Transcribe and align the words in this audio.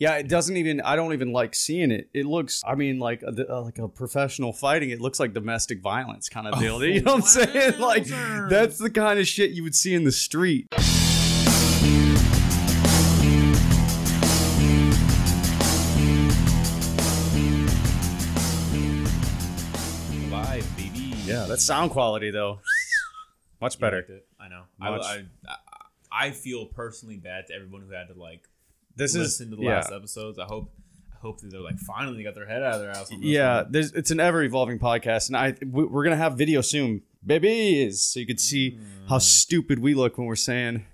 Yeah, 0.00 0.14
it 0.14 0.28
doesn't 0.28 0.56
even. 0.56 0.80
I 0.80 0.96
don't 0.96 1.12
even 1.12 1.30
like 1.30 1.54
seeing 1.54 1.90
it. 1.90 2.08
It 2.14 2.24
looks. 2.24 2.62
I 2.66 2.74
mean, 2.74 2.98
like 2.98 3.22
a, 3.22 3.54
uh, 3.54 3.60
like 3.60 3.78
a 3.78 3.86
professional 3.86 4.50
fighting. 4.50 4.88
It 4.88 4.98
looks 4.98 5.20
like 5.20 5.34
domestic 5.34 5.82
violence 5.82 6.30
kind 6.30 6.48
of 6.48 6.58
deal. 6.58 6.70
Oh, 6.80 6.82
you 6.82 7.02
know 7.02 7.16
what 7.16 7.20
I'm 7.20 7.22
saying? 7.22 7.74
Like 7.78 8.06
that's 8.06 8.78
the 8.78 8.88
kind 8.88 9.18
of 9.18 9.28
shit 9.28 9.50
you 9.50 9.62
would 9.62 9.74
see 9.74 9.92
in 9.94 10.04
the 10.04 10.12
street. 10.12 10.68
Live, 20.30 20.76
baby. 20.78 21.14
Yeah, 21.26 21.44
that 21.44 21.60
sound 21.60 21.90
quality 21.90 22.30
though, 22.30 22.60
much 23.60 23.78
better. 23.78 24.22
I 24.40 24.48
know. 24.48 24.62
I, 24.80 24.88
I, 24.88 25.24
I 26.10 26.30
feel 26.30 26.64
personally 26.64 27.16
bad 27.16 27.48
to 27.48 27.54
everyone 27.54 27.82
who 27.82 27.92
had 27.92 28.08
to 28.08 28.14
like 28.14 28.48
This 29.00 29.14
is 29.14 29.18
listen 29.40 29.50
to 29.50 29.56
the 29.56 29.62
yeah. 29.62 29.76
last 29.76 29.92
episodes. 29.92 30.38
I 30.38 30.44
hope, 30.44 30.70
I 31.12 31.16
hope 31.20 31.40
that 31.40 31.50
they're 31.50 31.60
like 31.60 31.78
finally 31.78 32.22
got 32.22 32.34
their 32.34 32.46
head 32.46 32.62
out 32.62 32.74
of 32.74 32.80
their 32.80 32.90
ass. 32.90 33.10
Yeah, 33.18 33.62
one. 33.62 33.72
there's 33.72 33.92
it's 33.92 34.10
an 34.10 34.20
ever 34.20 34.42
evolving 34.42 34.78
podcast, 34.78 35.28
and 35.28 35.36
I 35.36 35.54
we- 35.64 35.84
we're 35.84 36.04
gonna 36.04 36.16
have 36.16 36.36
video 36.38 36.60
soon, 36.60 37.02
babies, 37.24 38.00
so 38.02 38.20
you 38.20 38.26
could 38.26 38.40
see 38.40 38.78
how 39.08 39.16
Mm. 39.18 39.22
stupid 39.22 39.78
we 39.78 39.94
look 39.94 40.16
when 40.18 40.26
we're 40.26 40.36
saying. 40.36 40.84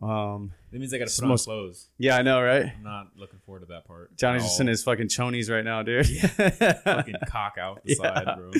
Um, 0.00 0.52
That 0.72 0.78
means 0.78 0.94
I 0.94 0.98
got 0.98 1.08
to 1.08 1.14
put 1.14 1.22
on 1.24 1.28
most- 1.28 1.44
clothes. 1.44 1.88
yeah, 1.98 2.16
I 2.16 2.22
know, 2.22 2.40
right? 2.42 2.72
I'm 2.74 2.82
not 2.82 3.08
looking 3.14 3.38
forward 3.44 3.60
to 3.60 3.66
that 3.66 3.84
part. 3.84 4.16
Johnny's 4.16 4.44
just 4.44 4.58
in 4.58 4.66
his 4.66 4.82
fucking 4.82 5.08
chonies 5.08 5.50
right 5.50 5.62
now, 5.64 5.82
dude. 5.82 6.08
Yeah. 6.08 6.26
fucking 6.28 7.14
cock 7.28 7.56
out 7.60 7.84
the 7.84 7.90
Yeah. 8.00 8.14
side, 8.14 8.24
bro. 8.38 8.50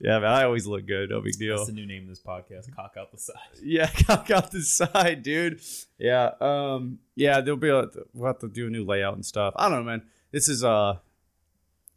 yeah, 0.00 0.18
man, 0.18 0.24
I 0.32 0.42
always 0.42 0.66
look 0.66 0.84
good. 0.86 1.10
No 1.10 1.20
big 1.20 1.38
deal. 1.38 1.56
That's 1.56 1.68
the 1.68 1.74
new 1.74 1.86
name 1.86 2.02
of 2.02 2.08
this 2.08 2.20
podcast. 2.20 2.74
Cock 2.74 2.94
out 2.98 3.12
the 3.12 3.18
side. 3.18 3.36
Yeah, 3.62 3.88
cock 4.06 4.30
out 4.32 4.50
the 4.50 4.62
side, 4.62 5.22
dude. 5.22 5.60
Yeah, 5.98 6.32
um, 6.40 6.98
yeah, 7.14 7.40
there'll 7.40 7.56
be 7.56 7.68
a 7.68 7.86
we'll 8.14 8.26
have 8.26 8.40
to 8.40 8.48
do 8.48 8.66
a 8.66 8.70
new 8.70 8.84
layout 8.84 9.14
and 9.14 9.24
stuff. 9.24 9.54
I 9.56 9.68
don't 9.68 9.78
know, 9.78 9.84
man. 9.90 10.02
This 10.32 10.48
is 10.48 10.64
uh, 10.64 10.96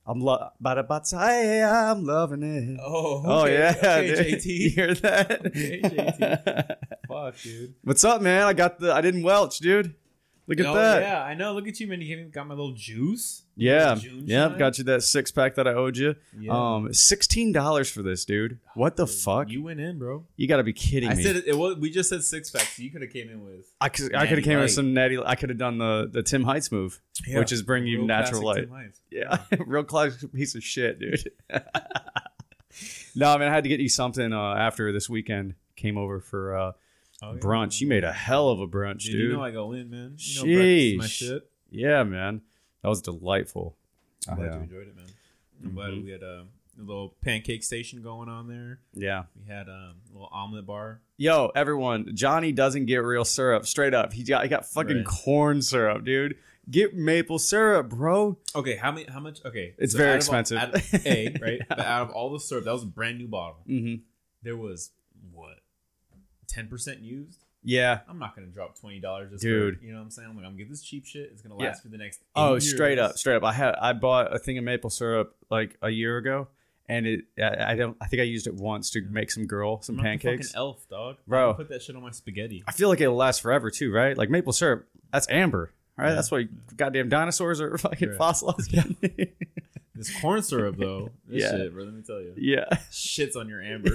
I'm 0.05 0.19
lo- 0.19 0.49
I'm 0.63 2.03
loving 2.03 2.43
it. 2.43 2.79
Oh, 2.79 3.23
Oh 3.25 3.45
yeah, 3.45 3.73
okay, 3.77 4.07
dude. 4.15 4.45
You 4.45 4.69
JT. 4.69 4.73
hear 4.75 4.93
that? 4.95 5.45
Okay, 5.47 5.81
JT. 5.81 6.75
Fuck, 7.23 7.39
dude. 7.41 7.73
What's 7.85 8.03
up, 8.03 8.21
man? 8.21 8.43
I 8.43 8.51
got 8.51 8.79
the. 8.79 8.93
I 8.93 8.99
didn't 8.99 9.23
welch, 9.23 9.59
dude. 9.59 9.95
Look 10.45 10.59
at 10.59 10.65
Oh, 10.65 10.73
that. 10.73 11.01
Yeah, 11.03 11.23
I 11.23 11.35
know. 11.35 11.53
Look 11.53 11.69
at 11.69 11.79
you, 11.79 11.87
man. 11.87 12.01
You 12.01 12.25
got 12.25 12.45
my 12.47 12.53
little 12.53 12.73
juice. 12.73 13.43
Yeah, 13.55 13.97
yeah. 14.25 14.49
shine? 14.49 14.57
Got 14.59 14.77
you 14.77 14.83
that 14.85 15.03
six 15.03 15.31
pack 15.31 15.55
that 15.55 15.65
I 15.65 15.73
owed 15.73 15.95
you. 15.95 16.15
Yeah. 16.37 16.51
Um, 16.51 16.93
sixteen 16.93 17.53
dollars 17.53 17.89
for 17.89 18.01
this, 18.01 18.25
dude. 18.25 18.59
What 18.73 18.97
the 18.97 19.07
fuck? 19.07 19.49
You, 19.49 19.63
went 19.63 19.79
in, 19.79 19.99
bro. 19.99 20.25
You 20.35 20.49
got 20.49 20.57
to 20.57 20.63
be 20.63 20.73
kidding 20.73 21.11
I 21.11 21.13
me. 21.13 21.23
said 21.23 21.37
it, 21.47 21.57
was. 21.57 21.77
We 21.77 21.91
just 21.91 22.09
said 22.09 22.25
six 22.25 22.51
packs. 22.51 22.77
You 22.77 22.91
could 22.91 23.03
have 23.03 23.11
came 23.11 23.29
in 23.29 23.41
with. 23.41 23.73
I 23.79 23.87
could. 23.87 24.13
I 24.13 24.27
could 24.27 24.39
have 24.39 24.43
came 24.43 24.57
Light. 24.57 24.63
with 24.63 24.71
some 24.71 24.93
natty. 24.93 25.17
I 25.17 25.35
could 25.35 25.47
have 25.47 25.57
done 25.57 25.77
the 25.77 26.09
the 26.11 26.23
Tim 26.23 26.43
Heights 26.43 26.73
move, 26.73 27.01
which 27.29 27.53
is 27.53 27.61
bring 27.61 27.87
you 27.87 27.99
Real 27.99 28.07
natural 28.07 28.43
light. 28.43 28.67
Yeah, 29.09 29.37
real 29.65 29.85
classic 29.85 30.33
piece 30.33 30.55
of 30.55 30.63
shit, 30.63 30.99
dude. 30.99 31.31
no, 33.15 33.29
I 33.29 33.37
man, 33.37 33.47
I 33.47 33.53
had 33.53 33.63
to 33.63 33.69
get 33.69 33.79
you 33.79 33.87
something 33.87 34.33
uh, 34.33 34.55
after 34.55 34.91
this 34.91 35.09
weekend. 35.09 35.55
Came 35.77 35.97
over 35.97 36.19
for 36.19 36.55
uh, 36.55 36.71
Oh, 37.21 37.33
yeah. 37.33 37.39
brunch. 37.39 37.79
You 37.79 37.87
made 37.87 38.03
a 38.03 38.11
hell 38.11 38.49
of 38.49 38.59
a 38.59 38.67
brunch, 38.67 39.03
Dude, 39.03 39.11
dude. 39.13 39.21
you 39.21 39.33
know 39.33 39.43
I 39.43 39.51
go 39.51 39.71
in, 39.71 39.89
man. 39.89 40.15
You 40.17 40.39
know 40.97 40.97
my 41.03 41.05
Sheesh. 41.05 41.09
shit. 41.09 41.49
yeah, 41.69 42.03
man, 42.03 42.41
that 42.81 42.89
was 42.89 43.01
delightful. 43.01 43.75
I'm 44.27 44.35
glad 44.37 44.45
Yeah. 44.45 44.55
you 44.57 44.61
enjoyed 44.63 44.87
it, 44.87 44.95
man. 44.95 45.05
I'm 45.63 45.73
glad 45.73 45.89
Mhm. 45.91 46.03
we 46.03 46.11
had 46.11 46.23
a, 46.23 46.45
a 46.79 46.81
little 46.83 47.15
pancake 47.21 47.63
station 47.63 48.01
going 48.01 48.27
on 48.29 48.47
there. 48.47 48.79
Yeah. 48.93 49.23
We 49.39 49.45
had 49.47 49.69
um, 49.69 49.95
a 50.09 50.13
little 50.13 50.29
omelet 50.31 50.65
bar. 50.65 51.01
Yo, 51.17 51.51
everyone, 51.55 52.13
Johnny 52.15 52.51
doesn't 52.51 52.85
get 52.87 52.97
real 52.97 53.23
syrup. 53.25 53.65
Straight 53.65 53.93
up, 53.93 54.11
he 54.11 54.23
got 54.23 54.43
he 54.43 54.49
got 54.49 54.65
fucking 54.65 54.97
Right. 54.97 55.05
corn 55.05 55.61
syrup, 55.61 56.03
dude. 56.03 56.35
Get 56.69 56.93
maple 56.95 57.39
syrup, 57.39 57.89
bro. 57.89 58.37
Okay, 58.55 58.75
how 58.77 58.91
many? 58.91 59.05
How 59.09 59.19
much? 59.19 59.43
Okay, 59.45 59.75
It's 59.77 59.91
so 59.93 59.97
very 59.97 60.11
all- 60.11 60.15
expensive. 60.17 60.57
out 60.57 60.73
of- 60.75 61.05
a 61.05 61.35
right, 61.41 61.61
but 61.69 61.79
out 61.79 62.01
of 62.03 62.11
all 62.11 62.31
the 62.31 62.39
syrup, 62.39 62.63
that 62.65 62.71
was 62.71 62.83
a 62.83 62.87
brand 62.87 63.17
new 63.17 63.27
bottle. 63.27 63.59
hmm 63.67 63.95
There 64.41 64.57
was 64.57 64.91
what, 65.31 65.59
ten 66.53 66.67
percent 66.67 66.99
used. 67.01 67.43
Yeah. 67.65 67.99
I'm 68.09 68.19
not 68.19 68.35
gonna 68.35 68.47
drop 68.47 68.77
twenty 68.77 68.99
dollars, 68.99 69.39
Dude. 69.41 69.79
For, 69.79 69.85
you 69.85 69.91
know 69.93 69.99
what 69.99 70.03
I'm 70.03 70.11
saying? 70.11 70.27
I'm 70.29 70.35
like, 70.35 70.45
I'm 70.45 70.51
gonna 70.51 70.63
get 70.63 70.69
this 70.69 70.81
cheap 70.83 71.05
shit. 71.05 71.29
It's 71.31 71.41
gonna 71.41 71.55
Yeah. 71.61 71.69
last 71.69 71.81
for 71.81 71.87
the 71.87 71.97
next. 71.97 72.21
Oh, 72.35 72.57
eight 72.57 72.61
straight 72.61 72.99
up, 72.99 73.17
straight 73.17 73.35
up. 73.37 73.43
I 73.43 73.53
had 73.53 73.75
I 73.75 73.93
bought 73.93 74.35
a 74.35 74.39
thing 74.39 74.57
of 74.57 74.63
maple 74.63 74.89
syrup 74.89 75.35
like 75.49 75.77
a 75.81 75.89
year 75.89 76.17
ago, 76.17 76.49
and 76.89 77.07
it 77.07 77.21
I, 77.41 77.71
I 77.71 77.75
don't 77.75 77.95
I 78.01 78.07
think 78.07 78.19
I 78.21 78.25
used 78.25 78.47
it 78.47 78.53
once 78.55 78.89
to 78.91 79.01
make 79.09 79.31
some 79.31 79.45
girl 79.47 79.81
some 79.81 79.97
I'm 79.97 80.03
pancakes. 80.03 80.49
Fucking 80.49 80.59
elf, 80.59 80.87
dog. 80.89 81.17
Bro. 81.25 81.51
I 81.51 81.53
put 81.53 81.69
that 81.69 81.81
shit 81.81 81.95
on 81.95 82.01
my 82.01 82.11
spaghetti. 82.11 82.63
I 82.67 82.73
feel 82.73 82.89
like 82.89 82.99
it'll 82.99 83.15
last 83.15 83.41
forever 83.41 83.71
too, 83.71 83.91
right? 83.93 84.17
Like 84.17 84.29
maple 84.29 84.51
syrup, 84.53 84.85
that's 85.13 85.29
amber, 85.29 85.71
right? 85.97 86.09
Yeah. 86.09 86.15
That's 86.15 86.31
why 86.31 86.47
goddamn 86.75 87.09
dinosaurs 87.09 87.61
are 87.61 87.77
fucking 87.79 88.09
Right. 88.09 88.17
fossilized. 88.17 88.75
This 89.95 90.19
corn 90.21 90.41
syrup, 90.41 90.75
though, 90.77 91.11
this 91.27 91.43
Yeah. 91.43 91.51
shit, 91.51 91.71
bro. 91.73 91.83
Let 91.83 91.93
me 91.93 92.01
tell 92.01 92.19
you, 92.19 92.33
yeah, 92.35 92.65
shits 92.91 93.35
on 93.35 93.47
your 93.47 93.61
amber. 93.61 93.91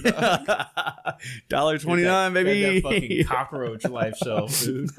dollar 1.48 1.76
twenty 1.78 2.04
nine, 2.04 2.32
baby. 2.32 2.80
That 2.80 2.82
fucking 2.84 3.24
cockroach 3.24 3.84
life 3.84 4.16
shelf, 4.16 4.60
dude. 4.62 4.90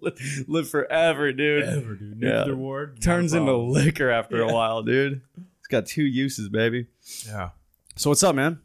live, 0.00 0.44
live 0.48 0.68
forever, 0.68 1.32
dude. 1.32 1.64
Dude. 1.98 2.18
Yeah. 2.20 2.38
Nuclear 2.38 2.56
war 2.56 2.86
not 2.88 3.00
Turns 3.00 3.32
into 3.32 3.56
liquor 3.56 4.10
after 4.10 4.38
Yeah. 4.38 4.50
a 4.50 4.52
while, 4.54 4.82
dude. 4.82 5.20
It's 5.60 5.68
got 5.68 5.86
two 5.86 6.02
uses, 6.04 6.48
baby. 6.48 6.86
yeah. 7.26 7.50
So 7.96 8.10
what's 8.10 8.22
up, 8.24 8.34
man? 8.34 8.58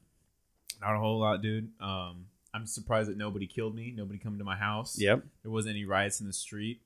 Not 0.81 0.95
a 0.95 0.99
whole 0.99 1.19
lot, 1.19 1.41
dude. 1.41 1.69
Um, 1.79 2.25
I'm 2.57 2.65
surprised 2.65 3.09
that 3.09 3.17
nobody 3.17 3.45
killed 3.45 3.75
me. 3.75 3.93
Nobody 3.95 4.17
come 4.17 4.37
to 4.39 4.43
my 4.43 4.55
house. 4.55 4.97
Yep. 4.99 5.23
There 5.43 5.51
wasn't 5.51 5.75
any 5.75 5.85
riots 5.85 6.19
in 6.19 6.27
the 6.27 6.33
street. 6.33 6.81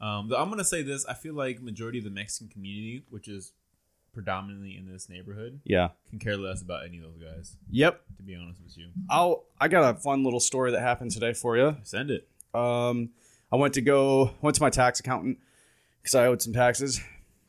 Um, 0.00 0.28
though 0.28 0.36
I'm 0.36 0.50
gonna 0.50 0.62
say 0.64 0.82
this. 0.82 1.06
I 1.06 1.14
feel 1.14 1.32
like 1.34 1.62
majority 1.62 1.96
of 1.98 2.04
the 2.04 2.10
Mexican 2.10 2.48
community, 2.48 3.04
which 3.08 3.28
is 3.28 3.52
predominantly 4.12 4.76
in 4.76 4.90
this 4.90 5.08
neighborhood, 5.08 5.60
Yeah. 5.64 5.88
can 6.10 6.18
care 6.18 6.36
less 6.36 6.60
about 6.62 6.84
any 6.84 6.98
of 6.98 7.04
those 7.04 7.16
guys. 7.22 7.56
Yep. 7.70 8.02
To 8.18 8.22
be 8.22 8.34
honest 8.34 8.62
with 8.62 8.76
you, 8.76 8.88
I'll. 9.08 9.44
I 9.60 9.68
got 9.68 9.94
a 9.94 9.98
fun 9.98 10.22
little 10.22 10.40
story 10.40 10.70
that 10.72 10.80
happened 10.80 11.12
today 11.12 11.32
for 11.32 11.56
you. 11.56 11.76
send 11.82 12.10
it. 12.10 12.28
Um, 12.54 13.10
I 13.52 13.56
went 13.56 13.74
to 13.74 13.80
go 13.80 14.32
went 14.42 14.54
to 14.56 14.62
my 14.62 14.70
tax 14.70 15.00
accountant 15.00 15.38
because 16.02 16.14
I 16.14 16.26
owed 16.26 16.42
some 16.42 16.52
taxes. 16.52 17.00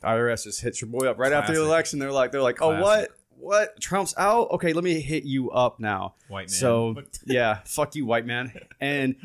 IRS 0.03 0.43
just 0.43 0.61
hits 0.61 0.79
your 0.81 0.89
boy 0.89 1.07
up 1.09 1.17
right 1.17 1.33
after 1.33 1.53
the 1.53 1.61
election. 1.61 1.99
They're 1.99 2.11
like, 2.11 2.31
they're 2.31 2.41
like, 2.41 2.61
oh, 2.61 2.69
Classic. 2.69 2.83
what, 2.83 3.17
what? 3.39 3.79
Trump's 3.79 4.13
out. 4.17 4.51
Okay, 4.51 4.73
let 4.73 4.83
me 4.83 4.99
hit 4.99 5.23
you 5.23 5.51
up 5.51 5.79
now. 5.79 6.15
White 6.27 6.43
man. 6.43 6.49
So 6.49 6.95
yeah, 7.25 7.59
fuck 7.65 7.95
you, 7.95 8.05
white 8.05 8.25
man. 8.25 8.51
And 8.79 9.15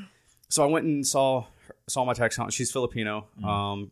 so 0.49 0.63
I 0.63 0.67
went 0.67 0.85
and 0.87 1.07
saw 1.07 1.47
saw 1.89 2.05
my 2.05 2.13
tax 2.13 2.37
accountant. 2.37 2.55
She's 2.55 2.71
Filipino. 2.71 3.27
Mhm. 3.41 3.45
Um, 3.47 3.91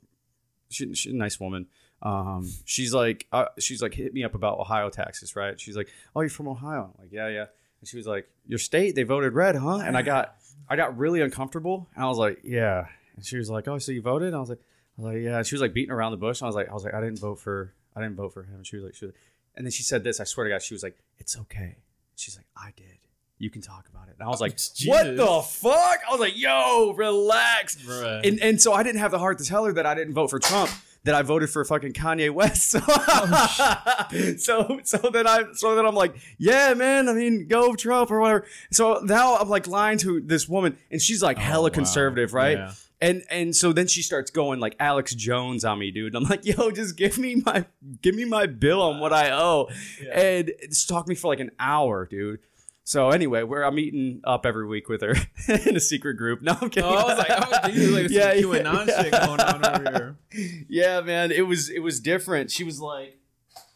she, 0.70 0.94
she's 0.94 1.12
a 1.12 1.16
nice 1.16 1.41
woman. 1.41 1.66
Um, 2.03 2.50
she's 2.64 2.94
like, 2.94 3.26
uh, 3.32 3.47
she's 3.59 3.82
like, 3.82 3.92
hit 3.94 4.14
me 4.14 4.25
up 4.25 4.34
about 4.34 4.59
Ohio 4.59 4.88
taxes, 4.88 5.36
right? 5.36 5.60
She's 5.60 5.76
like, 5.76 5.88
oh, 6.14 6.20
you're 6.22 6.30
from 6.30 6.48
Ohio. 6.48 6.92
I'm 6.94 7.03
like, 7.04 7.12
yeah, 7.12 7.28
yeah. 7.28 7.47
And 7.80 7.88
she 7.88 7.97
was 7.97 8.06
like, 8.06 8.28
your 8.47 8.59
state, 8.59 8.94
they 8.94 9.03
voted 9.03 9.34
red, 9.34 9.56
huh? 9.56 9.78
And 9.78 9.97
I 9.97 10.03
got, 10.03 10.36
I 10.69 10.76
got 10.76 10.97
really 10.97 11.20
uncomfortable. 11.20 11.88
And 11.94 12.04
I 12.04 12.09
was 12.09 12.16
like, 12.19 12.38
yeah. 12.42 12.86
And 13.16 13.25
she 13.25 13.36
was 13.36 13.50
like, 13.50 13.69
oh, 13.69 13.78
so 13.78 13.92
you 13.92 14.00
voted? 14.00 14.28
And 14.28 14.36
I 14.36 14.41
was 14.41 14.48
like, 14.48 14.60
I 14.98 15.03
was 15.03 15.12
like, 15.14 15.22
yeah. 15.22 15.38
And 15.38 15.47
she 15.47 15.54
was 15.54 15.60
like 15.62 15.75
beating 15.75 15.91
around 15.91 16.12
the 16.12 16.19
bush. 16.19 16.41
And 16.41 16.47
I 16.47 16.48
was 16.48 16.56
like, 16.56 16.69
I 16.70 16.72
was 16.72 16.84
like, 16.84 16.94
I 16.94 17.00
didn't 17.00 17.19
vote 17.19 17.38
for, 17.38 17.75
I 17.94 18.00
didn't 18.00 18.16
vote 18.16 18.32
for 18.32 18.44
him. 18.44 18.54
And 18.56 18.66
she 18.66 18.76
was 18.76 18.84
like, 18.84 18.94
she 18.94 19.06
was, 19.06 19.14
and 19.56 19.66
then 19.66 19.70
she 19.70 19.82
said 19.82 20.04
this. 20.04 20.20
I 20.20 20.24
swear 20.24 20.44
to 20.44 20.50
God, 20.50 20.62
she 20.62 20.74
was 20.74 20.82
like, 20.82 20.96
it's 21.18 21.38
okay. 21.38 21.76
She's 22.16 22.36
like, 22.36 22.46
I 22.56 22.72
did. 22.76 22.98
You 23.38 23.48
can 23.50 23.62
talk 23.62 23.88
about 23.88 24.08
it. 24.08 24.16
And 24.18 24.26
I 24.26 24.28
was 24.30 24.40
like, 24.40 24.56
Jesus. 24.56 24.86
what 24.88 25.16
the 25.16 25.42
fuck? 25.42 25.98
I 26.06 26.10
was 26.10 26.20
like, 26.20 26.36
yo, 26.36 26.92
relax. 26.96 27.76
Bruh. 27.76 28.26
And 28.26 28.38
and 28.40 28.60
so 28.60 28.72
I 28.74 28.82
didn't 28.82 29.00
have 29.00 29.10
the 29.10 29.18
heart 29.18 29.38
to 29.38 29.44
tell 29.44 29.64
her 29.64 29.72
that 29.72 29.86
I 29.86 29.94
didn't 29.94 30.12
vote 30.14 30.28
for 30.30 30.38
Trump. 30.38 30.70
That 31.04 31.14
I 31.14 31.22
voted 31.22 31.48
for 31.48 31.64
fucking 31.64 31.94
Kanye 31.94 32.30
West. 32.30 32.72
So, 32.72 32.80
oh, 32.86 34.34
so 34.36 34.80
so 34.84 34.98
then 35.10 35.26
I 35.26 35.44
so 35.54 35.74
then 35.74 35.86
I'm 35.86 35.94
like, 35.94 36.14
yeah, 36.36 36.74
man. 36.74 37.08
I 37.08 37.14
mean, 37.14 37.46
go 37.46 37.74
Trump 37.74 38.10
or 38.10 38.20
whatever. 38.20 38.46
So 38.70 39.00
now 39.02 39.36
I'm 39.36 39.48
like 39.48 39.66
lying 39.66 39.96
to 39.98 40.20
this 40.20 40.46
woman, 40.46 40.76
and 40.90 41.00
she's 41.00 41.22
like 41.22 41.38
Oh, 41.38 41.40
hella 41.40 41.70
wow. 41.70 41.74
conservative, 41.74 42.34
right? 42.34 42.58
Yeah. 42.58 42.72
And 43.02 43.22
and 43.30 43.56
so 43.56 43.72
then 43.72 43.86
she 43.86 44.02
starts 44.02 44.30
going 44.30 44.60
like 44.60 44.76
Alex 44.78 45.14
Jones 45.14 45.64
on 45.64 45.78
me, 45.78 45.91
dude. 45.91 46.14
I'm 46.14 46.24
like, 46.24 46.44
yo, 46.44 46.70
just 46.70 46.97
give 46.97 47.18
me 47.18 47.42
my 47.47 47.64
give 48.02 48.14
me 48.14 48.26
my 48.26 48.47
bill 48.47 48.82
on 48.82 49.00
what 49.00 49.12
I 49.12 49.30
owe. 49.30 49.68
Yeah. 50.02 50.20
And 50.20 50.52
it's 50.58 50.84
talked 50.84 51.08
me 51.08 51.14
for 51.14 51.28
like 51.28 51.41
an 51.41 51.50
hour, 51.58 52.06
dude. 52.06 52.41
So 52.84 53.10
anyway, 53.10 53.44
where 53.44 53.64
I'm 53.64 53.76
meeting 53.76 54.20
up 54.24 54.44
every 54.44 54.66
week 54.66 54.88
with 54.88 55.02
her 55.02 55.14
in 55.66 55.76
a 55.76 55.80
secret 55.80 56.14
group. 56.14 56.42
No, 56.42 56.58
I'm 56.60 56.70
kidding. 56.70 56.91
Oh, 56.91 56.94
I 56.94 57.04
was 57.04 57.18
like, 57.18 57.30
oh, 57.30 57.91
like 57.92 58.10
Yeah, 58.10 58.32
yeah, 58.32 58.42
QAnon 58.42 58.86
yeah. 58.88 59.03
shit 59.03 59.12
going 59.12 59.41
on 59.41 59.64
over 59.64 59.91
here. 59.91 60.64
yeah, 60.68 61.00
man, 61.00 61.30
it 61.30 61.46
was 61.46 61.70
it 61.70 61.78
was 61.78 62.00
different. 62.00 62.50
She 62.50 62.64
was 62.64 62.80
like, 62.80 63.16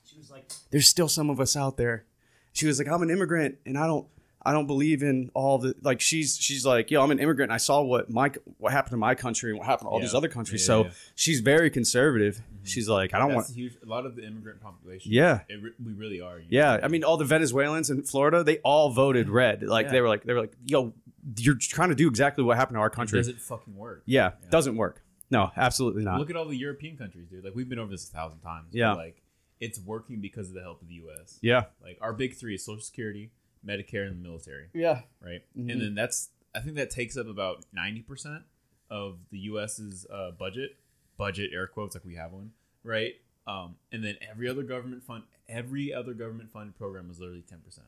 she 0.05 0.19
was 0.19 0.31
like, 0.31 0.50
there's 0.70 0.88
still 0.88 1.09
some 1.09 1.31
of 1.31 1.41
us 1.41 1.56
out 1.56 1.77
there. 1.77 2.05
She 2.53 2.67
was 2.67 2.79
like, 2.79 2.88
I'm 2.88 3.03
an 3.03 3.11
immigrant 3.11 3.56
and 3.65 3.79
I 3.79 3.87
don't 3.87 4.06
I 4.46 4.52
don't 4.52 4.67
believe 4.67 5.02
in 5.02 5.31
all 5.35 5.58
the 5.58 5.75
like. 5.82 6.00
She's 6.00 6.37
she's 6.37 6.67
like, 6.67 6.91
yo, 6.91 7.02
I'm 7.02 7.11
an 7.11 7.19
immigrant. 7.19 7.50
And 7.50 7.55
I 7.55 7.58
saw 7.58 7.81
what 7.82 8.11
my 8.11 8.31
what 8.58 8.73
happened 8.73 8.91
to 8.93 8.96
my 8.96 9.14
country 9.14 9.50
and 9.50 9.58
what 9.58 9.67
happened 9.67 9.87
to 9.87 9.91
all 9.91 9.99
Yeah. 9.99 10.05
these 10.06 10.14
other 10.14 10.29
countries. 10.29 10.62
Yeah, 10.62 10.67
so 10.67 10.79
yeah, 10.81 10.87
yeah. 10.88 10.93
she's 11.14 11.41
very 11.41 11.70
conservative. 11.70 12.37
Mm-hmm. 12.37 12.64
She's 12.64 12.88
like, 12.88 13.14
I 13.14 13.19
don't 13.19 13.29
That's 13.31 13.49
want. 13.49 13.56
huge. 13.56 13.76
A 13.82 13.87
lot 13.88 14.06
of 14.06 14.17
the 14.17 14.26
immigrant 14.26 14.61
population. 14.61 15.12
Yeah. 15.12 15.41
it 15.49 15.62
re- 15.62 15.73
we 15.85 15.93
really 15.93 16.20
are. 16.20 16.41
Yeah, 16.49 16.76
know? 16.76 16.85
I 16.85 16.88
mean, 16.88 17.05
all 17.05 17.17
the 17.17 17.25
Venezuelans 17.25 17.91
in 17.91 18.02
Florida, 18.02 18.44
they 18.44 18.58
all 18.58 18.91
voted 18.91 19.26
mm-hmm. 19.26 19.35
red. 19.37 19.62
Like 19.62 19.87
Yeah. 19.87 19.93
they 19.93 20.00
were 20.00 20.08
like, 20.08 20.25
they 20.25 20.32
were 20.32 20.41
like, 20.41 20.55
yo, 20.64 20.93
you're 21.37 21.56
trying 21.56 21.88
to 21.88 21.94
do 21.94 22.08
exactly 22.08 22.44
what 22.44 22.56
happened 22.56 22.76
to 22.76 22.81
our 22.81 22.91
country. 22.91 23.19
Does 23.19 23.29
it 23.29 23.41
fucking 23.41 23.75
work? 23.76 24.02
Yeah, 24.06 24.32
Yeah. 24.43 24.50
doesn't 24.50 24.76
work. 24.76 25.02
No, 25.31 25.50
absolutely 25.56 26.05
not. 26.05 26.19
Look 26.20 26.31
at 26.31 26.37
all 26.37 26.44
the 26.44 26.56
European 26.56 26.96
countries, 26.96 27.26
dude. 27.29 27.44
Like 27.44 27.55
we've 27.55 27.69
been 27.69 27.79
over 27.79 27.91
this 27.91 28.08
a 28.08 28.12
thousand 28.12 28.41
times. 28.41 28.69
Yeah. 28.73 28.93
like 28.93 29.23
it's 29.61 29.79
working 29.81 30.20
because 30.20 30.49
of 30.49 30.55
the 30.55 30.61
help 30.61 30.82
of 30.82 30.88
the 30.88 30.94
U.S. 30.96 31.38
yeah. 31.41 31.64
Like 31.82 31.99
our 32.02 32.12
big 32.12 32.35
three 32.37 32.55
is 32.56 32.64
Social 32.64 32.82
Security, 32.82 33.31
Medicare, 33.67 34.07
and 34.07 34.23
the 34.23 34.29
military, 34.29 34.69
Yeah. 34.75 35.03
right? 35.21 35.43
Mhm. 35.57 35.73
And 35.73 35.81
then 35.81 35.95
that's 35.95 36.31
I 36.55 36.61
think 36.61 36.77
that 36.77 36.91
takes 36.91 37.17
up 37.17 37.27
about 37.27 37.65
ninety 37.73 38.03
percent 38.03 38.45
of 38.91 39.19
the 39.31 39.39
U.S.'s 39.41 40.07
uh, 40.11 40.31
budget. 40.33 40.77
Budget 41.17 41.51
air 41.53 41.67
quotes 41.67 41.95
like 41.95 42.05
we 42.05 42.15
have 42.17 42.33
one, 42.33 42.53
right? 42.83 43.15
Um, 43.47 43.77
and 43.93 44.03
then 44.05 44.17
every 44.31 44.49
other 44.49 44.63
government 44.63 45.03
fund, 45.05 45.25
every 45.49 45.93
other 45.95 46.13
government 46.15 46.51
funded 46.51 46.77
program 46.77 47.09
is 47.11 47.19
literally 47.21 47.43
ten 47.43 47.61
percent. 47.61 47.87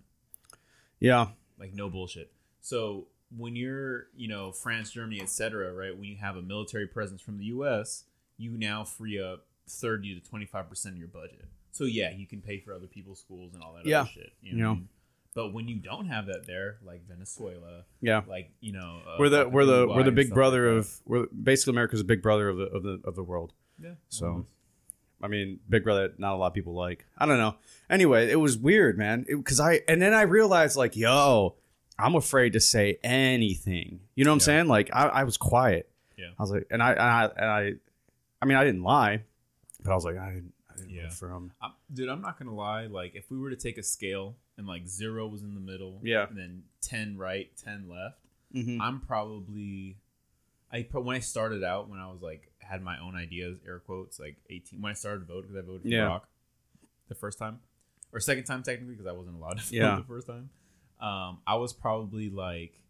Yeah. 1.01 1.29
Like 1.59 1.75
no 1.75 1.89
bullshit. 1.89 2.33
So 2.61 3.09
when 3.37 3.57
you're, 3.57 4.09
you 4.17 4.29
know, 4.29 4.53
France, 4.53 4.91
Germany, 4.93 5.21
etc., 5.21 5.73
right? 5.73 5.95
When 5.95 6.05
you 6.05 6.17
have 6.17 6.37
a 6.37 6.43
military 6.43 6.87
presence 6.87 7.21
from 7.21 7.39
the 7.39 7.45
U.S., 7.47 8.05
you 8.37 8.51
now 8.53 8.85
free 8.85 9.21
up 9.21 9.47
thirty 9.69 10.19
to 10.19 10.27
twenty 10.29 10.47
five 10.47 10.69
percent 10.69 10.95
of 10.95 10.99
your 10.99 11.09
budget. 11.09 11.45
So 11.73 11.85
yeah, 11.85 12.11
you 12.11 12.27
can 12.27 12.41
pay 12.41 12.59
for 12.59 12.73
other 12.73 12.87
people's 12.87 13.19
schools 13.21 13.55
and 13.55 13.63
all 13.63 13.75
that 13.75 13.87
Yeah. 13.87 14.01
other 14.03 14.11
shit. 14.11 14.33
You 14.43 14.55
know. 14.57 14.79
Yeah. 15.37 15.43
what 15.43 15.45
I 15.45 15.49
mean? 15.49 15.53
But 15.53 15.55
when 15.55 15.69
you 15.69 15.77
don't 15.77 16.07
have 16.07 16.27
that 16.27 16.47
there, 16.47 16.79
like 16.85 17.07
Venezuela, 17.09 17.85
Yeah. 18.01 18.23
like 18.29 18.51
you 18.61 18.73
know, 18.73 19.01
uh, 19.07 19.17
we're 19.19 19.29
the 19.29 19.37
fucking 19.39 19.53
we're 19.53 19.65
the 19.65 19.87
we're 19.89 20.03
the 20.03 20.13
big 20.13 20.33
brother 20.33 20.71
like 20.73 20.81
of 20.81 21.01
we're 21.07 21.27
basically 21.27 21.73
America's 21.73 22.03
big 22.03 22.23
brother 22.23 22.49
of 22.49 22.57
the 22.57 22.65
of 22.65 22.83
the 22.83 23.01
of 23.05 23.15
the 23.15 23.23
world. 23.23 23.53
yeah. 23.83 23.95
So, 24.09 24.27
almost. 24.27 24.49
I 25.23 25.29
mean, 25.29 25.61
Big 25.67 25.83
Brother, 25.83 26.13
not 26.19 26.35
a 26.35 26.37
lot 26.37 26.49
of 26.49 26.53
people 26.53 26.75
like. 26.75 27.07
I 27.17 27.25
don't 27.25 27.39
know. 27.39 27.55
Anyway, 27.89 28.31
it 28.31 28.37
was 28.37 28.59
weird, 28.59 28.99
man. 28.99 29.25
Because 29.27 29.59
I 29.61 29.81
and 29.89 30.01
then 30.03 30.13
I 30.13 30.23
realized, 30.23 30.77
like, 30.77 30.95
yo, 30.95 31.57
I'm 31.99 32.15
afraid 32.15 32.53
to 32.53 32.61
say 32.61 32.99
anything. 33.03 34.01
You 34.15 34.25
know 34.25 34.31
what 34.31 34.35
I'm 34.35 34.39
Yeah. 34.41 34.45
saying? 34.45 34.67
Like, 34.69 34.91
I, 34.93 35.07
I 35.09 35.25
was 35.25 35.39
quiet. 35.39 35.91
Yeah. 36.19 36.27
I 36.39 36.43
was 36.43 36.51
like, 36.51 36.67
and 36.71 36.83
I 36.83 36.91
and 36.93 37.01
I 37.01 37.25
and 37.37 37.47
I, 37.51 37.73
I 38.43 38.45
mean, 38.47 38.59
I 38.59 38.65
didn't 38.65 38.83
lie, 38.83 39.23
but 39.83 39.91
I 39.91 39.95
was 39.95 40.05
like, 40.05 40.19
I 40.19 40.33
didn't, 40.35 40.53
I 40.71 40.77
didn't 40.77 40.91
Yeah. 40.91 41.05
vote 41.05 41.15
for 41.15 41.31
him. 41.31 41.53
I'm, 41.63 41.73
dude, 41.93 42.11
I'm 42.11 42.21
not 42.21 42.39
gonna 42.39 42.55
lie. 42.55 42.85
Like, 42.87 43.15
if 43.15 43.31
we 43.31 43.39
were 43.39 43.49
to 43.49 43.57
take 43.57 43.79
a 43.79 43.83
scale 43.83 44.37
and 44.59 44.67
like 44.67 44.87
zero 44.87 45.27
was 45.27 45.43
in 45.43 45.55
the 45.55 45.61
middle, 45.61 46.01
Yeah. 46.03 46.27
and 46.29 46.37
then 46.37 46.63
ten 46.81 47.17
right, 47.19 47.51
ten 47.57 47.89
left, 47.89 48.21
Mhm. 48.55 48.81
I'm 48.81 49.01
probably, 49.01 49.99
I 50.73 50.83
pro- 50.83 51.03
when 51.03 51.17
I 51.17 51.21
started 51.21 51.63
out 51.65 51.89
when 51.89 51.99
I 52.01 52.11
was 52.11 52.23
like 52.23 52.51
had 52.59 52.83
my 52.83 52.99
own 52.99 53.15
ideas, 53.15 53.61
air 53.67 53.79
quotes, 53.81 54.19
like 54.19 54.37
18 54.51 54.81
when 54.83 54.91
I 54.91 54.95
started 54.95 55.21
to 55.21 55.27
vote 55.33 55.43
because 55.43 55.57
I 55.57 55.61
voted 55.61 55.83
for 55.83 55.89
Yeah. 55.89 56.05
Rock 56.07 56.29
the 57.09 57.15
first 57.15 57.39
time 57.39 57.61
or 58.13 58.19
second 58.21 58.45
time 58.45 58.63
technically 58.65 58.95
because 58.95 59.07
I 59.07 59.13
wasn't 59.13 59.37
allowed 59.37 59.59
to 59.59 59.63
vote 59.65 59.73
Yeah. 59.73 59.97
the 59.97 60.03
first 60.05 60.27
time. 60.27 60.51
Um, 60.99 61.41
I 61.47 61.55
was 61.57 61.73
probably 61.73 62.29
like 62.31 62.81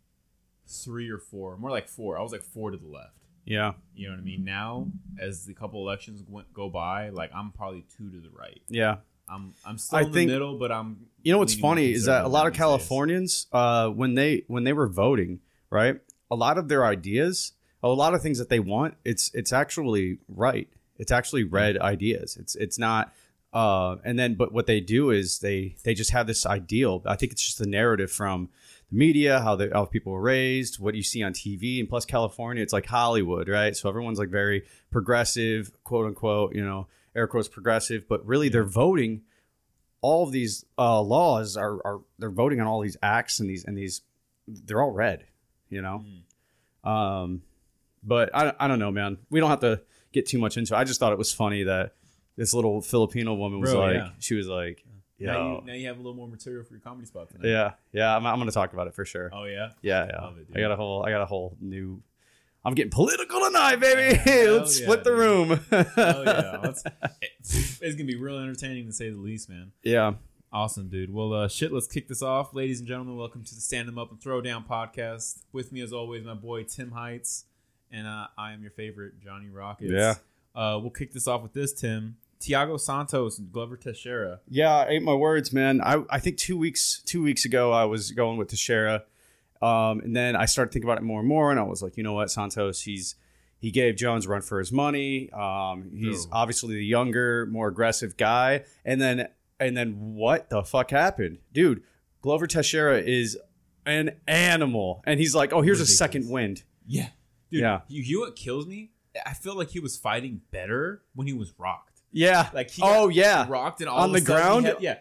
three 0.67 1.11
or 1.11 1.19
four, 1.19 1.57
more 1.59 1.71
like 1.71 1.89
four. 1.89 2.19
I 2.19 2.23
was 2.23 2.33
like 2.33 2.43
four 2.43 2.71
to 2.71 2.77
the 2.77 2.87
left. 2.87 3.13
Yeah, 3.45 3.75
You 3.95 4.09
know 4.09 4.15
what 4.15 4.21
I 4.21 4.25
mean? 4.25 4.45
Now, 4.45 4.89
as 5.21 5.47
the 5.47 5.55
couple 5.55 5.81
elections 5.81 6.21
went, 6.29 6.53
go 6.53 6.69
by, 6.69 7.11
like 7.11 7.31
I'm 7.35 7.53
probably 7.53 7.83
two 7.97 8.11
to 8.11 8.21
the 8.21 8.31
right. 8.31 8.61
yeah. 8.69 8.99
I'm 9.29 9.55
I'm 9.65 9.77
still 9.79 9.99
I 9.99 10.03
in 10.03 10.13
think- 10.13 10.29
the 10.29 10.35
middle, 10.35 10.57
but 10.59 10.71
I'm. 10.73 11.07
You 11.27 11.33
know 11.33 11.39
what's 11.39 11.57
funny 11.57 11.91
is 11.91 12.05
that 12.05 12.25
a 12.25 12.29
lot 12.29 12.47
of 12.47 12.53
conservative 12.53 12.53
these 12.53 12.59
days. 12.59 12.59
Californians, 12.61 13.47
uh, 13.53 13.89
when 13.89 14.15
they 14.15 14.45
when 14.47 14.63
they 14.63 14.73
were 14.73 14.87
voting, 14.87 15.41
right, 15.71 15.99
a 16.31 16.37
lot 16.37 16.57
of 16.57 16.69
their 16.69 16.87
ideas, 16.87 17.51
a 17.83 17.89
lot 17.89 18.15
of 18.15 18.23
things 18.23 18.39
that 18.39 18.49
they 18.49 18.61
want, 18.61 18.95
it's 19.05 19.33
it's 19.35 19.53
actually 19.53 20.19
right. 20.29 20.69
It's 20.99 21.11
actually 21.11 21.43
red 21.43 21.79
ideas. 21.79 22.37
It's 22.37 22.55
it's 22.55 22.79
not. 22.79 23.13
Uh, 23.53 23.97
and 24.05 24.17
then, 24.17 24.35
but 24.35 24.53
what 24.53 24.67
they 24.67 24.79
do 24.79 25.11
is 25.11 25.41
they 25.41 25.75
they 25.83 25.95
just 25.95 26.13
have 26.13 26.29
this 26.29 26.47
ideal. 26.47 27.03
I 27.05 27.17
think 27.17 27.33
it's 27.33 27.45
just 27.45 27.59
the 27.59 27.67
narrative 27.67 28.13
from 28.13 28.49
the 28.93 28.97
media, 28.97 29.41
how 29.41 29.57
the 29.57 29.69
how 29.73 29.85
people 29.87 30.13
were 30.13 30.23
raised, 30.23 30.79
what 30.79 30.95
you 30.95 31.03
see 31.03 31.25
on 31.25 31.33
TV, 31.33 31.81
and 31.81 31.89
plus 31.89 32.05
California, 32.05 32.63
it's 32.63 32.73
like 32.73 32.87
Hollywood, 32.87 33.49
right? 33.49 33.75
So 33.75 33.89
everyone's 33.89 34.21
like 34.21 34.29
very 34.29 34.63
progressive, 34.93 35.73
quote 35.83 36.07
unquote, 36.07 36.55
you 36.55 36.65
know, 36.65 36.87
air 37.17 37.27
quotes 37.27 37.49
progressive, 37.49 38.07
but 38.09 38.25
really 38.25 38.49
they're 38.49 38.63
voting 38.63 39.23
all 40.01 40.25
of 40.25 40.33
these 40.33 40.65
uh, 40.79 41.01
laws 41.01 41.57
are, 41.57 41.75
are 41.87 42.01
they're 42.19 42.31
voting 42.31 42.61
on 42.61 42.67
all 42.67 42.81
these 42.81 42.97
acts 43.03 43.41
and 43.41 43.49
these 43.49 43.65
and 43.65 43.77
these 43.77 44.03
they're 44.47 44.83
all 44.83 44.93
red, 44.93 45.25
you 45.69 45.83
know. 45.83 46.05
Mm. 46.85 46.89
Um, 46.89 47.43
but 48.03 48.31
I, 48.35 48.53
I 48.61 48.69
don't 48.69 48.79
know, 48.79 48.93
man. 48.93 49.19
We 49.31 49.41
don't 49.41 49.51
have 49.51 49.61
to 49.61 49.83
get 50.13 50.27
too 50.27 50.39
much 50.39 50.57
into. 50.57 50.75
it. 50.75 50.79
I 50.79 50.85
just 50.85 51.01
thought 51.01 51.13
it 51.13 51.19
was 51.19 51.33
funny 51.33 51.65
that 51.65 51.95
this 52.37 52.55
little 52.55 52.81
Filipino 52.81 53.35
woman 53.35 53.61
was 53.61 53.73
Bro, 53.73 53.81
like, 53.81 53.95
yeah. 53.95 54.11
she 54.21 54.35
was 54.35 54.47
like, 54.47 54.85
Now 55.19 55.33
yeah, 55.33 55.49
you, 55.49 55.63
now 55.67 55.73
you 55.73 55.87
have 55.89 55.97
a 55.97 56.01
little 56.01 56.15
more 56.15 56.29
material 56.29 56.65
for 56.65 56.75
your 56.75 56.81
comedy 56.81 57.07
spot 57.07 57.29
tonight. 57.31 57.49
yeah, 57.49 57.73
yeah. 57.93 58.15
I'm, 58.17 58.25
I'm 58.27 58.39
gonna 58.39 58.53
talk 58.53 58.73
about 58.73 58.87
it 58.87 58.95
for 58.95 59.05
sure. 59.05 59.31
Oh 59.33 59.45
yeah. 59.45 59.71
yeah, 59.83 60.07
yeah. 60.09 60.31
it. 60.39 60.47
I 60.55 60.61
got 60.61 60.71
a 60.71 60.77
whole 60.77 61.05
I 61.05 61.11
got 61.11 61.23
a 61.23 61.27
whole 61.27 61.57
new. 61.61 62.03
I'm 62.67 62.75
getting 62.75 62.91
political 62.91 63.39
tonight, 63.45 63.77
baby. 63.77 64.17
Hell 64.25 64.57
Let's 64.57 64.81
yeah, 64.81 64.87
split 64.87 65.05
the 65.05 65.11
dude. 65.11 65.19
room. 65.21 65.61
Oh 65.71 66.23
yeah. 66.27 66.73
It's, 67.81 67.95
gonna 67.95 68.07
be 68.09 68.17
real 68.17 68.39
entertaining 68.41 68.87
to 68.87 68.93
say 68.93 69.09
the 69.09 69.17
least, 69.17 69.49
man. 69.49 69.71
yeah. 69.85 70.15
Awesome, 70.53 70.89
dude. 70.89 71.15
Well, 71.15 71.33
uh, 71.33 71.47
shit. 71.47 71.73
Let's 71.73 71.87
kick 71.87 72.09
this 72.09 72.23
off, 72.23 72.55
ladies 72.55 72.81
and 72.81 72.89
gentlemen. 72.89 73.17
Welcome 73.17 73.45
to 73.45 73.55
the 73.55 73.61
Stand 73.61 73.87
'Em 73.87 73.99
Up 73.99 74.11
and 74.11 74.21
Throw 74.21 74.41
Down 74.41 74.65
podcast. 74.65 75.43
With 75.53 75.71
me, 75.71 75.81
as 75.81 75.93
always, 75.93 76.25
my 76.25 76.35
boy 76.35 76.65
Tim 76.65 76.91
Heights, 76.91 77.45
and 77.93 78.05
uh, 78.09 78.27
I 78.37 78.53
am 78.53 78.63
your 78.63 78.73
favorite 78.73 79.21
Johnny 79.21 79.49
Rockets. 79.49 79.93
Yeah. 79.93 80.15
Uh, 80.53 80.81
we'll 80.81 80.91
kick 80.91 81.13
this 81.13 81.29
off 81.29 81.43
with 81.45 81.53
this, 81.53 81.73
Tim. 81.73 82.17
Thiago 82.41 82.81
Santos 82.81 83.39
and 83.39 83.53
Glover 83.53 83.77
Teixeira. 83.77 84.41
Yeah, 84.49 84.75
I 84.75 84.89
ate 84.89 85.03
my 85.03 85.15
words, 85.15 85.53
man. 85.53 85.81
I, 85.83 86.03
I 86.11 86.19
think 86.19 86.37
two 86.37 86.59
weeks 86.59 87.01
two 87.07 87.23
weeks 87.23 87.45
ago 87.45 87.71
I 87.71 87.85
was 87.85 88.11
going 88.11 88.39
with 88.39 88.49
Teixeira, 88.49 89.05
um, 89.63 90.01
and 90.01 90.15
then 90.15 90.37
I 90.37 90.45
started 90.47 90.73
thinking 90.73 90.89
about 90.89 90.99
it 90.99 91.05
more 91.05 91.21
and 91.21 91.29
more, 91.29 91.51
and 91.51 91.59
I 91.61 91.63
was 91.65 91.83
like, 91.83 91.97
you 91.97 92.03
know 92.03 92.13
what, 92.15 92.31
Santos, 92.31 92.83
he's 92.83 93.15
he 93.59 93.71
gave 93.71 93.97
Jones 93.97 94.27
a 94.27 94.29
run 94.29 94.43
for 94.43 94.59
his 94.59 94.71
money. 94.71 95.31
Um, 95.33 95.91
he's 95.97 96.27
Bro. 96.27 96.39
obviously 96.39 96.75
the 96.77 96.85
younger, 96.85 97.47
more 97.47 97.69
aggressive 97.69 98.17
guy, 98.17 98.65
and 98.85 99.01
then 99.01 99.29
and 99.59 99.77
then 99.77 100.15
what 100.15 100.51
the 100.51 100.63
fuck 100.63 100.91
happened, 100.91 101.39
dude? 101.53 101.83
Glover 102.21 102.47
Teixeira 102.47 102.99
is 103.01 103.39
an 103.87 104.17
animal, 104.27 105.03
and 105.07 105.19
he's 105.21 105.35
like, 105.35 105.53
oh, 105.53 105.63
here's 105.63 105.81
a 105.81 105.87
second 105.87 106.29
wind. 106.29 106.65
Yeah, 106.87 107.09
dude. 107.51 107.61
Yeah. 107.61 107.81
You, 107.89 108.03
you 108.03 108.17
know 108.21 108.27
what 108.27 108.37
kills 108.37 108.67
me? 108.67 108.91
I 109.25 109.33
feel 109.33 109.55
like 109.57 109.71
he 109.71 109.81
was 109.81 109.97
fighting 109.97 110.43
better 110.51 111.03
when 111.15 111.27
he 111.27 111.33
was 111.33 111.53
rocked. 111.59 112.03
Yeah. 112.13 112.51
Like 112.53 112.71
he 112.71 112.83
oh 112.85 113.09
yeah. 113.09 113.47
rocked 113.49 113.81
and 113.81 113.89
all 113.89 114.01
On 114.01 114.13
the 114.13 114.21
ground? 114.21 114.67
had- 114.67 114.81
yeah. 114.81 114.99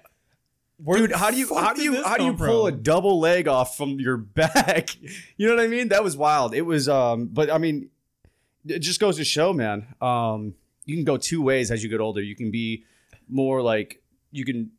Dude, 0.83 1.11
how 1.13 1.31
do 1.31 1.37
you 1.37 1.55
how 1.55 1.73
do 1.73 1.81
you 1.83 2.03
how 2.03 2.17
do 2.17 2.25
you 2.25 2.33
pull 2.33 2.67
a 2.67 2.71
double 2.71 3.19
leg 3.19 3.47
off 3.47 3.77
from 3.77 3.99
your 3.99 4.17
back? 4.41 4.95
You 5.37 5.47
know 5.47 5.55
what 5.55 5.63
I 5.63 5.67
mean? 5.67 5.87
That 5.89 6.03
was 6.03 6.17
wild. 6.17 6.53
It 6.53 6.63
was 6.63 6.89
um 6.89 7.27
but 7.31 7.49
I 7.49 7.57
mean 7.57 7.89
it 8.67 8.79
just 8.79 8.99
goes 8.99 9.17
to 9.17 9.23
show, 9.23 9.53
man. 9.53 9.87
Um 10.01 10.55
you 10.85 10.95
can 10.95 11.05
go 11.05 11.17
two 11.17 11.41
ways 11.41 11.71
as 11.71 11.83
you 11.83 11.89
get 11.89 12.01
older. 12.01 12.21
You 12.21 12.35
can 12.35 12.51
be 12.51 12.83
more 13.29 13.61
like 13.61 14.01
you 14.31 14.43
can 14.43 14.71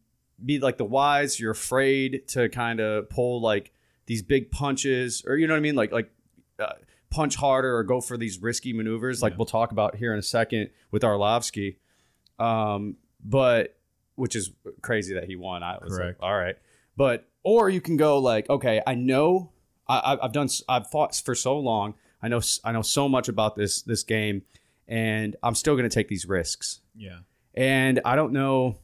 be 0.44 0.58
like 0.58 0.76
the 0.76 0.84
wise, 0.84 1.40
you're 1.40 1.50
afraid 1.52 2.28
to 2.28 2.48
kind 2.50 2.78
of 2.80 3.08
pull 3.08 3.40
like 3.40 3.72
these 4.04 4.22
big 4.22 4.50
punches 4.50 5.24
or 5.26 5.36
you 5.36 5.46
know 5.46 5.54
what 5.54 5.58
I 5.58 5.62
mean? 5.62 5.76
Like 5.76 5.92
like 5.92 6.10
uh, 6.58 6.72
punch 7.08 7.36
harder 7.36 7.74
or 7.74 7.82
go 7.84 8.02
for 8.02 8.18
these 8.18 8.40
risky 8.42 8.74
maneuvers 8.74 9.22
like 9.22 9.32
Yeah. 9.32 9.36
we'll 9.38 9.46
talk 9.46 9.72
about 9.72 9.96
here 9.96 10.12
in 10.12 10.18
a 10.18 10.22
second 10.22 10.68
with 10.90 11.02
Arlovsky. 11.02 11.76
Um 12.38 12.96
but 13.24 13.72
which 14.16 14.34
is 14.34 14.50
crazy 14.82 15.14
that 15.14 15.24
he 15.24 15.36
won. 15.36 15.62
I 15.62 15.78
was 15.80 15.96
Correct. 15.96 16.20
like, 16.20 16.28
all 16.28 16.36
right, 16.36 16.56
but 16.96 17.28
or 17.42 17.70
you 17.70 17.80
can 17.80 17.96
go 17.96 18.18
like, 18.18 18.50
okay, 18.50 18.82
I 18.86 18.94
know 18.94 19.52
I, 19.88 20.18
I've 20.20 20.32
done, 20.32 20.48
I've 20.68 20.88
fought 20.90 21.14
for 21.14 21.34
so 21.34 21.58
long. 21.58 21.94
I 22.22 22.28
know, 22.28 22.40
I 22.64 22.72
know 22.72 22.82
so 22.82 23.08
much 23.08 23.28
about 23.28 23.56
this 23.56 23.82
this 23.82 24.02
game, 24.02 24.42
and 24.88 25.36
I'm 25.42 25.54
still 25.54 25.74
going 25.74 25.88
to 25.88 25.94
take 25.94 26.08
these 26.08 26.26
risks. 26.26 26.80
Yeah. 26.94 27.20
And 27.54 28.00
I 28.04 28.16
don't 28.16 28.32
know 28.32 28.78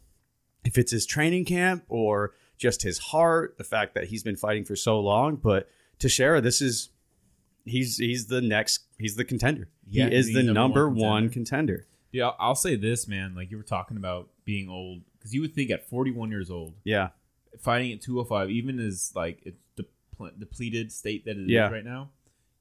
if 0.64 0.78
it's 0.78 0.92
his 0.92 1.06
training 1.06 1.44
camp 1.44 1.84
or 1.88 2.34
just 2.56 2.82
his 2.82 2.98
heart, 2.98 3.58
the 3.58 3.64
fact 3.64 3.94
that 3.94 4.04
he's 4.04 4.22
been 4.22 4.36
fighting 4.36 4.64
for 4.64 4.76
so 4.76 5.00
long. 5.00 5.36
But 5.36 5.68
Teixeira, 5.98 6.40
this 6.40 6.62
is 6.62 6.90
he's 7.64 7.96
he's 7.96 8.26
the 8.26 8.40
next 8.40 8.84
he's 8.98 9.16
the 9.16 9.24
contender. 9.24 9.68
Yeah, 9.88 10.08
he 10.08 10.14
is 10.14 10.32
the 10.32 10.42
number 10.42 10.52
number 10.52 10.88
one 10.88 10.98
one 10.98 11.28
contender. 11.30 11.86
Yeah, 12.12 12.30
I'll 12.38 12.54
say 12.54 12.76
this, 12.76 13.08
man. 13.08 13.34
Like 13.34 13.50
you 13.50 13.56
were 13.56 13.62
talking 13.62 13.96
about 13.96 14.28
being 14.44 14.68
old, 14.68 15.02
because 15.22 15.34
you 15.34 15.40
would 15.40 15.54
think 15.54 15.70
at 15.70 15.88
41 15.88 16.30
years 16.30 16.50
old, 16.50 16.74
Yeah, 16.84 17.10
fighting 17.60 17.92
at 17.92 18.00
205, 18.02 18.50
even 18.50 18.80
as 18.80 19.12
like 19.14 19.40
it's 19.44 19.56
the 19.76 19.86
depleted 20.38 20.90
state 20.92 21.24
that 21.26 21.36
it 21.36 21.42
is 21.44 21.48
Yeah. 21.50 21.68
right 21.70 21.84
now, 21.84 22.10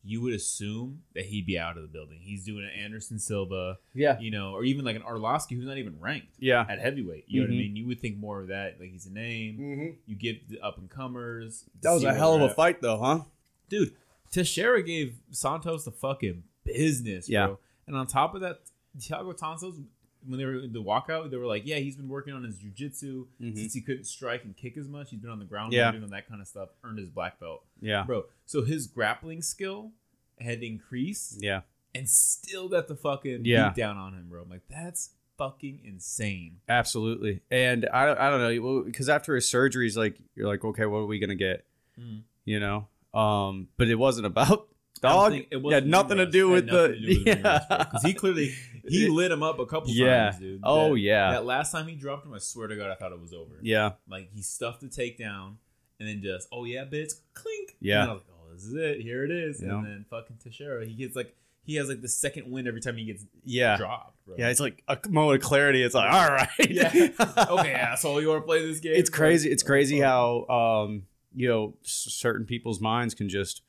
you 0.03 0.19
would 0.21 0.33
assume 0.33 1.03
that 1.13 1.25
he'd 1.25 1.45
be 1.45 1.57
out 1.59 1.77
of 1.77 1.83
the 1.83 1.87
building. 1.87 2.19
He's 2.21 2.43
doing 2.43 2.63
an 2.65 2.71
Anderson 2.71 3.19
Silva, 3.19 3.77
yeah, 3.93 4.19
you 4.19 4.31
know, 4.31 4.51
or 4.53 4.63
even 4.63 4.83
like 4.83 4.95
an 4.95 5.03
Arlovsky 5.03 5.55
who's 5.55 5.65
not 5.65 5.77
even 5.77 5.99
ranked 5.99 6.33
yeah. 6.39 6.65
at 6.67 6.79
heavyweight. 6.79 7.25
You 7.27 7.41
know 7.41 7.47
what 7.47 7.51
I 7.53 7.55
Mhm. 7.55 7.59
mean? 7.59 7.75
You 7.75 7.87
would 7.87 7.99
think 7.99 8.17
more 8.17 8.41
of 8.41 8.47
that. 8.47 8.79
Like 8.79 8.89
he's 8.91 9.05
a 9.05 9.11
name. 9.13 9.57
Mm-hmm. 9.59 9.89
You 10.07 10.15
give 10.15 10.37
the 10.49 10.59
up 10.61 10.77
and 10.79 10.89
comers. 10.89 11.65
That 11.81 11.91
was 11.91 12.03
a 12.03 12.13
hell 12.13 12.33
of 12.35 12.41
a 12.41 12.49
fight, 12.53 12.81
though, 12.81 12.97
huh? 12.99 13.23
dude. 13.69 13.93
Teixeira 14.31 14.81
gave 14.81 15.15
Santos 15.31 15.85
the 15.85 15.91
fucking 15.91 16.43
business, 16.63 17.27
Yeah. 17.29 17.47
bro. 17.47 17.59
And 17.87 17.95
on 17.95 18.07
top 18.07 18.33
of 18.33 18.41
that, 18.41 18.61
Thiago 18.97 19.37
Santos, 19.37 19.79
when 20.27 20.37
they 20.39 20.45
were 20.45 20.59
in 20.59 20.73
the 20.73 20.81
walkout, 20.83 21.29
they 21.31 21.37
were 21.37 21.45
like, 21.45 21.63
"Yeah, 21.65 21.77
he's 21.77 21.95
been 21.95 22.07
working 22.09 22.33
on 22.33 22.43
his 22.43 22.57
jujitsu 22.59 23.25
Mhm. 23.41 23.55
since 23.57 23.73
he 23.73 23.81
couldn't 23.81 24.05
strike 24.05 24.43
and 24.43 24.55
kick 24.55 24.77
as 24.77 24.87
much. 24.87 25.09
He's 25.11 25.19
been 25.19 25.31
on 25.31 25.39
the 25.39 25.45
ground, 25.45 25.73
Yeah. 25.73 25.91
doing 25.91 26.07
that 26.09 26.27
kind 26.27 26.41
of 26.41 26.47
stuff. 26.47 26.69
Earned 26.83 26.99
his 26.99 27.09
black 27.09 27.39
belt, 27.39 27.65
Yeah, 27.81 28.03
bro. 28.03 28.25
So 28.45 28.63
his 28.63 28.87
grappling 28.87 29.41
skill 29.41 29.91
had 30.39 30.63
increased, 30.63 31.41
yeah, 31.41 31.61
and 31.95 32.09
still 32.09 32.67
got 32.69 32.87
the 32.87 32.95
fucking 32.95 33.45
Yeah. 33.45 33.69
beat 33.69 33.75
down 33.75 33.97
on 33.97 34.13
him, 34.13 34.27
bro. 34.29 34.43
I'm 34.43 34.49
like, 34.49 34.67
that's 34.69 35.11
fucking 35.37 35.81
insane. 35.83 36.57
Absolutely. 36.69 37.41
And 37.49 37.87
I, 37.91 38.11
I 38.11 38.29
don't 38.29 38.41
know 38.41 38.83
because 38.83 39.09
after 39.09 39.33
his 39.35 39.45
surgeries, 39.45 39.97
like 39.97 40.19
you're 40.35 40.47
like, 40.47 40.63
okay, 40.63 40.85
what 40.85 40.99
are 40.99 41.05
we 41.07 41.17
gonna 41.19 41.35
get? 41.35 41.65
Mhm. 41.99 42.21
You 42.45 42.59
know. 42.59 42.87
Um, 43.13 43.67
but 43.77 43.87
it 43.89 43.95
wasn't 43.95 44.25
about 44.27 44.67
dog. 45.01 45.33
it 45.33 45.47
It 45.51 45.57
wasn't 45.57 45.83
had 45.83 45.89
nothing 45.89 46.17
to 46.17 46.25
do 46.27 46.49
with 46.49 46.65
It 46.65 46.69
had 46.69 46.79
nothing 46.79 47.01
to 47.01 47.13
do 47.15 47.23
the 47.23 47.41
rust, 47.43 47.69
bro. 47.91 47.99
he 48.09 48.13
clearly 48.13 48.53
he 48.91 49.07
lit 49.07 49.31
him 49.31 49.43
up 49.43 49.59
a 49.59 49.65
couple 49.65 49.89
Yeah. 49.91 50.31
times, 50.31 50.39
dude. 50.39 50.61
Oh, 50.63 50.93
That- 50.93 50.99
yeah. 50.99 51.31
That 51.31 51.45
last 51.45 51.71
time 51.71 51.87
he 51.87 51.95
dropped 51.95 52.25
him, 52.25 52.33
I 52.33 52.37
swear 52.39 52.67
to 52.67 52.75
God, 52.75 52.89
I 52.89 52.95
thought 52.95 53.11
it 53.11 53.19
was 53.21 53.33
over. 53.33 53.55
yeah. 53.61 53.93
Like 54.09 54.29
he 54.33 54.41
stuffed 54.41 54.81
the 54.81 54.87
takedown 54.87 55.55
and 55.99 56.07
then 56.09 56.21
just, 56.21 56.47
oh 56.51 56.63
yeah, 56.65 56.85
bitch, 56.85 57.13
clink. 57.33 57.75
Yeah. 57.79 58.01
And 58.03 58.11
I 58.11 58.13
was 58.13 58.23
like, 58.23 58.37
oh, 58.39 58.53
this 58.53 58.63
is 58.65 58.73
it. 58.73 59.01
Here 59.01 59.23
it 59.23 59.31
is. 59.31 59.61
Yeah. 59.61 59.75
And 59.77 59.85
then 59.85 60.05
fucking 60.09 60.37
Teixeira, 60.43 60.85
he 60.85 60.93
gets 60.93 61.15
like 61.15 61.35
he 61.63 61.75
has 61.75 61.89
like 61.89 62.01
the 62.01 62.07
second 62.07 62.49
win 62.51 62.67
every 62.67 62.81
time 62.81 62.97
he 62.97 63.05
gets 63.05 63.23
Yeah. 63.45 63.77
dropped, 63.77 64.17
bro. 64.25 64.35
Yeah, 64.37 64.49
it's 64.49 64.59
like 64.59 64.83
a 64.87 64.97
moment 65.09 65.41
of 65.43 65.47
clarity. 65.47 65.83
It's 65.83 65.93
like, 65.93 66.11
all 66.11 66.27
right. 66.31 66.49
Yeah. 66.69 66.89
okay, 67.49 67.73
asshole, 67.73 68.19
you 68.21 68.29
want 68.29 68.41
to 68.41 68.45
play 68.47 68.65
this 68.65 68.79
game? 68.79 68.93
it's 68.95 69.09
crazy. 69.11 69.49
It's 69.51 69.63
crazy 69.63 69.99
how 69.99 70.45
um 70.47 71.03
you 71.35 71.47
know 71.47 71.75
certain 71.83 72.45
people's 72.45 72.81
minds 72.81 73.13
can 73.13 73.29
just 73.29 73.61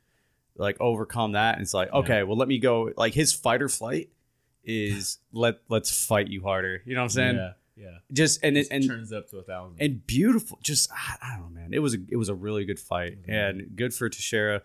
like 0.57 0.77
overcome 0.81 1.33
that. 1.33 1.55
And 1.57 1.63
it's 1.63 1.75
like, 1.75 1.89
Yeah. 1.93 1.99
okay, 2.01 2.23
well, 2.25 2.37
let 2.37 2.49
me 2.49 2.59
go. 2.59 2.91
Like 2.97 3.15
his 3.15 3.33
fight 3.33 3.61
or 3.63 3.69
flight 3.69 4.09
is 4.65 5.19
let 5.33 5.57
let's 5.69 6.05
fight 6.07 6.29
you 6.29 6.43
harder. 6.43 6.83
You 6.85 6.95
know 6.95 7.01
what 7.01 7.05
I'm 7.05 7.09
saying? 7.11 7.37
Yeah, 7.37 7.53
yeah. 7.77 7.99
Just 8.13 8.43
and 8.43 8.57
it, 8.57 8.69
and 8.71 8.87
turns 8.87 9.13
up 9.13 9.29
to 9.31 9.39
a 9.39 9.43
thousand. 9.43 9.77
and 9.81 10.07
beautiful. 10.07 10.59
Just 10.63 10.91
I, 10.93 11.17
I 11.23 11.37
don't 11.39 11.55
know, 11.55 11.61
man. 11.61 11.73
It 11.75 11.81
was 11.81 11.95
a 11.95 11.99
it 12.09 12.17
was 12.17 12.29
a 12.29 12.35
really 12.35 12.65
good 12.65 12.79
fight 12.79 13.27
Mhm. 13.27 13.33
and 13.33 13.77
good 13.77 13.93
for 13.95 14.09
Teixeira. 14.09 14.63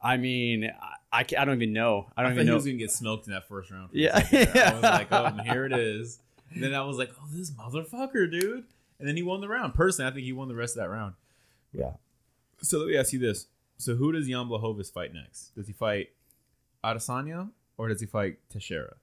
I 0.00 0.16
mean, 0.16 0.70
I, 0.80 0.94
I, 1.12 1.20
I 1.38 1.44
don't 1.44 1.56
even 1.56 1.72
know. 1.72 2.06
I 2.16 2.20
I 2.20 2.24
don't 2.24 2.30
thought 2.30 2.34
even 2.36 2.46
he 2.46 2.50
know. 2.50 2.54
was 2.56 2.64
gonna 2.66 2.76
get 2.76 2.90
smoked 2.92 3.26
in 3.26 3.32
that 3.32 3.48
first 3.48 3.70
round. 3.70 3.90
a 3.94 3.98
Yeah. 3.98 4.16
I 4.16 4.72
was 4.74 4.82
like, 4.82 5.08
oh, 5.12 5.30
here 5.44 5.64
it 5.66 5.72
is. 5.72 6.20
And 6.54 6.62
then 6.62 6.72
I 6.74 6.82
was 6.82 6.96
like, 6.98 7.10
oh, 7.20 7.26
this 7.32 7.50
motherfucker, 7.50 8.30
dude. 8.30 8.64
And 9.00 9.06
then 9.08 9.16
he 9.16 9.22
won 9.22 9.40
the 9.40 9.48
round. 9.48 9.74
Personally, 9.74 10.10
I 10.10 10.14
think 10.14 10.24
he 10.24 10.32
won 10.32 10.48
the 10.48 10.54
rest 10.54 10.76
of 10.76 10.82
that 10.82 10.88
round. 10.88 11.14
Yeah. 11.72 11.92
So 12.62 12.78
let 12.78 12.88
me 12.88 12.96
ask 12.96 13.12
you 13.12 13.18
this: 13.18 13.46
So 13.76 13.94
who 13.96 14.10
does 14.12 14.26
Jan 14.28 14.46
Blachowicz 14.46 14.92
fight 14.92 15.12
next? 15.14 15.54
Does 15.54 15.66
he 15.66 15.72
fight 15.72 16.10
Adesanya 16.84 17.50
or 17.76 17.88
does 17.88 18.00
he 18.00 18.06
fight 18.06 18.38
Teixeira? 18.50 18.96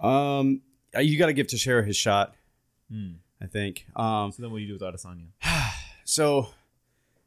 Um, 0.00 0.62
you 0.98 1.18
got 1.18 1.26
to 1.26 1.32
give 1.32 1.46
Teixeira 1.46 1.84
his 1.84 1.96
shot. 1.96 2.34
Hmm. 2.90 3.12
I 3.40 3.46
think. 3.46 3.86
Um, 3.96 4.32
So 4.32 4.42
then, 4.42 4.50
what 4.50 4.58
do 4.58 4.64
you 4.64 4.78
do 4.78 4.84
with 4.84 4.94
Adesanya? 4.94 5.28
so 6.04 6.48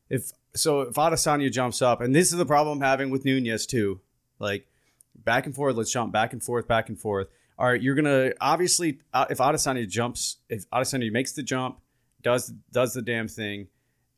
if 0.10 0.32
so 0.56 0.82
if 0.82 0.96
Adesanya 0.96 1.52
jumps 1.52 1.82
up, 1.82 2.02
and 2.02 2.16
this 2.16 2.32
is 2.32 2.38
the 2.38 2.46
problem 2.46 2.78
I'm 2.78 2.88
having 2.88 3.10
with 3.10 3.26
Nunes 3.26 3.66
too, 3.66 4.00
like 4.40 4.68
back 5.16 5.46
and 5.46 5.56
forth, 5.56 5.76
let's 5.76 5.92
jump 5.92 6.12
back 6.14 6.34
and 6.34 6.44
forth, 6.44 6.68
back 6.68 6.90
and 6.90 7.00
forth. 7.00 7.28
All 7.58 7.68
right, 7.68 7.82
you're 7.82 7.96
gonna 7.96 8.34
obviously 8.42 9.00
uh, 9.14 9.26
if 9.30 9.38
Adesanya 9.40 9.88
jumps, 9.88 10.38
if 10.50 10.70
Adesanya 10.70 11.12
makes 11.12 11.32
the 11.32 11.44
jump, 11.44 11.80
does 12.22 12.54
does 12.72 12.94
the 12.94 13.02
damn 13.02 13.28
thing, 13.28 13.68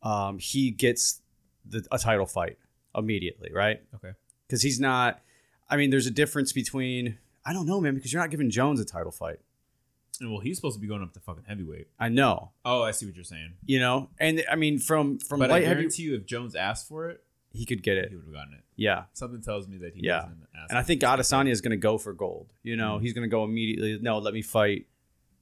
um, 0.03 0.37
he 0.39 0.71
gets 0.71 1.21
the 1.65 1.85
a 1.91 1.97
title 1.97 2.25
fight 2.25 2.57
immediately, 2.95 3.51
right? 3.53 3.81
Okay. 3.95 4.13
Because 4.47 4.61
he's 4.61 4.79
not. 4.79 5.21
I 5.69 5.77
mean, 5.77 5.89
there's 5.89 6.07
a 6.07 6.11
difference 6.11 6.51
between. 6.53 7.17
I 7.45 7.53
don't 7.53 7.65
know, 7.67 7.79
man, 7.79 7.93
because 7.95 8.11
you're 8.11 8.21
not 8.21 8.31
giving 8.31 8.49
Jones 8.49 8.79
a 8.79 8.85
title 8.85 9.11
fight. 9.11 9.39
And 10.21 10.31
well, 10.31 10.39
he's 10.39 10.55
supposed 10.55 10.75
to 10.77 10.81
be 10.81 10.87
going 10.87 11.03
up 11.03 11.13
to 11.13 11.19
fucking 11.19 11.43
heavyweight. 11.47 11.87
I 11.99 12.07
know, 12.09 12.51
Oh, 12.63 12.81
I 12.83 12.91
see 12.91 13.05
what 13.05 13.15
you're 13.15 13.23
saying. 13.25 13.53
you 13.65 13.79
know, 13.79 14.09
and 14.19 14.43
I 14.49 14.55
mean 14.55 14.79
from 14.79 15.19
from 15.19 15.39
but 15.39 15.49
I 15.51 15.55
light 15.55 15.63
heavy, 15.65 15.81
guarantee 15.81 16.03
you, 16.03 16.15
if 16.15 16.25
Jones 16.25 16.55
asked 16.55 16.87
for 16.87 17.09
it, 17.09 17.21
he 17.51 17.65
could 17.65 17.83
get 17.83 17.97
it. 17.97 18.09
he 18.09 18.15
would 18.15 18.25
have 18.25 18.33
gotten 18.33 18.53
it. 18.53 18.61
Yeah, 18.77 19.03
Something 19.13 19.41
tells 19.41 19.67
me 19.67 19.77
that 19.79 19.93
he 19.93 20.01
Yeah. 20.05 20.21
wasn't 20.23 20.43
asking. 20.55 20.65
and 20.69 20.77
I 20.77 20.83
think 20.83 21.01
Adesanya 21.01 21.49
is 21.51 21.61
going 21.61 21.71
to 21.71 21.77
go 21.77 21.97
for 21.97 22.13
gold. 22.13 22.51
You 22.63 22.75
know, 22.77 22.97
Mhm. 22.97 23.01
he's 23.01 23.13
going 23.13 23.23
to 23.23 23.29
go 23.29 23.43
immediately. 23.43 23.97
No, 24.01 24.17
let 24.19 24.33
me 24.33 24.41
fight. 24.41 24.87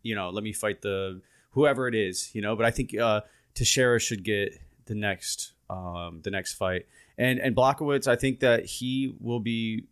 You 0.03 0.15
know, 0.15 0.29
let 0.29 0.43
me 0.43 0.53
fight 0.53 0.81
the 0.81 1.21
whoever 1.51 1.87
it 1.87 1.95
is. 1.95 2.33
You 2.35 2.41
know, 2.41 2.55
but 2.55 2.65
I 2.65 2.71
think 2.71 2.95
uh, 2.97 3.21
Teixeira 3.53 3.99
should 3.99 4.23
get 4.23 4.59
the 4.85 4.95
next 4.95 5.53
um, 5.69 6.21
the 6.23 6.29
next 6.31 6.53
fight, 6.53 6.85
and 7.17 7.39
and 7.39 7.55
Blachowicz. 7.55 8.07
I 8.07 8.15
think 8.15 8.39
that 8.41 8.65
he 8.65 9.15
will 9.19 9.39
be, 9.39 9.85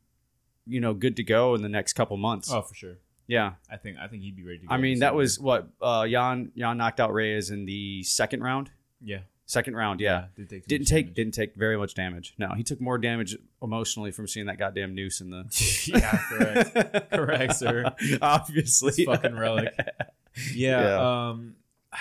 you 0.68 0.80
know, 0.80 0.94
good 0.94 1.16
to 1.18 1.24
go 1.24 1.56
in 1.56 1.62
the 1.62 1.70
next 1.70 1.94
couple 1.94 2.18
months. 2.18 2.52
Oh, 2.52 2.62
for 2.62 2.74
sure. 2.76 2.96
Yeah, 3.28 3.54
I 3.70 3.78
think 3.78 3.98
I 3.98 4.08
think 4.08 4.24
he'd 4.24 4.36
be 4.36 4.44
ready 4.44 4.60
to 4.60 4.68
go. 4.68 4.74
I 4.74 4.78
mean 4.78 5.00
that 5.00 5.16
was 5.16 5.40
what 5.40 5.68
uh, 5.82 6.06
Jan 6.08 6.52
Jan 6.58 6.78
knocked 6.78 7.00
out 7.00 7.14
Reyes 7.14 7.50
in 7.50 7.66
the 7.66 8.04
second 8.04 8.42
round. 8.44 8.72
yeah. 9.02 9.20
Second 9.48 9.76
round, 9.76 10.00
yeah. 10.00 10.28
Didn't 10.38 10.50
take 10.50 10.66
Didn't 10.66 10.88
take 10.88 11.06
damage. 11.08 11.16
didn't 11.16 11.34
take 11.34 11.56
very 11.56 11.78
much 11.78 11.94
damage. 11.94 12.36
No, 12.38 12.54
he 12.56 12.64
took 12.64 12.80
more 12.80 12.98
damage 12.98 13.36
emotionally 13.62 14.12
from 14.12 14.26
seeing 14.26 14.46
that 14.46 14.58
goddamn 14.58 14.96
noose 14.96 15.20
in 15.20 15.30
the. 15.30 15.44
yeah, 15.88 16.18
correct. 16.30 17.12
Correct, 17.12 17.56
sir. 17.58 17.94
Obviously, 18.22 19.04
fucking 19.04 19.36
relic. 19.36 19.74
Yeah, 20.56 20.82
Yeah. 20.82 21.28
Um, 21.32 21.56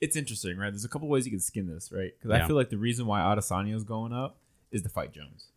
it's 0.00 0.16
interesting, 0.16 0.56
right? 0.56 0.70
There's 0.70 0.86
a 0.86 0.88
couple 0.88 1.08
ways 1.08 1.26
you 1.26 1.30
can 1.30 1.40
skin 1.40 1.66
this, 1.66 1.92
right? 1.92 2.12
Because 2.18 2.34
Yeah. 2.36 2.42
I 2.44 2.46
feel 2.46 2.56
like 2.56 2.70
the 2.70 2.78
reason 2.78 3.04
why 3.06 3.20
Adesanya 3.20 3.74
is 3.74 3.84
going 3.84 4.14
up 4.14 4.38
is 4.72 4.80
to 4.82 4.88
fight 4.88 5.12
Jones. 5.12 5.48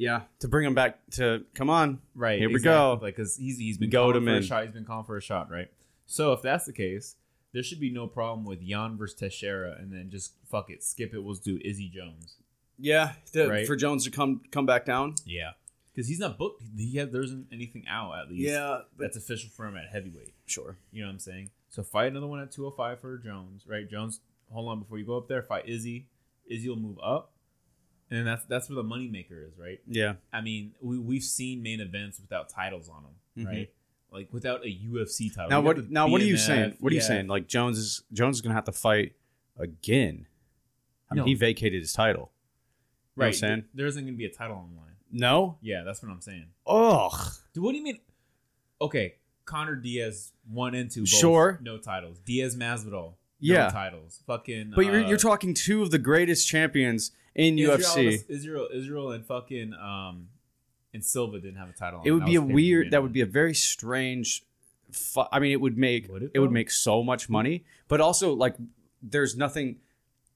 Yeah, 0.00 0.22
to 0.38 0.48
bring 0.48 0.66
him 0.66 0.74
back 0.74 0.98
to 1.12 1.44
come 1.54 1.68
on. 1.68 2.00
Right. 2.14 2.38
Here 2.38 2.48
we 2.48 2.58
go. 2.60 2.98
Like, 3.02 3.16
because 3.16 3.36
he's 3.36 3.58
he's 3.58 3.76
been 3.76 3.90
Goad 3.90 4.14
calling 4.14 4.26
him 4.28 4.34
for 4.34 4.38
a 4.38 4.42
shot. 4.42 4.62
He's 4.64 4.72
been 4.72 4.84
calling 4.86 5.04
for 5.04 5.16
a 5.18 5.20
shot, 5.22 5.50
right? 5.50 5.68
So 6.06 6.32
if 6.32 6.40
that's 6.40 6.64
the 6.64 6.72
case, 6.72 7.16
there 7.52 7.62
should 7.62 7.80
be 7.80 7.90
no 7.90 8.06
problem 8.06 8.46
with 8.46 8.66
Jan 8.66 8.96
versus 8.96 9.18
Teixeira, 9.18 9.76
and 9.78 9.92
then 9.92 10.08
just 10.10 10.32
fuck 10.50 10.70
it, 10.70 10.82
skip 10.82 11.12
it. 11.12 11.22
We'll 11.22 11.34
do 11.34 11.58
Izzy 11.62 11.90
Jones. 11.94 12.36
Yeah, 12.78 13.12
to, 13.34 13.46
Right. 13.48 13.66
for 13.66 13.76
Jones 13.76 14.04
to 14.04 14.10
come 14.10 14.40
come 14.50 14.64
back 14.64 14.86
down. 14.86 15.16
Yeah. 15.26 15.50
Because 15.92 16.08
he's 16.08 16.18
not 16.20 16.38
booked. 16.38 16.62
He 16.78 16.96
has, 16.96 17.10
there 17.10 17.20
isn't 17.22 17.48
anything 17.52 17.84
out 17.86 18.16
at 18.18 18.30
least. 18.30 18.48
Yeah, 18.48 18.78
That's 18.98 19.16
official 19.18 19.50
for 19.50 19.66
him 19.66 19.76
at 19.76 19.88
heavyweight. 19.92 20.32
sure. 20.46 20.78
You 20.92 21.02
know 21.02 21.08
what 21.08 21.12
I'm 21.14 21.18
saying? 21.18 21.50
So 21.68 21.82
fight 21.82 22.06
another 22.10 22.26
one 22.26 22.40
at 22.40 22.50
205 22.52 23.00
for 23.00 23.18
Jones, 23.18 23.64
right? 23.66 23.88
Jones, 23.90 24.20
hold 24.50 24.70
on 24.70 24.78
before 24.78 24.98
you 24.98 25.04
go 25.04 25.18
up 25.18 25.28
there. 25.28 25.42
Fight 25.42 25.68
Izzy. 25.68 26.06
Izzy 26.46 26.68
will 26.70 26.76
move 26.76 26.98
up, 27.04 27.32
and 28.10 28.26
that's 28.26 28.44
that's 28.46 28.68
where 28.68 28.76
the 28.76 28.84
moneymaker 28.88 29.46
is, 29.46 29.56
right? 29.58 29.80
Yeah, 29.86 30.14
I 30.32 30.40
mean, 30.40 30.72
we 30.80 30.98
we've 30.98 31.22
seen 31.22 31.62
main 31.62 31.80
events 31.80 32.20
without 32.20 32.48
titles 32.48 32.88
on 32.88 33.02
them, 33.04 33.44
Mhm. 33.44 33.48
right? 33.48 33.70
Like 34.12 34.32
without 34.32 34.64
a 34.64 34.68
UFC 34.68 35.28
title. 35.32 35.50
now 35.50 35.60
what? 35.60 35.90
Now 35.90 36.08
what 36.08 36.20
are 36.20 36.24
you 36.24 36.36
saying? 36.36 36.76
What 36.80 36.90
are 36.92 36.94
you 36.94 37.00
yeah. 37.00 37.06
saying? 37.06 37.26
Like 37.28 37.46
Jones 37.46 37.78
is 37.78 38.02
Jones 38.12 38.36
is 38.36 38.40
gonna 38.42 38.54
have 38.54 38.64
to 38.64 38.72
fight 38.72 39.12
again. 39.56 40.26
I 41.10 41.14
mean, 41.14 41.22
No. 41.22 41.24
he 41.26 41.34
vacated 41.34 41.80
his 41.80 41.92
title. 41.92 42.22
You 42.22 42.24
know 42.24 42.30
what 43.14 43.24
I'm 43.24 43.28
Right? 43.28 43.34
saying? 43.34 43.64
There 43.74 43.86
isn't 43.86 44.02
going 44.04 44.14
to 44.14 44.18
be 44.18 44.24
a 44.26 44.30
title 44.32 44.56
on 44.56 44.70
the 44.72 44.80
line. 44.80 44.94
No. 45.10 45.58
Yeah, 45.60 45.82
that's 45.82 46.00
what 46.02 46.10
I'm 46.12 46.20
saying. 46.20 46.46
Ugh. 46.68 47.32
Dude, 47.52 47.64
what 47.64 47.72
do 47.72 47.78
you 47.78 47.82
mean? 47.84 47.98
Okay, 48.80 49.16
Conor 49.44 49.74
Diaz 49.76 50.32
one 50.48 50.74
and 50.76 50.88
two, 50.90 51.00
both, 51.00 51.08
Sure. 51.08 51.58
no 51.62 51.76
titles. 51.78 52.20
Diaz 52.20 52.54
Masvidal, 52.56 53.14
Yeah. 53.40 53.68
titles. 53.68 54.22
Fucking, 54.26 54.72
But 54.74 54.86
you're 54.86 55.04
uh, 55.04 55.08
you're 55.08 55.18
talking 55.18 55.54
two 55.54 55.82
of 55.82 55.90
the 55.90 55.98
greatest 55.98 56.46
champions 56.46 57.12
in 57.34 57.58
Israel, 57.58 57.78
UFC. 57.78 58.24
Israel, 58.28 58.68
Israel, 58.72 59.12
and 59.12 59.24
fucking 59.24 59.72
um, 59.74 60.28
and 60.92 61.04
Silva 61.04 61.40
didn't 61.40 61.56
have 61.56 61.68
a 61.68 61.72
title. 61.72 62.02
It 62.04 62.10
would 62.12 62.24
be 62.24 62.36
a 62.36 62.42
weird. 62.42 62.90
That 62.90 63.02
would 63.02 63.12
be 63.12 63.20
a 63.20 63.26
very 63.26 63.54
strange. 63.54 64.44
Fu- 64.92 65.22
I 65.30 65.38
mean, 65.38 65.52
it 65.52 65.60
would 65.60 65.78
make 65.78 66.10
Would 66.10 66.22
it, 66.24 66.30
it, 66.34 66.38
would 66.40 66.50
make 66.50 66.70
so 66.70 67.02
much 67.02 67.28
money, 67.28 67.64
but 67.86 68.00
also 68.00 68.34
like 68.34 68.56
there's 69.02 69.36
nothing. 69.36 69.76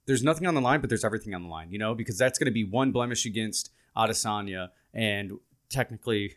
There's 0.07 0.23
nothing 0.23 0.47
on 0.47 0.55
the 0.55 0.61
line, 0.61 0.81
but 0.81 0.91
there's 0.91 1.05
everything 1.05 1.35
on 1.35 1.43
the 1.43 1.49
line. 1.49 1.71
You 1.73 1.79
know, 1.79 1.95
because 1.95 2.17
that's 2.19 2.39
going 2.39 2.47
to 2.47 2.53
be 2.53 2.63
one 2.65 2.93
blemish 2.93 3.27
against 3.27 3.71
Adesanya, 3.97 4.69
and 4.93 5.39
technically 5.71 6.37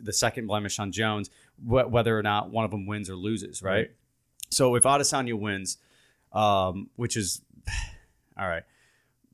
the 0.00 0.12
second 0.12 0.46
blemish 0.46 0.78
on 0.78 0.92
Jones, 0.92 1.28
wh- 1.58 1.90
whether 1.90 2.16
or 2.16 2.22
not 2.22 2.50
one 2.50 2.64
of 2.64 2.70
them 2.70 2.86
wins 2.86 3.10
or 3.10 3.16
loses, 3.16 3.62
right? 3.62 3.72
Right. 3.72 3.90
So 4.52 4.74
if 4.74 4.84
Adesanya 4.84 5.38
wins, 5.38 5.78
um, 6.32 6.90
which 6.96 7.16
is 7.16 7.42
all 8.38 8.48
right, 8.48 8.64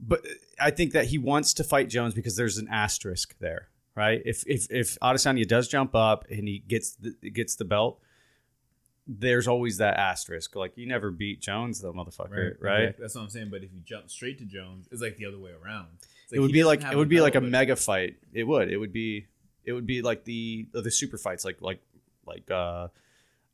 but 0.00 0.24
I 0.60 0.70
think 0.70 0.92
that 0.92 1.06
he 1.06 1.18
wants 1.18 1.54
to 1.54 1.64
fight 1.64 1.88
Jones 1.88 2.14
because 2.14 2.36
there's 2.36 2.58
an 2.58 2.68
asterisk 2.70 3.36
there, 3.38 3.68
right? 3.94 4.22
If 4.24 4.44
if 4.46 4.70
if 4.70 4.98
Adesanya 5.00 5.46
does 5.46 5.68
jump 5.68 5.94
up 5.94 6.26
and 6.30 6.46
he 6.46 6.60
gets 6.60 6.94
the, 6.94 7.30
gets 7.30 7.56
the 7.56 7.64
belt, 7.64 8.00
there's 9.06 9.48
always 9.48 9.78
that 9.78 9.96
asterisk. 9.96 10.54
Like 10.54 10.76
you 10.76 10.86
never 10.86 11.10
beat 11.10 11.40
Jones, 11.40 11.80
though, 11.80 11.92
motherfucker, 11.92 12.56
right? 12.60 12.80
Exactly. 12.80 13.02
That's 13.02 13.14
what 13.14 13.22
I'm 13.22 13.30
saying. 13.30 13.48
But 13.50 13.64
if 13.64 13.72
you 13.72 13.80
jump 13.84 14.10
straight 14.10 14.38
to 14.38 14.44
Jones, 14.44 14.88
it's 14.92 15.02
like 15.02 15.16
the 15.16 15.26
other 15.26 15.38
way 15.38 15.50
around. 15.50 15.88
It's 16.24 16.32
it 16.34 16.40
would 16.40 16.52
be 16.52 16.64
like 16.64 16.82
it 16.82 16.96
would 16.96 17.08
be 17.08 17.20
like 17.20 17.34
a 17.34 17.40
mega 17.40 17.74
fight. 17.76 18.16
It 18.32 18.44
would. 18.44 18.70
It 18.70 18.76
would 18.76 18.92
be. 18.92 19.26
It 19.64 19.72
would 19.72 19.86
be 19.86 20.02
like 20.02 20.24
the 20.24 20.66
the 20.72 20.90
super 20.90 21.18
fights, 21.18 21.44
like 21.44 21.60
like 21.60 21.80
like 22.26 22.50
uh, 22.50 22.88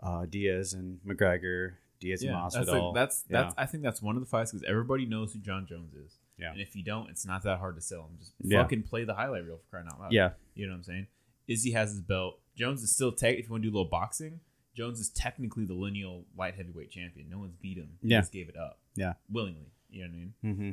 uh, 0.03 0.27
Diaz 0.27 0.73
and 0.75 0.99
McGregor, 1.07 1.75
Diaz 2.01 2.23
Yeah, 2.23 2.35
and 2.43 2.53
that's 2.53 2.57
Masvidal. 2.57 2.87
like, 2.87 2.95
that's 2.95 3.25
Yeah. 3.29 3.43
that's. 3.43 3.55
I 3.57 3.67
think 3.67 3.83
that's 3.83 4.03
one 4.03 4.17
of 4.17 4.23
the 4.23 4.29
fights 4.29 4.53
because 4.53 4.67
everybody 4.69 5.07
knows 5.07 5.33
who 5.33 5.39
Jon 5.41 5.67
Jones 5.67 5.95
is. 5.95 6.19
Yeah. 6.39 6.51
And 6.53 6.61
if 6.61 6.75
you 6.75 6.83
don't, 6.83 7.09
it's 7.11 7.25
not 7.25 7.43
that 7.45 7.59
hard 7.59 7.77
to 7.77 7.81
sell 7.81 8.03
him. 8.03 8.17
Just 8.19 8.33
Yeah. 8.43 8.63
fucking 8.63 8.83
play 8.85 9.05
the 9.05 9.15
highlight 9.15 9.45
reel 9.45 9.59
for 9.59 9.65
crying 9.71 9.87
out 9.91 10.01
loud. 10.01 10.13
yeah, 10.13 10.33
You 10.55 10.67
know 10.67 10.73
what 10.73 10.79
I'm 10.79 10.83
saying? 10.85 11.07
Izzy 11.47 11.71
has 11.73 11.91
his 11.91 12.01
belt. 12.01 12.41
Jones 12.57 12.83
is 12.83 12.91
still 12.93 13.13
tech. 13.13 13.37
If 13.39 13.45
you 13.47 13.51
want 13.53 13.63
to 13.63 13.69
do 13.71 13.73
a 13.73 13.77
little 13.79 13.91
boxing, 13.91 14.41
Jones 14.75 14.99
is 14.99 15.11
technically 15.11 15.65
the 15.65 15.75
lineal 15.75 16.25
light 16.37 16.55
heavyweight 16.57 16.91
champion. 16.91 17.29
No 17.31 17.39
one's 17.39 17.55
beat 17.55 17.77
him. 17.79 17.99
He 18.03 18.09
Yeah. 18.09 18.21
just 18.21 18.33
gave 18.33 18.49
it 18.49 18.57
up. 18.57 18.81
Yeah. 18.97 19.15
Willingly. 19.31 19.71
You 19.91 20.03
know 20.05 20.09
what 20.09 20.15
I 20.15 20.19
mean? 20.19 20.35
mm-hmm. 20.45 20.71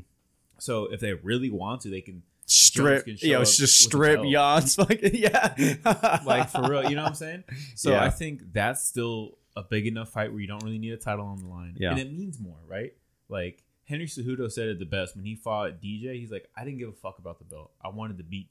So 0.60 0.86
if 0.92 1.00
they 1.00 1.14
really 1.14 1.50
want 1.52 1.82
to, 1.82 1.90
they 1.90 2.02
can 2.02 2.24
strip. 2.46 3.06
show 3.08 3.28
Yeah, 3.28 3.42
it's 3.42 3.58
just 3.58 3.80
strip 3.82 4.22
belt. 4.22 4.78
like 4.78 5.00
yeah. 5.04 6.20
like 6.26 6.50
for 6.50 6.70
real. 6.70 6.90
You 6.90 6.96
know 6.96 7.04
what 7.04 7.10
I'm 7.10 7.16
saying? 7.16 7.44
So 7.76 7.92
Yeah. 7.92 8.04
I 8.04 8.10
think 8.10 8.54
that's 8.54 8.84
still 8.86 9.38
a 9.56 9.64
big 9.64 9.88
enough 9.88 10.10
fight 10.10 10.32
where 10.32 10.42
you 10.42 10.48
don't 10.48 10.64
really 10.64 10.78
need 10.80 10.94
a 10.94 10.98
title 10.98 11.26
on 11.26 11.40
the 11.40 11.48
line. 11.48 11.76
Yeah. 11.80 11.92
And 11.92 12.00
it 12.00 12.12
means 12.12 12.40
more, 12.40 12.58
right? 12.68 12.94
Like 13.30 13.64
Henry 13.86 14.06
Cejudo 14.06 14.52
said 14.52 14.68
it 14.70 14.80
the 14.80 14.86
best 14.86 15.16
when 15.16 15.26
he 15.26 15.36
fought 15.36 15.82
DJ. 15.82 16.16
He's 16.20 16.32
like, 16.32 16.50
I 16.56 16.64
didn't 16.64 16.78
give 16.80 16.90
a 16.90 16.94
fuck 16.94 17.20
about 17.20 17.40
the 17.40 17.46
belt. 17.46 17.72
I 17.84 17.90
wanted 17.90 18.18
to 18.18 18.24
beat 18.24 18.50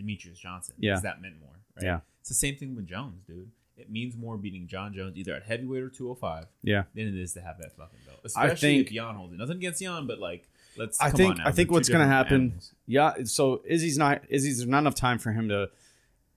Demetrious 0.00 0.38
Johnson. 0.38 0.74
Yeah. 0.78 0.92
Because 0.92 1.02
that 1.04 1.22
meant 1.22 1.40
more. 1.40 1.54
Right? 1.76 1.84
Yeah. 1.86 2.00
It's 2.20 2.28
the 2.28 2.34
same 2.34 2.56
thing 2.56 2.74
with 2.76 2.86
Jones, 2.86 3.22
dude. 3.26 3.50
It 3.76 3.90
means 3.90 4.14
more 4.16 4.36
beating 4.36 4.66
Jon 4.68 4.92
Jones 4.92 5.16
either 5.16 5.34
at 5.34 5.44
heavyweight 5.44 5.82
or 5.82 5.88
205 5.88 6.46
Yeah. 6.62 6.82
than 6.94 7.08
it 7.08 7.14
is 7.16 7.32
to 7.32 7.40
have 7.40 7.56
that 7.58 7.74
fucking 7.76 7.98
belt. 8.06 8.20
Especially 8.22 8.56
think- 8.76 8.88
if 8.88 8.92
Jan 8.92 9.14
holds 9.14 9.32
it. 9.32 9.38
Nothing 9.38 9.56
against 9.56 9.80
Jan, 9.80 10.06
but 10.06 10.18
like, 10.18 10.48
let's. 10.76 11.00
I 11.00 11.10
think 11.10 11.38
now. 11.38 11.46
I 11.46 11.52
think 11.52 11.70
what's 11.70 11.88
gonna 11.88 12.06
happen. 12.06 12.34
animals. 12.34 12.74
Yeah, 12.86 13.14
so 13.24 13.62
Izzy's 13.66 13.98
not 13.98 14.22
Izzy's 14.28 14.58
there's 14.58 14.68
not 14.68 14.78
enough 14.80 14.94
time 14.94 15.18
for 15.18 15.32
him 15.32 15.48
to 15.48 15.70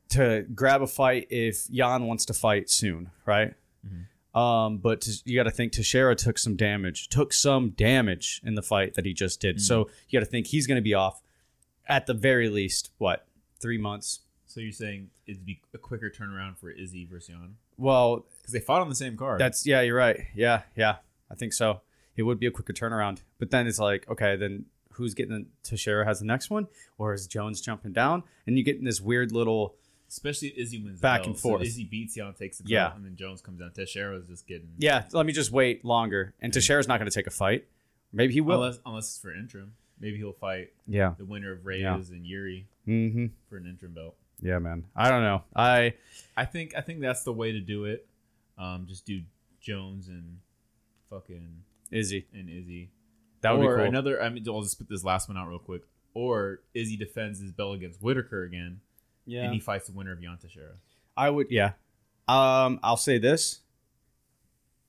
to 0.09 0.45
grab 0.53 0.81
a 0.81 0.87
fight 0.87 1.27
if 1.29 1.69
Jan 1.69 2.05
wants 2.05 2.25
to 2.25 2.33
fight 2.33 2.69
soon, 2.69 3.11
right? 3.25 3.53
Mm-hmm. 3.85 4.37
Um, 4.37 4.77
but 4.77 5.01
to, 5.01 5.13
you 5.23 5.35
got 5.37 5.43
to 5.43 5.51
think 5.51 5.71
Teixeira 5.71 6.15
took 6.15 6.37
some 6.37 6.55
damage, 6.55 7.07
took 7.07 7.31
some 7.33 7.69
damage 7.69 8.41
in 8.43 8.55
the 8.55 8.61
fight 8.61 8.95
that 8.95 9.05
he 9.05 9.13
just 9.13 9.39
did. 9.39 9.57
Mm-hmm. 9.57 9.63
So 9.63 9.89
you 10.09 10.19
got 10.19 10.25
to 10.25 10.29
think 10.29 10.47
he's 10.47 10.67
going 10.67 10.75
to 10.75 10.83
be 10.83 10.93
off 10.93 11.21
at 11.87 12.05
the 12.05 12.13
very 12.13 12.49
least 12.49 12.91
what 12.97 13.25
three 13.59 13.77
months. 13.77 14.21
So 14.45 14.59
you're 14.59 14.71
saying 14.71 15.09
it'd 15.25 15.45
be 15.45 15.61
a 15.73 15.77
quicker 15.77 16.09
turnaround 16.09 16.57
for 16.57 16.69
Izzy 16.69 17.05
versus 17.05 17.29
Jan? 17.29 17.55
Well, 17.77 18.25
Because 18.41 18.53
they 18.53 18.59
fought 18.59 18.81
on 18.81 18.89
the 18.89 18.95
same 18.95 19.17
card. 19.17 19.39
that's 19.39 19.65
yeah, 19.65 19.81
you're 19.81 19.97
right. 19.97 20.19
Yeah, 20.35 20.61
yeah, 20.75 20.97
I 21.31 21.35
think 21.35 21.53
so. 21.53 21.81
It 22.15 22.23
would 22.23 22.39
be 22.39 22.45
a 22.47 22.51
quicker 22.51 22.73
turnaround, 22.73 23.21
but 23.39 23.51
then 23.51 23.67
it's 23.67 23.79
like 23.79 24.09
okay, 24.09 24.35
then 24.35 24.65
who's 24.93 25.13
getting 25.13 25.47
Teixeira 25.63 26.05
has 26.05 26.19
the 26.19 26.25
next 26.25 26.49
one, 26.49 26.67
or 26.97 27.13
is 27.13 27.27
Jones 27.27 27.59
jumping 27.61 27.91
down, 27.91 28.23
and 28.47 28.57
you 28.57 28.63
get 28.63 28.77
in 28.77 28.85
this 28.85 29.01
weird 29.01 29.31
little 29.31 29.75
Especially 30.07 30.49
if 30.49 30.57
Izzy 30.57 30.83
wins 30.83 30.99
the 30.99 31.01
Back 31.01 31.25
and 31.25 31.35
So 31.35 31.41
forth. 31.49 31.63
Izzy 31.63 31.83
beats 31.83 32.13
Jan, 32.15 32.33
takes 32.35 32.59
the 32.59 32.63
belt, 32.63 32.71
Yeah. 32.71 32.95
and 32.95 33.03
then 33.03 33.15
Jones 33.15 33.41
comes 33.41 33.59
down. 33.59 33.71
Teixeira 33.71 34.15
is 34.17 34.27
just 34.27 34.45
getting 34.47 34.69
Yeah, 34.77 35.05
let 35.13 35.25
me 35.25 35.33
just 35.33 35.51
wait 35.51 35.83
longer. 35.83 36.33
And 36.39 36.53
Teixeira's 36.53 36.87
not 36.87 36.99
going 36.99 37.09
to 37.09 37.13
take 37.15 37.25
a 37.25 37.31
fight. 37.31 37.65
Maybe 38.13 38.31
he 38.33 38.39
will. 38.39 38.61
unless 38.61 38.79
unless 38.85 39.05
it's 39.09 39.17
for 39.19 39.33
interim. 39.33 39.73
Maybe 39.99 40.17
he'll 40.17 40.31
fight 40.33 40.73
yeah. 40.87 41.15
the 41.17 41.25
winner 41.25 41.51
of 41.53 41.65
Reyes 41.65 41.81
Yeah. 41.81 41.95
and 41.95 42.25
Yuri 42.25 42.67
Mm-hmm. 42.87 43.25
for 43.49 43.57
an 43.57 43.65
interim 43.65 43.93
belt. 43.93 44.15
Yeah, 44.41 44.59
man. 44.59 44.85
I 44.95 45.09
don't 45.09 45.23
know. 45.23 45.43
I 45.55 45.95
I 46.37 46.45
think 46.45 46.75
I 46.77 46.81
think 46.81 46.99
that's 47.01 47.23
the 47.23 47.33
way 47.33 47.51
to 47.53 47.59
do 47.59 47.85
it. 47.85 48.07
Um, 48.59 48.85
just 48.87 49.05
do 49.05 49.21
Jones 49.59 50.07
and 50.07 50.37
fucking 51.09 51.63
Izzy. 51.91 52.27
and 52.33 52.49
Izzy. 52.49 52.91
That 53.41 53.57
would 53.57 53.65
or 53.65 53.75
be 53.75 53.81
cool. 53.81 53.89
another. 53.89 54.21
I 54.21 54.29
mean, 54.29 54.43
I'll 54.47 54.61
just 54.61 54.77
put 54.77 54.89
this 54.89 55.03
last 55.03 55.27
one 55.27 55.37
out 55.37 55.47
real 55.47 55.59
quick. 55.59 55.81
Or 56.13 56.61
Izzy 56.73 56.97
defends 56.97 57.39
his 57.39 57.51
belt 57.51 57.75
against 57.75 58.01
Whittaker 58.01 58.43
again, 58.43 58.79
yeah. 59.25 59.43
and 59.43 59.53
he 59.53 59.59
fights 59.59 59.87
the 59.87 59.93
winner 59.93 60.13
of 60.13 60.21
Jan 60.21 60.37
Teixeira. 60.37 60.75
I 61.17 61.29
would. 61.29 61.47
Yeah. 61.49 61.73
Um. 62.27 62.79
I'll 62.81 62.97
say 62.97 63.17
this. 63.17 63.59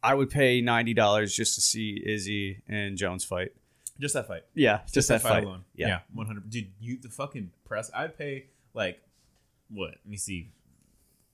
I 0.03 0.15
would 0.15 0.31
pay 0.31 0.61
ninety 0.61 0.95
dollars 0.95 1.35
just 1.35 1.57
to 1.57 1.61
see 1.61 2.01
Izzy 2.05 2.63
and 2.69 2.97
Jones 2.97 3.25
fight. 3.25 3.53
Just 3.99 4.15
that 4.15 4.29
fight. 4.29 4.43
Yeah, 4.55 4.81
just, 4.93 5.09
that, 5.09 5.23
fight. 5.23 5.45
alone. 5.45 5.65
Yeah. 5.75 5.89
Yeah, 5.89 5.99
one 6.13 6.27
hundred. 6.27 6.49
Dude, 6.51 6.71
you 6.81 6.99
the 7.01 7.09
fucking 7.09 7.51
press. 7.65 7.91
I'd 7.95 8.17
pay 8.17 8.47
like 8.73 9.01
what? 9.69 9.91
Let 9.91 10.07
me 10.07 10.17
see. 10.17 10.51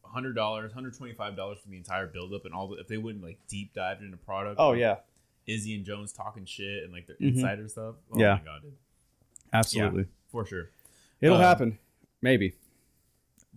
Hundred 0.05 0.35
dollars, 0.35 0.73
hundred 0.73 0.97
twenty-five 0.97 1.37
dollars 1.37 1.59
for 1.63 1.69
the 1.69 1.77
entire 1.77 2.07
build-up 2.07 2.45
and 2.45 2.55
all. 2.55 2.69
The, 2.69 2.77
if 2.77 2.87
they 2.87 2.99
wouldn't 2.99 3.25
like 3.25 3.39
deep 3.49 3.75
dive 3.75 4.01
into 4.01 4.17
product. 4.17 4.57
Oh 4.59 4.73
yeah, 4.73 4.97
Izzy 5.47 5.75
and 5.75 5.85
Jones 5.85 6.13
talking 6.13 6.45
shit 6.45 6.85
and 6.85 6.93
like 6.93 7.07
their 7.07 7.17
Mhm. 7.17 7.35
insider 7.35 7.69
stuff. 7.69 7.97
Oh 8.13 8.19
Yeah. 8.19 8.35
my 8.35 8.45
god, 8.45 8.63
dude, 8.63 8.77
absolutely. 9.53 10.07
for 10.31 10.45
sure. 10.47 10.71
It'll 11.21 11.37
Uh, 11.37 11.41
happen. 11.41 11.79
Maybe 12.21 12.55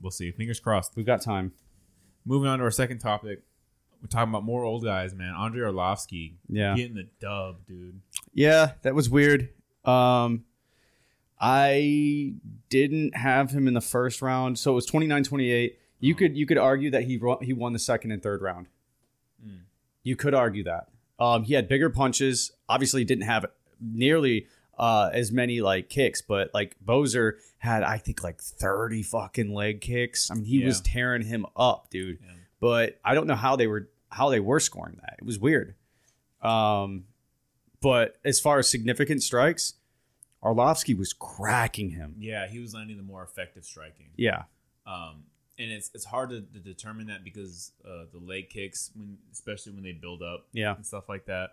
We'll 0.01 0.12
see. 0.12 0.30
Fingers 0.32 0.60
crossed. 0.60 0.96
we've 0.98 1.06
got 1.06 1.22
time. 1.22 1.54
Moving 2.25 2.50
on 2.50 2.60
to 2.60 2.65
our 2.65 2.72
second 2.72 3.00
topic. 3.00 3.44
We're 4.01 4.08
talking 4.10 4.30
about 4.30 4.44
more 4.44 4.63
old 4.63 4.84
guys, 4.84 5.13
man. 5.15 5.34
Andre 5.34 5.62
Arlovsky 5.72 6.34
Yeah. 6.50 6.75
getting 6.75 6.96
the 6.96 7.08
dub, 7.19 7.65
dude. 7.65 8.02
Yeah, 8.34 8.74
that 8.82 8.93
was 8.93 9.10
weird. 9.10 9.50
Um, 9.86 10.43
I 11.39 12.34
didn't 12.69 13.15
have 13.15 13.52
him 13.52 13.67
in 13.67 13.74
the 13.74 13.82
first 13.82 14.21
round, 14.21 14.58
so 14.60 14.71
it 14.71 14.76
was 14.76 14.86
29-28. 14.86 15.78
You 16.00 16.13
could 16.15 16.36
you 16.38 16.45
could 16.45 16.58
argue 16.58 16.91
that 16.91 17.04
he 17.04 17.19
he 17.41 17.54
won 17.54 17.74
the 17.74 17.80
second 17.80 18.12
and 18.12 18.21
third 18.21 18.41
round. 18.41 18.67
Mm. 19.45 19.60
You 20.04 20.15
could 20.15 20.34
argue 20.34 20.63
that. 20.65 20.89
Um, 21.19 21.43
he 21.43 21.54
had 21.54 21.67
bigger 21.67 21.89
punches. 21.89 22.51
Obviously, 22.67 23.04
didn't 23.04 23.25
have 23.25 23.45
nearly 23.80 24.47
uh, 24.78 25.10
as 25.13 25.32
many 25.32 25.62
like 25.62 25.89
kicks, 25.89 26.21
but 26.21 26.51
like 26.54 26.75
Boser 26.84 27.34
had, 27.60 27.84
I 27.84 27.97
think, 27.97 28.23
like 28.23 28.41
30 28.41 29.04
fucking 29.04 29.54
leg 29.54 29.82
kicks. 29.82 30.30
I 30.30 30.36
mean, 30.36 30.45
he 30.45 30.63
was 30.63 30.82
tearing 30.82 31.23
him 31.23 31.45
up, 31.56 31.89
dude. 31.89 32.19
Yeah. 32.21 32.32
But 32.60 32.99
I 33.04 33.13
don't 33.13 33.28
know 33.28 33.36
how 33.36 33.56
they 33.56 33.67
were 33.67 33.89
how 34.10 34.30
they 34.30 34.39
were 34.39 34.60
scoring 34.60 34.97
that. 35.01 35.15
It 35.19 35.25
was 35.25 35.39
weird. 35.39 35.75
Um, 36.41 37.06
but 37.82 38.17
as 38.23 38.39
far 38.39 38.60
as 38.60 38.69
significant 38.69 39.23
strikes, 39.23 39.73
Arlovsky 40.43 40.97
was 40.97 41.12
cracking 41.13 41.89
him. 41.91 42.15
Yeah, 42.19 42.47
he 42.47 42.60
was 42.60 42.73
landing 42.73 42.97
the 42.97 43.04
more 43.04 43.23
effective 43.23 43.65
striking. 43.65 44.10
Yeah. 44.15 44.43
Um, 44.86 45.23
and 45.58 45.72
it's 45.72 45.91
it's 45.94 46.06
hard 46.06 46.30
to, 46.32 46.41
to 46.41 46.60
determine 46.60 47.08
that 47.08 47.24
because 47.24 47.72
uh, 47.88 48.06
the 48.12 48.20
leg 48.20 48.50
kicks, 48.50 48.91
when 48.96 49.18
especially 49.32 49.72
when 49.74 49.84
they 49.84 49.94
build 49.94 50.22
up 50.22 50.46
Yeah. 50.54 50.76
and 50.76 50.86
stuff 50.86 51.08
like 51.10 51.26
that. 51.26 51.52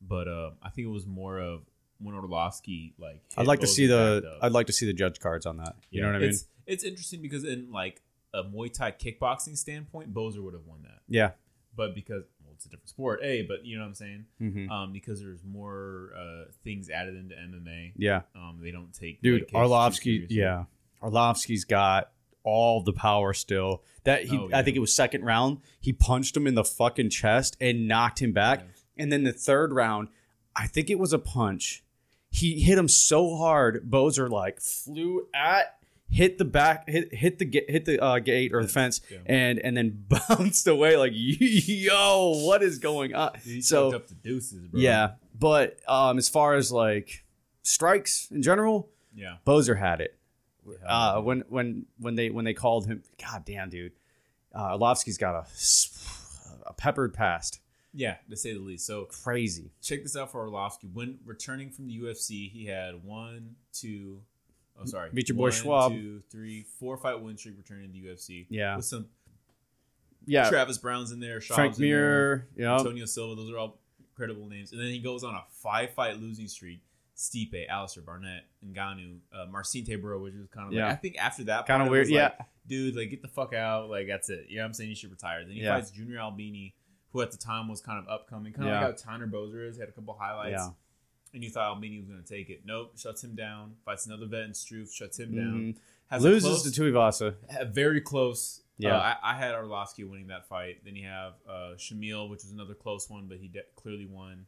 But 0.00 0.28
uh, 0.28 0.50
I 0.62 0.70
think 0.70 0.86
it 0.86 0.90
was 0.90 1.06
more 1.06 1.38
of 1.38 1.62
when 1.98 2.14
Arlovsky 2.14 2.92
like. 2.98 3.22
I'd 3.36 3.46
like 3.46 3.60
to 3.60 3.66
see 3.66 3.86
the. 3.86 4.38
I'd 4.40 4.52
like 4.52 4.66
to 4.68 4.72
see 4.72 4.86
the 4.86 4.92
judge 4.94 5.20
cards 5.20 5.46
on 5.46 5.56
that. 5.58 5.76
You 5.90 6.00
Yeah, 6.00 6.06
know 6.06 6.12
what 6.12 6.16
I 6.16 6.20
mean? 6.20 6.30
It's, 6.30 6.44
it's 6.66 6.84
interesting 6.84 7.20
because 7.22 7.44
in 7.44 7.70
like 7.72 8.00
a 8.32 8.42
Muay 8.44 8.72
Thai 8.72 8.92
kickboxing 8.92 9.58
standpoint, 9.58 10.14
Boser 10.14 10.42
would 10.42 10.54
have 10.54 10.64
won 10.66 10.82
that. 10.84 11.00
Yeah. 11.08 11.32
But 11.76 11.94
because 11.94 12.22
well, 12.42 12.52
it's 12.54 12.64
a 12.66 12.68
different 12.68 12.88
sport, 12.88 13.20
a. 13.22 13.42
But 13.42 13.66
you 13.66 13.76
know 13.76 13.82
what 13.82 13.88
I'm 13.88 13.94
saying? 13.94 14.24
hmm 14.38 14.70
Um, 14.70 14.92
because 14.92 15.20
there's 15.20 15.42
more 15.44 16.12
uh, 16.16 16.44
things 16.64 16.88
added 16.88 17.16
into 17.16 17.34
MMA. 17.34 17.92
Yeah. 17.96 18.22
Um, 18.34 18.58
they 18.62 18.70
don't 18.70 18.92
take 18.94 19.20
Dude, 19.22 19.48
Arlovsky. 19.48 20.26
Yeah, 20.30 20.64
Arlovsky's 21.02 21.64
got 21.64 22.12
all 22.42 22.82
the 22.82 22.92
power 22.92 23.32
still. 23.32 23.82
That 24.04 24.24
he 24.24 24.38
Oh, 24.38 24.48
I 24.52 24.62
think 24.62 24.76
it 24.76 24.80
was 24.80 24.94
second 24.94 25.24
round, 25.24 25.58
he 25.80 25.92
punched 25.92 26.36
him 26.36 26.46
in 26.46 26.54
the 26.54 26.64
fucking 26.64 27.10
chest 27.10 27.56
and 27.60 27.86
knocked 27.88 28.20
him 28.20 28.32
back. 28.32 28.60
Yeah. 28.60 29.02
And 29.04 29.12
then 29.12 29.24
the 29.24 29.32
third 29.32 29.72
round, 29.72 30.08
I 30.56 30.66
think 30.66 30.90
it 30.90 30.98
was 30.98 31.12
a 31.12 31.18
punch. 31.18 31.84
He 32.30 32.60
hit 32.60 32.78
him 32.78 32.88
so 32.88 33.36
hard, 33.36 33.90
Boser 33.90 34.28
like 34.30 34.60
flew 34.60 35.26
at 35.34 35.76
hit 36.12 36.38
the 36.38 36.44
back 36.44 36.88
hit 36.88 37.14
hit 37.14 37.38
the 37.38 37.64
hit 37.68 37.84
the 37.84 38.02
uh, 38.02 38.18
gate 38.18 38.52
or 38.52 38.62
the 38.62 38.68
fence 38.68 39.00
Yeah. 39.10 39.18
and 39.26 39.58
and 39.60 39.76
then 39.76 40.04
bounced 40.28 40.66
away 40.66 40.96
like 40.96 41.12
yo 41.14 42.32
what 42.44 42.64
is 42.64 42.78
going 42.80 43.14
on 43.14 43.30
he 43.44 43.60
so 43.60 43.94
up 43.94 44.08
the 44.08 44.14
deuces, 44.14 44.66
bro. 44.66 44.80
yeah 44.80 45.12
but 45.38 45.78
um 45.86 46.18
as 46.18 46.28
far 46.28 46.54
as 46.54 46.72
like 46.72 47.24
strikes 47.62 48.28
in 48.32 48.42
general 48.42 48.88
yeah. 49.14 49.36
Boser 49.46 49.78
had 49.78 50.00
it 50.00 50.16
uh, 50.86 51.20
when 51.20 51.44
when 51.48 51.86
when 51.98 52.14
they 52.14 52.30
when 52.30 52.44
they 52.44 52.54
called 52.54 52.86
him. 52.86 53.02
God 53.20 53.44
damn, 53.44 53.68
dude. 53.70 53.92
uh, 54.54 54.76
Arlovsky's 54.76 55.18
got 55.18 55.34
a 55.34 55.46
a 56.68 56.72
peppered 56.72 57.14
past. 57.14 57.60
Yeah, 57.92 58.16
to 58.28 58.36
say 58.36 58.52
the 58.52 58.60
least. 58.60 58.86
So 58.86 59.06
Crazy. 59.06 59.72
check 59.82 60.02
this 60.04 60.14
out 60.16 60.30
for 60.30 60.46
Arlovsky. 60.46 60.92
When 60.92 61.18
returning 61.24 61.70
from 61.70 61.88
the 61.88 61.98
UFC, 61.98 62.48
he 62.50 62.66
had 62.66 63.02
one, 63.04 63.56
two, 63.72 64.22
oh 64.80 64.84
sorry, 64.84 65.10
Beat 65.12 65.28
your 65.28 65.36
boy 65.36 65.42
one, 65.44 65.52
Schaub. 65.52 65.88
two, 65.94 66.22
three, 66.30 66.64
four 66.78 66.96
fight 66.96 67.20
win 67.20 67.36
streak 67.36 67.56
returning 67.58 67.92
to 67.92 67.92
the 67.92 68.06
UFC. 68.06 68.46
Yeah. 68.48 68.76
with 68.76 68.84
some 68.84 69.06
Yeah. 70.24 70.48
Travis 70.48 70.78
Browne's 70.78 71.10
in 71.10 71.18
there, 71.18 71.40
Schaub's 71.40 71.54
Frank 71.56 71.78
Mir. 71.80 72.46
Yeah. 72.56 72.76
Antonio 72.78 73.06
Silva. 73.06 73.34
Those 73.34 73.50
are 73.52 73.58
all 73.58 73.80
credible 74.14 74.46
names. 74.48 74.70
And 74.70 74.80
then 74.80 74.88
he 74.88 75.00
goes 75.00 75.24
on 75.24 75.34
a 75.34 75.42
five 75.50 75.90
fight 75.94 76.20
losing 76.20 76.46
streak. 76.46 76.82
Stipe, 77.20 77.68
Alistair 77.68 78.02
Barnett, 78.02 78.44
Ngannou, 78.66 79.18
uh, 79.32 79.46
Marcin 79.50 79.84
Tybura, 79.84 80.20
which 80.22 80.34
was 80.34 80.48
kind 80.50 80.66
of 80.68 80.72
Yeah. 80.72 80.86
like, 80.86 80.92
I 80.92 80.96
think 80.96 81.18
after 81.18 81.44
that 81.44 81.66
Kind 81.66 81.82
of 81.82 81.88
weird. 81.88 82.08
Yeah. 82.08 82.22
like, 82.24 82.38
dude, 82.66 82.96
like 82.96 83.10
get 83.10 83.22
the 83.22 83.28
fuck 83.28 83.52
out. 83.54 83.90
Like 83.90 84.06
that's 84.06 84.30
it. 84.30 84.46
You 84.48 84.56
know 84.56 84.62
what 84.62 84.68
I'm 84.68 84.74
saying? 84.74 84.90
You 84.90 84.96
should 84.96 85.10
retire. 85.10 85.44
Then 85.44 85.54
he 85.54 85.62
Yeah. 85.62 85.74
fights 85.76 85.90
Junior 85.90 86.18
Albini, 86.18 86.74
who 87.12 87.20
at 87.20 87.30
the 87.30 87.36
time 87.38 87.68
was 87.68 87.80
kind 87.80 87.98
of 87.98 88.08
upcoming, 88.08 88.52
kind 88.52 88.68
of 88.68 88.72
Yeah. 88.74 88.86
like 88.86 89.04
how 89.04 89.12
Tanner 89.12 89.26
Boser 89.26 89.68
is. 89.68 89.76
He 89.76 89.80
Had 89.80 89.88
a 89.88 89.92
couple 89.92 90.14
highlights. 90.18 90.52
Yeah. 90.52 90.70
And 91.34 91.44
you 91.44 91.50
thought 91.50 91.66
Albini 91.74 91.98
was 91.98 92.08
going 92.08 92.22
to 92.22 92.28
take 92.28 92.50
it. 92.50 92.62
Nope. 92.64 92.98
Shuts 92.98 93.22
him 93.22 93.34
down. 93.36 93.76
Fights 93.84 94.06
another 94.06 94.26
vet 94.26 94.44
in 94.46 94.54
Struve. 94.54 94.90
Shuts 94.92 95.18
him 95.20 95.34
down. 95.36 95.74
Mhm. 95.74 95.76
Has 96.08 96.24
Loses 96.24 96.42
close- 96.62 96.72
to 96.72 96.82
Tuivasa. 96.82 97.36
very 97.72 98.00
close. 98.00 98.62
Yeah. 98.78 98.90
Yeah, 98.96 99.16
I, 99.22 99.32
I 99.32 99.34
had 99.36 99.54
Arlovsky 99.54 100.08
winning 100.08 100.28
that 100.28 100.48
fight. 100.48 100.82
Then 100.84 100.96
you 100.96 101.06
have 101.06 101.34
uh, 101.46 101.74
Shamil, 101.76 102.30
which 102.30 102.42
was 102.42 102.50
another 102.50 102.74
close 102.74 103.08
one, 103.10 103.26
but 103.28 103.36
he 103.36 103.46
de- 103.48 103.62
clearly 103.76 104.06
won. 104.06 104.46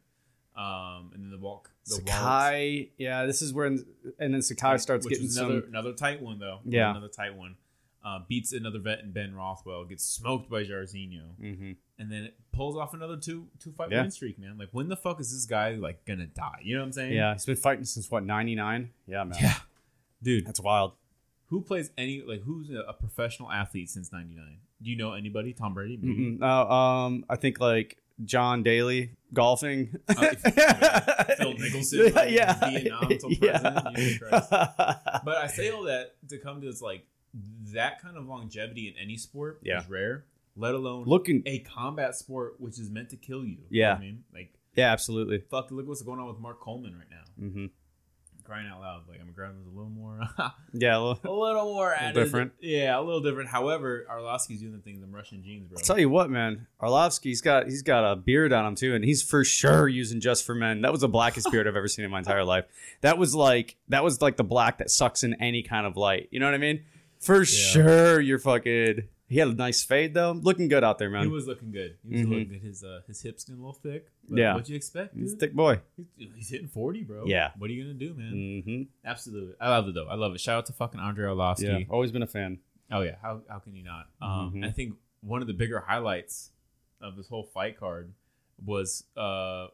Um, 0.55 1.11
and 1.13 1.23
then 1.23 1.31
the 1.31 1.37
walk, 1.39 1.71
the 1.87 1.95
Waltz, 1.95 2.11
Sakai. 2.11 2.91
Yeah. 2.97 3.25
This 3.25 3.41
is 3.41 3.53
where 3.53 3.65
and 3.65 3.83
then 4.19 4.41
Sakai 4.41 4.77
starts 4.77 5.05
which 5.05 5.15
getting 5.19 5.29
another 5.35 5.61
some. 5.61 5.69
another 5.69 5.93
tight 5.93 6.21
one 6.21 6.39
though. 6.39 6.59
Yeah. 6.65 6.91
another 6.91 7.07
tight 7.07 7.35
one. 7.35 7.55
Uh, 8.05 8.19
beats 8.27 8.51
another 8.51 8.79
vet 8.79 8.99
in 8.99 9.11
Ben 9.11 9.33
Rothwell. 9.33 9.85
Gets 9.85 10.03
smoked 10.03 10.49
by 10.49 10.63
Jairzinho, 10.63 11.35
hmm 11.39 11.71
and 11.99 12.11
then 12.11 12.23
it 12.23 12.35
pulls 12.51 12.75
off 12.75 12.93
another 12.93 13.15
two 13.17 13.47
two 13.59 13.71
fight 13.71 13.89
Yeah. 13.91 14.01
win 14.01 14.11
streak. 14.11 14.37
Man, 14.37 14.57
like 14.57 14.69
when 14.71 14.89
the 14.89 14.97
fuck 14.97 15.21
is 15.21 15.31
this 15.31 15.45
guy 15.45 15.71
like 15.75 16.03
gonna 16.05 16.25
die? 16.25 16.59
You 16.63 16.75
know 16.75 16.81
what 16.81 16.87
I'm 16.87 16.91
saying? 16.91 17.13
Yeah. 17.13 17.33
He's 17.33 17.45
been 17.45 17.55
fighting 17.55 17.85
since 17.85 18.11
what 18.11 18.23
ninety 18.25 18.55
nine. 18.55 18.89
Yeah, 19.07 19.23
man. 19.23 19.37
Yeah. 19.41 19.55
dude. 20.21 20.45
That's 20.45 20.59
wild. 20.59 20.93
Who 21.47 21.61
plays 21.61 21.91
any 21.97 22.21
like 22.21 22.41
who's 22.41 22.69
a, 22.71 22.79
a 22.89 22.93
professional 22.93 23.49
athlete 23.51 23.89
since 23.89 24.11
'99? 24.11 24.57
Do 24.81 24.89
you 24.89 24.97
know 24.97 25.13
anybody? 25.13 25.53
Tom 25.53 25.73
Brady? 25.73 25.97
Maybe? 26.01 26.37
Mm-mm. 26.37 26.43
Um, 26.43 27.23
I 27.29 27.37
think 27.37 27.59
like 27.61 27.97
John 28.23 28.63
Daly 28.63 29.11
golfing. 29.33 29.95
Uh, 30.07 30.13
Phil 30.15 31.53
Mickelson, 31.55 32.13
like, 32.13 32.31
yeah, 32.31 32.53
Vietnam 32.69 33.03
until 33.11 33.29
president, 33.35 33.95
Jesus 33.95 34.29
But 34.49 35.37
I 35.37 35.47
say 35.47 35.69
all 35.71 35.83
that 35.83 36.15
to 36.29 36.37
come 36.37 36.61
to 36.61 36.67
this 36.67 36.81
like 36.81 37.05
that 37.73 38.01
kind 38.01 38.15
of 38.17 38.25
longevity 38.27 38.87
in 38.87 38.93
any 39.01 39.17
sport 39.17 39.59
Yeah. 39.63 39.81
is 39.81 39.89
rare. 39.89 40.25
Let 40.55 40.75
alone 40.75 41.05
Looking, 41.07 41.41
a 41.47 41.59
combat 41.59 42.15
sport 42.15 42.55
which 42.59 42.77
is 42.79 42.89
meant 42.91 43.09
to 43.09 43.17
kill 43.17 43.43
you. 43.43 43.57
You 43.69 43.81
know 43.81 43.87
Yeah. 43.89 43.93
I 43.95 43.99
mean, 43.99 44.23
like 44.33 44.53
yeah, 44.75 44.91
absolutely. 44.91 45.39
fuck. 45.49 45.71
Look 45.71 45.87
what's 45.87 46.01
going 46.03 46.19
on 46.19 46.27
with 46.27 46.39
Mark 46.39 46.59
Coleman 46.59 46.95
right 46.97 47.09
now. 47.09 47.47
hmm 47.49 47.65
Crying 48.45 48.67
out 48.67 48.81
loud, 48.81 49.03
like 49.09 49.21
I'm 49.21 49.31
grabbing 49.31 49.61
a 49.65 49.69
little 49.69 49.89
more, 49.89 50.19
Yeah, 50.73 50.97
well, 50.97 51.19
a 51.23 51.31
little 51.31 51.63
more 51.73 51.93
added. 51.93 52.13
different. 52.21 52.51
Yeah, 52.59 52.99
a 52.99 53.01
little 53.01 53.21
different. 53.21 53.49
However, 53.49 54.05
Arlovsky's 54.11 54.59
doing 54.59 54.73
the 54.73 54.79
thing, 54.79 54.99
the 54.99 55.07
Russian 55.07 55.41
genes, 55.43 55.67
bro. 55.69 55.77
I'll 55.77 55.83
tell 55.83 55.97
you 55.97 56.09
what, 56.09 56.29
man. 56.29 56.67
Arlovsky's 56.81 57.41
got 57.41 57.65
he's 57.67 57.81
got 57.81 58.03
a 58.11 58.15
beard 58.17 58.51
on 58.51 58.65
him 58.65 58.75
too, 58.75 58.95
and 58.95 59.03
he's 59.05 59.23
for 59.23 59.43
sure 59.45 59.87
using 59.87 60.19
just 60.19 60.45
for 60.45 60.53
men. 60.53 60.81
That 60.81 60.91
was 60.91 61.01
the 61.01 61.07
blackest 61.07 61.49
beard 61.51 61.67
I've 61.67 61.75
ever 61.77 61.87
seen 61.87 62.03
in 62.03 62.11
my 62.11 62.19
entire 62.19 62.43
life. 62.43 62.65
That 63.01 63.17
was 63.17 63.33
like 63.33 63.77
that 63.89 64.03
was 64.03 64.21
like 64.21 64.35
the 64.35 64.43
black 64.43 64.77
that 64.79 64.91
sucks 64.91 65.23
in 65.23 65.35
any 65.35 65.63
kind 65.63 65.87
of 65.87 65.95
light. 65.95 66.27
You 66.31 66.39
know 66.41 66.45
what 66.45 66.53
I 66.55 66.57
mean? 66.59 66.83
For 67.19 67.45
sure, 67.45 68.19
you're 68.19 68.39
fucking. 68.39 69.07
He 69.33 69.39
had 69.39 69.47
a 69.47 69.53
nice 69.53 69.83
fade 69.83 70.13
though, 70.13 70.31
looking 70.31 70.67
good 70.67 70.83
out 70.83 70.99
there, 70.99 71.09
man. 71.09 71.23
He 71.23 71.27
was 71.27 71.47
looking 71.47 71.71
good. 71.71 71.97
He 72.07 72.13
was 72.17 72.21
Mhm. 72.25 72.29
looking 72.29 72.49
good. 72.49 72.61
His 72.61 72.83
uh, 72.83 73.01
his 73.07 73.21
hips 73.21 73.43
getting 73.43 73.61
a 73.61 73.65
little 73.65 73.79
thick. 73.81 74.07
But 74.29 74.37
Yeah. 74.37 74.53
What'd 74.53 74.69
you 74.69 74.75
expect? 74.75 75.15
He's 75.15 75.33
a 75.33 75.37
thick 75.37 75.53
boy. 75.53 75.79
He's, 76.17 76.29
he's 76.35 76.49
hitting 76.49 76.67
forty, 76.67 77.03
bro. 77.03 77.25
Yeah. 77.25 77.51
What 77.57 77.69
are 77.69 77.73
you 77.73 77.83
gonna 77.83 77.95
do, 77.95 78.13
man? 78.13 78.63
hmm 78.65 78.81
Absolutely. 79.07 79.55
I 79.59 79.69
love 79.69 79.87
it 79.87 79.95
though. 79.95 80.07
I 80.07 80.15
love 80.15 80.33
it. 80.35 80.39
Shout 80.41 80.57
out 80.59 80.65
to 80.67 80.73
fucking 80.73 80.99
Andre 80.99 81.25
Arlovsky. 81.27 81.63
Yeah, 81.63 81.79
always 81.89 82.11
been 82.11 82.21
a 82.23 82.27
fan. 82.27 82.59
Oh 82.91 83.01
yeah. 83.01 83.15
How 83.21 83.41
how 83.49 83.59
can 83.59 83.75
you 83.75 83.83
not? 83.83 84.07
Um, 84.21 84.53
Mhm. 84.53 84.65
I 84.67 84.71
think 84.71 84.95
one 85.21 85.41
of 85.41 85.47
the 85.47 85.53
bigger 85.53 85.79
highlights 85.79 86.51
of 87.01 87.15
this 87.15 87.27
whole 87.27 87.43
fight 87.43 87.77
card 87.79 88.13
was 88.63 89.03
uh 89.17 89.67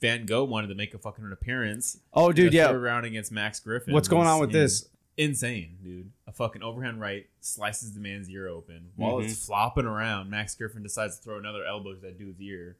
Van 0.00 0.26
Gogh 0.26 0.44
wanted 0.44 0.66
to 0.68 0.74
make 0.74 0.94
a 0.94 0.98
fucking 0.98 1.30
appearance. 1.32 2.00
Oh, 2.12 2.32
dude, 2.32 2.52
yeah. 2.52 2.70
round 2.72 3.06
against 3.06 3.30
Max 3.30 3.60
Griffin. 3.60 3.94
What's 3.94 4.08
going 4.08 4.26
on 4.26 4.40
with 4.40 4.50
this? 4.50 4.88
Insane, 5.16 5.76
dude. 5.82 6.10
A 6.26 6.32
fucking 6.32 6.62
overhand 6.62 7.00
right 7.00 7.26
slices 7.40 7.92
the 7.92 8.00
man's 8.00 8.30
ear 8.30 8.48
open 8.48 8.90
while 8.96 9.16
Mhm. 9.16 9.24
it's 9.24 9.44
flopping 9.46 9.84
around. 9.84 10.30
Max 10.30 10.54
Griffin 10.54 10.82
decides 10.82 11.16
to 11.18 11.22
throw 11.22 11.38
another 11.38 11.64
elbow 11.64 11.94
to 11.94 12.00
that 12.00 12.18
dude's 12.18 12.40
ear, 12.40 12.76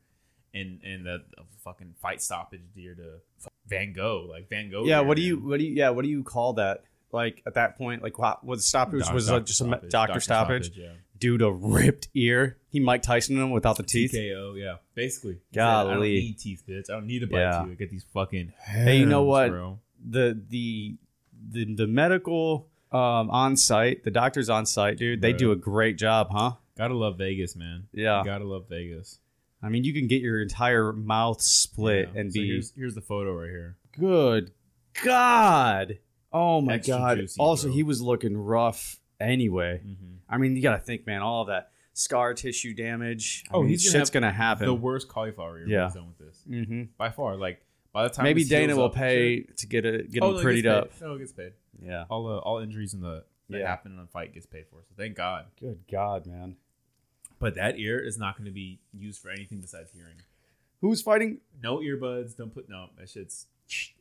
and 0.55 0.81
and 0.83 1.05
the, 1.05 1.23
the 1.37 1.43
fucking 1.63 1.95
fight 2.01 2.23
stoppage 2.23 2.63
dear 2.75 2.95
to 2.95 3.21
Van 3.67 3.93
Gogh. 3.93 4.27
Like 4.31 4.49
Van 4.49 4.71
Gogh. 4.71 4.85
Yeah, 4.85 5.01
what 5.01 5.17
do 5.17 5.23
you 5.23 5.39
what 5.39 5.59
do 5.59 5.65
you 5.67 5.75
yeah 5.75 5.91
what 5.91 6.03
do 6.05 6.09
you 6.09 6.23
call 6.25 6.55
that? 6.55 6.85
Like 7.13 7.43
at 7.47 7.55
that 7.55 7.77
point, 7.77 8.03
like 8.03 8.19
what 8.19 8.43
was 8.43 8.61
the 8.61 8.67
stoppage 8.67 9.03
Doc- 9.05 9.13
was 9.13 9.27
doctor 9.27 9.39
like 9.39 9.47
just 9.47 9.61
a 9.61 9.65
me- 9.65 9.71
stoppage. 9.73 9.91
doctor 9.91 10.21
stoppage. 10.21 10.71
yeah. 10.77 10.93
Dude, 11.19 11.43
a 11.43 11.53
ripped 11.53 12.09
ear. 12.15 12.57
He 12.71 12.81
Mike 12.81 13.03
Tyson 13.03 13.37
him 13.37 13.51
without 13.51 13.77
the 13.77 13.83
teeth. 13.85 14.13
TKO, 14.13 14.59
yeah. 14.59 14.77
Basically. 14.95 15.35
He 15.35 15.39
said, 15.55 15.63
I 15.63 15.85
don't 15.85 16.01
need 16.01 16.39
teeth, 16.39 16.65
bitch. 16.67 16.91
I 16.91 16.95
don't 16.95 17.07
need 17.07 17.21
to 17.21 17.27
bite 17.29 17.41
Yeah. 17.41 17.67
you. 17.67 17.73
I 17.73 17.75
get 17.75 17.91
these 17.91 18.05
fucking 18.13 18.53
Hey, 18.65 18.99
you 18.99 19.07
know 19.07 19.23
what? 19.23 19.51
Bro. 19.51 19.79
the 20.05 20.41
the 20.49 20.97
the, 21.53 21.75
the 21.75 21.87
medical 21.87 22.69
um, 22.91 23.31
on 23.31 23.57
site, 23.57 24.05
the 24.05 24.11
doctors 24.11 24.49
on 24.51 24.67
site, 24.67 24.99
dude, 24.99 25.21
they 25.23 25.33
Bro. 25.33 25.39
do 25.39 25.53
a 25.53 25.57
great 25.57 25.97
job, 25.97 26.29
huh? 26.31 26.53
Gotta 26.77 26.95
love 26.95 27.19
Vegas, 27.19 27.55
man. 27.57 27.85
Yeah. 27.93 28.23
Gotta 28.25 28.45
love 28.45 28.69
Vegas. 28.69 29.19
I 29.63 29.69
mean, 29.69 29.85
you 29.85 29.93
can 29.93 30.09
get 30.09 30.21
your 30.23 30.43
entire 30.43 30.93
mouth 30.93 31.41
split 31.41 32.11
Yeah. 32.15 32.21
and 32.21 32.33
So 32.33 32.41
be 32.41 32.49
here's 32.49 32.73
here's 32.77 32.95
the 32.95 33.01
photo 33.01 33.33
right 33.35 33.49
here. 33.51 33.77
good. 33.99 34.51
God. 35.05 35.99
Oh 36.33 36.61
my 36.61 36.75
Extra 36.75 36.97
God. 36.97 37.19
juicy, 37.19 37.39
also, 37.41 37.67
bro. 37.69 37.75
he 37.75 37.83
was 37.83 38.01
looking 38.01 38.37
rough 38.37 38.99
anyway. 39.21 39.81
Mm-hmm. 39.85 40.15
I 40.29 40.39
mean, 40.39 40.57
you 40.57 40.63
got 40.63 40.73
to 40.77 40.83
think, 40.83 41.07
man, 41.07 41.21
all 41.21 41.43
of 41.43 41.49
that 41.49 41.71
scar 41.93 42.33
tissue 42.35 42.73
damage. 42.75 43.45
I 43.51 43.55
Oh, 43.57 43.61
mean, 43.61 43.69
he's 43.71 43.85
gonna 43.85 44.01
shit's 44.01 44.09
have 44.09 44.13
going 44.15 44.23
to 44.31 44.37
happen. 44.37 44.67
The 44.67 44.75
worst 44.75 45.09
cauliflower 45.09 45.59
ear 45.61 45.67
Yeah. 45.69 45.91
done 45.93 46.09
with 46.09 46.19
this. 46.19 46.43
hmm 46.49 46.85
By 46.97 47.11
far. 47.11 47.37
Like 47.37 47.63
by 47.93 48.05
the 48.05 48.09
time 48.11 48.25
Maybe 48.25 48.45
Dana 48.45 48.75
will 48.77 48.85
up 48.87 48.95
pay 48.95 49.45
shit- 49.47 49.57
to 49.59 49.67
get 49.67 49.85
it, 49.85 50.11
get 50.11 50.23
Oh, 50.23 50.29
him 50.31 50.35
no, 50.35 50.41
it 50.41 50.45
prettied 50.45 50.67
up. 50.67 50.91
paid. 50.93 51.01
No, 51.03 51.15
it 51.15 51.19
gets 51.19 51.33
paid. 51.33 51.53
Yeah. 51.83 52.05
All 52.09 52.27
uh, 52.27 52.39
all 52.39 52.59
injuries 52.59 52.95
in 52.95 53.01
the 53.01 53.25
that 53.51 53.59
Yeah. 53.59 53.67
happen 53.69 53.93
in 53.93 53.99
a 53.99 54.07
fight 54.07 54.33
gets 54.33 54.47
paid 54.47 54.67
for. 54.71 54.77
So 54.89 54.95
thank 54.97 55.17
God. 55.17 55.47
Good 55.61 55.81
God, 55.91 56.27
man. 56.27 56.57
But 57.39 57.57
that 57.57 57.79
ear 57.79 57.99
is 57.99 58.19
not 58.19 58.37
going 58.37 58.45
to 58.47 58.53
be 58.53 58.79
used 58.93 59.21
for 59.21 59.29
anything 59.31 59.61
besides 59.61 59.91
hearing. 59.93 60.15
Who's 60.81 61.03
fighting? 61.03 61.39
No 61.63 61.79
earbuds. 61.79 62.37
Don't 62.37 62.53
put 62.55 62.69
no. 62.69 62.87
That 62.99 63.09
shit's 63.09 63.47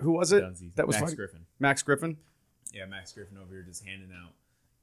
Who 0.02 0.12
was 0.12 0.32
it? 0.32 0.44
dunsies. 0.44 0.76
That 0.76 0.86
was 0.88 0.96
Max 0.96 1.02
fighting? 1.04 1.16
Griffin. 1.16 1.46
Max 1.60 1.82
Griffin. 1.84 2.18
Yeah, 2.74 2.86
Max 2.86 3.12
Griffin 3.14 3.38
over 3.38 3.54
here 3.54 3.64
just 3.64 3.84
handing 3.86 4.10
out 4.12 4.32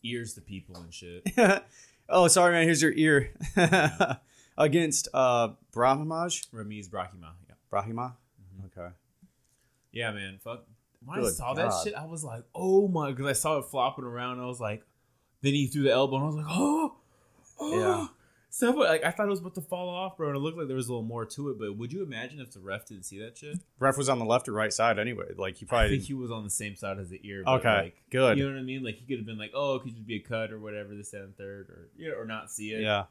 ears 0.03 0.35
to 0.35 0.40
people 0.40 0.77
and 0.77 0.92
shit. 0.92 1.27
oh, 2.09 2.29
sorry, 2.29 2.53
man. 2.53 2.64
Here's 2.64 2.83
your 2.83 2.92
ear. 2.92 3.31
Against 4.59 5.09
uh, 5.14 5.51
Brahimaj. 5.73 6.49
Ramiz 6.51 6.88
Brahimaj. 6.88 7.35
Yeah. 7.49 7.55
Brahima. 7.73 8.14
Yeah, 9.92 10.12
man. 10.12 10.38
Fuck. 10.42 10.64
When 11.05 11.18
I 11.18 11.22
Good 11.22 11.35
saw 11.35 11.55
that 11.55 11.72
shit, 11.85 11.94
I 11.94 12.07
was 12.07 12.24
like, 12.24 12.42
oh 12.55 12.88
my, 12.88 13.11
because 13.11 13.27
I 13.27 13.33
saw 13.33 13.59
it 13.59 13.66
flopping 13.66 14.05
around. 14.05 14.40
I 14.40 14.46
was 14.46 14.61
like, 14.61 14.85
then 15.42 15.55
he 15.55 15.66
threw 15.68 15.85
the 15.85 15.92
elbow, 15.92 16.16
and 16.16 16.24
I 16.24 16.27
was 16.27 16.37
like, 16.37 16.46
oh, 16.48 16.96
oh. 17.61 17.79
Yeah. 17.79 18.07
So, 18.51 18.70
like 18.70 19.05
I 19.05 19.11
thought 19.11 19.27
it 19.27 19.31
was 19.31 19.40
about 19.40 19.55
to 19.57 19.61
fall 19.61 19.88
off, 19.88 20.16
bro, 20.16 20.29
and 20.29 20.37
it 20.37 20.40
looked 20.40 20.57
like 20.57 20.68
there 20.68 20.77
was 20.77 20.88
a 20.88 20.92
little 20.92 21.05
more 21.05 21.27
to 21.27 21.51
it. 21.51 21.59
But 21.59 21.77
would 21.77 21.92
you 21.92 22.03
imagine 22.03 22.40
if 22.40 22.51
the 22.51 22.61
ref 22.61 22.87
didn't 22.87 23.05
see 23.05 23.18
that 23.20 23.37
shit? 23.37 23.59
Ref 23.79 23.98
was 23.98 24.09
on 24.09 24.18
the 24.18 24.24
left 24.24 24.48
or 24.48 24.53
right 24.53 24.72
side 24.72 24.98
anyway. 24.98 25.27
Like 25.37 25.59
he 25.59 25.66
I 25.66 25.68
probably. 25.68 25.90
think 25.90 26.05
he 26.05 26.14
was 26.14 26.31
on 26.31 26.44
the 26.44 26.51
same 26.51 26.74
side 26.74 26.98
as 26.98 27.11
the 27.11 27.20
ear. 27.22 27.42
But 27.44 27.61
okay. 27.61 27.77
like, 27.83 28.03
good. 28.11 28.38
You 28.38 28.46
know 28.46 28.55
what 28.55 28.61
I 28.61 28.62
mean? 28.62 28.83
Like 28.83 28.96
he 28.96 29.07
could 29.07 29.18
have 29.18 29.27
been 29.27 29.38
like, 29.38 29.53
oh, 29.55 29.77
it 29.77 29.83
could 29.83 29.94
just 29.94 30.07
be 30.07 30.16
a 30.16 30.20
cut 30.20 30.51
or 30.51 30.59
whatever, 30.59 30.96
this, 30.96 31.11
that, 31.11 31.22
and 31.22 31.37
third, 31.37 31.68
or 31.68 31.90
yeah, 31.96 32.12
or 32.12 32.24
not 32.24 32.51
see 32.51 32.72
it. 32.72 32.81
yeah. 32.81 33.05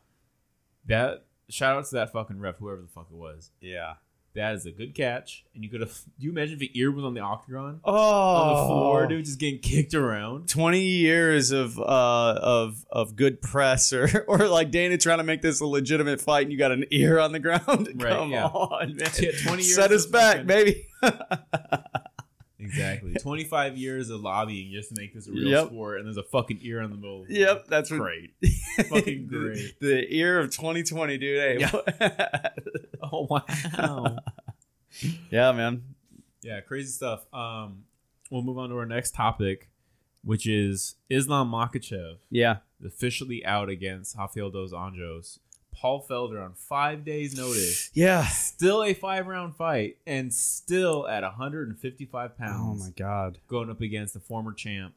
That 0.87 1.25
shout 1.49 1.77
out 1.77 1.85
to 1.85 1.95
that 1.95 2.11
fucking 2.11 2.39
ref, 2.39 2.57
whoever 2.57 2.81
the 2.81 2.87
fuck 2.87 3.07
it 3.11 3.15
was. 3.15 3.51
Yeah. 3.61 3.93
That 4.37 4.53
is 4.53 4.65
a 4.67 4.71
good 4.71 4.93
catch, 4.93 5.43
and 5.55 5.63
you 5.63 5.69
could 5.69 5.81
have. 5.81 5.89
Do 6.19 6.25
you 6.25 6.29
imagine 6.31 6.53
if 6.53 6.59
the 6.59 6.71
ear 6.75 6.91
was 6.91 7.03
on 7.03 7.13
the 7.15 7.21
octagon? 7.21 7.81
Oh. 7.83 7.91
on 7.93 8.55
the 8.55 8.67
floor, 8.67 9.07
dude, 9.07 9.25
just 9.25 9.39
getting 9.39 9.59
kicked 9.59 9.93
around. 9.95 10.47
20 10.47 10.79
years 10.79 11.49
of 11.51 11.77
uh 11.79 11.83
of 11.83 12.85
of 12.91 13.15
good 13.15 13.41
press 13.41 13.91
or 13.91 14.23
or 14.27 14.47
like 14.47 14.69
Dana 14.71 14.97
trying 14.97 15.17
to 15.17 15.23
make 15.23 15.41
this 15.41 15.59
a 15.59 15.65
legitimate 15.65 16.21
fight 16.21 16.43
and 16.43 16.51
you 16.51 16.57
got 16.57 16.71
an 16.71 16.85
ear 16.91 17.19
on 17.19 17.31
the 17.31 17.39
ground. 17.39 17.89
Right, 17.97 18.13
Come 18.13 18.29
yeah. 18.31 18.45
on, 18.45 18.95
man. 18.95 19.09
Yeah, 19.19 19.31
20 19.43 19.63
years 19.63 19.75
Set 19.75 19.91
us 19.91 20.05
back, 20.05 20.45
fucking- 20.45 20.47
baby. 20.47 20.85
Exactly. 22.59 23.13
25 23.13 23.77
years 23.77 24.09
of 24.09 24.19
lobbying 24.21 24.71
just 24.73 24.89
to 24.93 24.95
make 24.99 25.13
this 25.13 25.27
a 25.27 25.31
real 25.31 25.47
Yep. 25.47 25.67
sport, 25.67 25.99
and 25.99 26.07
there's 26.07 26.17
a 26.17 26.23
fucking 26.23 26.59
ear 26.63 26.81
on 26.81 26.89
the 26.89 26.97
middle. 26.97 27.25
yep, 27.29 27.65
that's 27.67 27.89
what 27.91 27.99
Great. 28.01 28.31
Fucking 28.89 29.27
the, 29.31 29.37
great. 29.37 29.79
The 29.79 30.13
ear 30.15 30.39
of 30.39 30.49
2020, 30.51 31.17
dude. 31.17 31.39
Hey, 31.39 31.57
Yeah. 31.59 32.49
Oh, 33.13 33.27
wow. 33.29 34.17
yeah, 35.31 35.51
man. 35.51 35.83
yeah, 36.41 36.59
crazy 36.61 36.89
stuff. 36.91 37.25
Um, 37.33 37.83
We'll 38.29 38.41
move 38.41 38.57
on 38.57 38.69
to 38.69 38.77
our 38.77 38.85
next 38.85 39.15
topic, 39.15 39.69
which 40.21 40.45
is 40.45 40.95
Islam 41.09 41.49
Makhachev 41.49 42.17
Yeah. 42.29 42.57
officially 42.85 43.45
out 43.45 43.69
against 43.69 44.17
Rafael 44.17 44.49
dos 44.49 44.73
Anjos. 44.73 45.39
Paul 45.73 46.05
Felder 46.09 46.43
on 46.43 46.53
five 46.55 47.05
days' 47.05 47.37
notice. 47.37 47.89
Yeah. 47.93 48.25
Still 48.27 48.83
a 48.83 48.93
five 48.93 49.27
round 49.27 49.55
fight 49.55 49.97
and 50.05 50.33
still 50.33 51.07
at 51.07 51.23
155 51.23 52.37
pounds. 52.37 52.81
Oh 52.81 52.85
my 52.85 52.91
god. 52.97 53.37
going 53.47 53.69
up 53.69 53.79
against 53.79 54.13
the 54.13 54.19
former 54.19 54.51
champ 54.53 54.93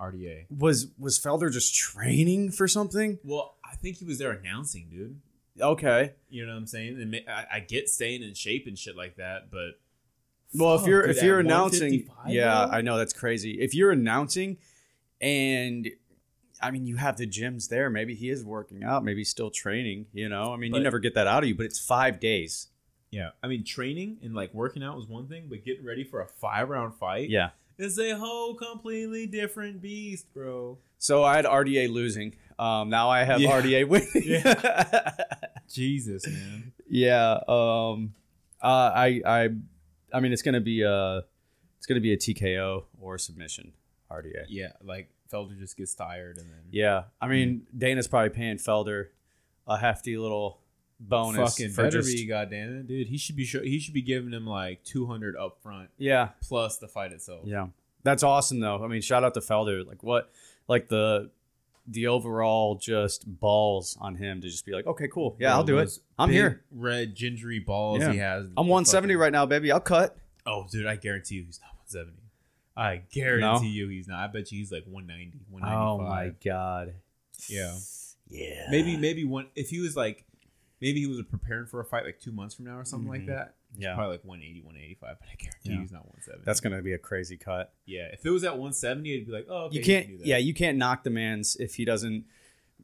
RDA. 0.00 0.46
Was 0.56 0.86
was 0.98 1.18
Felder 1.18 1.52
just 1.52 1.74
training 1.74 2.50
for 2.52 2.66
something? 2.66 3.18
Well, 3.24 3.56
I 3.70 3.74
think 3.76 3.96
he 3.98 4.04
was 4.06 4.18
there 4.18 4.30
announcing, 4.32 4.86
dude. 4.90 5.20
Okay. 5.60 6.12
You 6.30 6.46
know 6.46 6.52
what 6.52 6.58
I'm 6.58 6.66
saying? 6.66 7.00
And 7.00 7.16
I, 7.28 7.46
I 7.54 7.60
get 7.60 7.88
staying 7.88 8.22
in 8.22 8.34
shape 8.34 8.66
and 8.66 8.78
shit 8.78 8.96
like 8.96 9.16
that, 9.16 9.50
but 9.50 9.78
Well, 10.54 10.74
if 10.76 10.86
you're 10.86 11.06
dude, 11.06 11.16
if 11.16 11.22
you're 11.22 11.38
announcing, 11.40 12.08
yeah, 12.26 12.66
bro? 12.66 12.76
I 12.78 12.80
know 12.80 12.98
that's 12.98 13.12
crazy. 13.12 13.60
If 13.60 13.74
you're 13.74 13.92
announcing, 13.92 14.58
and 15.20 15.88
I 16.60 16.70
mean 16.70 16.86
you 16.86 16.96
have 16.96 17.16
the 17.16 17.26
gyms 17.26 17.68
there, 17.68 17.88
maybe 17.90 18.14
he 18.14 18.30
is 18.30 18.44
working 18.44 18.82
out, 18.84 19.04
maybe 19.04 19.20
he's 19.20 19.28
still 19.28 19.50
training. 19.50 20.06
You 20.12 20.28
know, 20.28 20.52
I 20.52 20.56
mean 20.56 20.74
you 20.74 20.80
never 20.80 20.98
get 20.98 21.14
that 21.14 21.26
out 21.26 21.42
of 21.42 21.48
you, 21.48 21.54
but 21.54 21.66
it's 21.66 21.78
five 21.78 22.18
days. 22.20 22.68
yeah, 23.10 23.30
I 23.42 23.46
mean 23.46 23.64
training 23.64 24.18
and 24.22 24.34
like 24.34 24.52
working 24.54 24.82
out 24.82 24.96
was 24.96 25.06
one 25.06 25.28
thing, 25.28 25.46
but 25.48 25.64
getting 25.64 25.84
ready 25.84 26.04
for 26.04 26.20
a 26.20 26.26
five 26.26 26.68
round 26.68 26.94
fight 26.96 27.30
Yeah. 27.30 27.50
is 27.78 27.98
a 27.98 28.12
whole 28.18 28.54
completely 28.54 29.26
different 29.26 29.80
beast, 29.80 30.32
bro. 30.34 30.78
So 30.98 31.22
I 31.22 31.36
had 31.36 31.44
RDA 31.44 31.90
losing. 31.92 32.34
Um, 32.58 32.88
now 32.90 33.10
I 33.10 33.24
have 33.24 33.40
Yeah. 33.40 33.60
RDA 33.60 33.88
winning. 33.88 34.42
Jesus, 35.68 36.26
man. 36.26 36.72
yeah. 36.88 37.38
Um, 37.48 38.14
uh, 38.62 38.66
I 38.94 39.20
I 39.26 39.48
I 40.12 40.20
mean 40.20 40.32
it's 40.32 40.42
gonna 40.42 40.60
be 40.60 40.82
a 40.82 41.24
it's 41.78 41.86
gonna 41.86 42.00
be 42.00 42.12
a 42.12 42.16
TKO 42.16 42.84
or 43.00 43.18
submission. 43.18 43.72
RDA. 44.10 44.44
Yeah, 44.48 44.72
like 44.82 45.08
Felder 45.32 45.58
just 45.58 45.76
gets 45.76 45.94
tired 45.94 46.36
and 46.36 46.46
then 46.46 46.60
Yeah, 46.70 47.04
I 47.20 47.26
mean 47.28 47.66
Dana's 47.76 48.06
probably 48.08 48.30
paying 48.30 48.56
Felder 48.58 49.08
a 49.66 49.76
hefty 49.78 50.16
little 50.16 50.60
bonus 51.00 51.56
fucking 51.56 51.72
for 51.72 51.82
better 51.84 51.98
just 52.02 52.14
be 52.14 52.26
goddamn 52.26 52.76
it, 52.80 52.86
dude. 52.86 53.08
He 53.08 53.18
should 53.18 53.34
be 53.36 53.44
he 53.44 53.78
should 53.80 53.94
be 53.94 54.02
giving 54.02 54.32
him 54.32 54.46
like 54.46 54.84
two 54.84 55.06
hundred 55.06 55.36
up 55.36 55.58
front 55.62 55.90
yeah, 55.98 56.28
plus 56.42 56.78
the 56.78 56.86
fight 56.88 57.12
itself. 57.12 57.42
yeah, 57.46 57.66
That's 58.04 58.22
awesome 58.22 58.60
though. 58.60 58.82
I 58.84 58.86
mean, 58.88 59.00
shout 59.02 59.24
out 59.24 59.34
to 59.34 59.40
Felder. 59.40 59.86
Like 59.86 60.02
what 60.02 60.30
like 60.68 60.88
the 60.88 61.30
the 61.86 62.06
overall 62.06 62.76
just 62.76 63.24
balls 63.40 63.96
on 64.00 64.14
him 64.16 64.40
to 64.40 64.48
just 64.48 64.64
be 64.64 64.72
like, 64.72 64.86
okay, 64.86 65.08
cool. 65.08 65.36
Yeah, 65.38 65.48
Bro, 65.50 65.56
I'll 65.56 65.64
do 65.64 65.76
it. 65.78 65.84
those 65.84 66.00
I'm 66.18 66.28
big 66.30 66.34
here. 66.36 66.64
Red 66.70 67.14
gingery 67.14 67.58
balls 67.58 68.00
Yeah. 68.00 68.12
he 68.12 68.18
has. 68.18 68.46
I'm 68.56 68.66
170 68.68 69.12
Fucking- 69.14 69.20
right 69.20 69.32
now, 69.32 69.44
baby. 69.46 69.70
I'll 69.70 69.80
cut. 69.80 70.16
Oh, 70.46 70.66
dude, 70.70 70.86
I 70.86 70.96
guarantee 70.96 71.36
you 71.36 71.44
he's 71.44 71.60
not 71.60 71.74
170. 71.76 72.18
I 72.76 73.02
guarantee 73.12 73.68
you 73.68 73.88
he's 73.88 74.08
not. 74.08 74.18
I 74.18 74.26
bet 74.32 74.50
you 74.50 74.58
he's 74.58 74.72
like 74.72 74.84
190, 74.86 75.38
195. 75.50 75.78
Oh 75.78 75.98
my 76.08 76.32
god. 76.44 76.94
Yeah. 77.48 77.76
Yeah. 78.28 78.66
Maybe 78.70 78.96
maybe 78.96 79.24
one 79.24 79.46
if 79.54 79.68
he 79.70 79.80
was 79.80 79.94
like 79.96 80.24
maybe 80.80 81.00
he 81.00 81.06
was 81.06 81.22
preparing 81.30 81.66
for 81.66 81.80
a 81.80 81.84
fight 81.84 82.04
like 82.04 82.18
two 82.18 82.32
months 82.32 82.54
from 82.56 82.64
now 82.64 82.78
or 82.78 82.84
something 82.84 83.08
like 83.08 83.22
Mhm. 83.22 83.26
that. 83.28 83.54
Yeah. 83.76 83.94
Probably 83.94 84.12
like 84.16 84.24
180, 84.24 84.60
185, 84.62 85.16
but 85.18 85.28
I 85.28 85.34
guarantee 85.36 85.70
Yeah. 85.72 85.80
he's 85.80 85.92
not 85.92 86.04
170. 86.06 86.42
That's 86.44 86.60
gonna 86.60 86.82
be 86.82 86.92
a 86.92 86.98
crazy 86.98 87.36
cut. 87.36 87.72
yeah. 87.86 88.08
If 88.12 88.24
it 88.24 88.30
was 88.30 88.44
at 88.44 88.52
170, 88.52 89.12
it'd 89.14 89.26
be 89.26 89.32
like, 89.32 89.46
oh, 89.48 89.64
okay, 89.66 89.76
you 89.78 89.82
can't. 89.84 90.06
can 90.06 90.12
do 90.16 90.18
that. 90.18 90.26
yeah, 90.26 90.36
you 90.38 90.54
can't 90.54 90.78
knock 90.78 91.02
the 91.04 91.10
man's 91.10 91.56
if 91.56 91.74
he 91.74 91.84
doesn't 91.84 92.24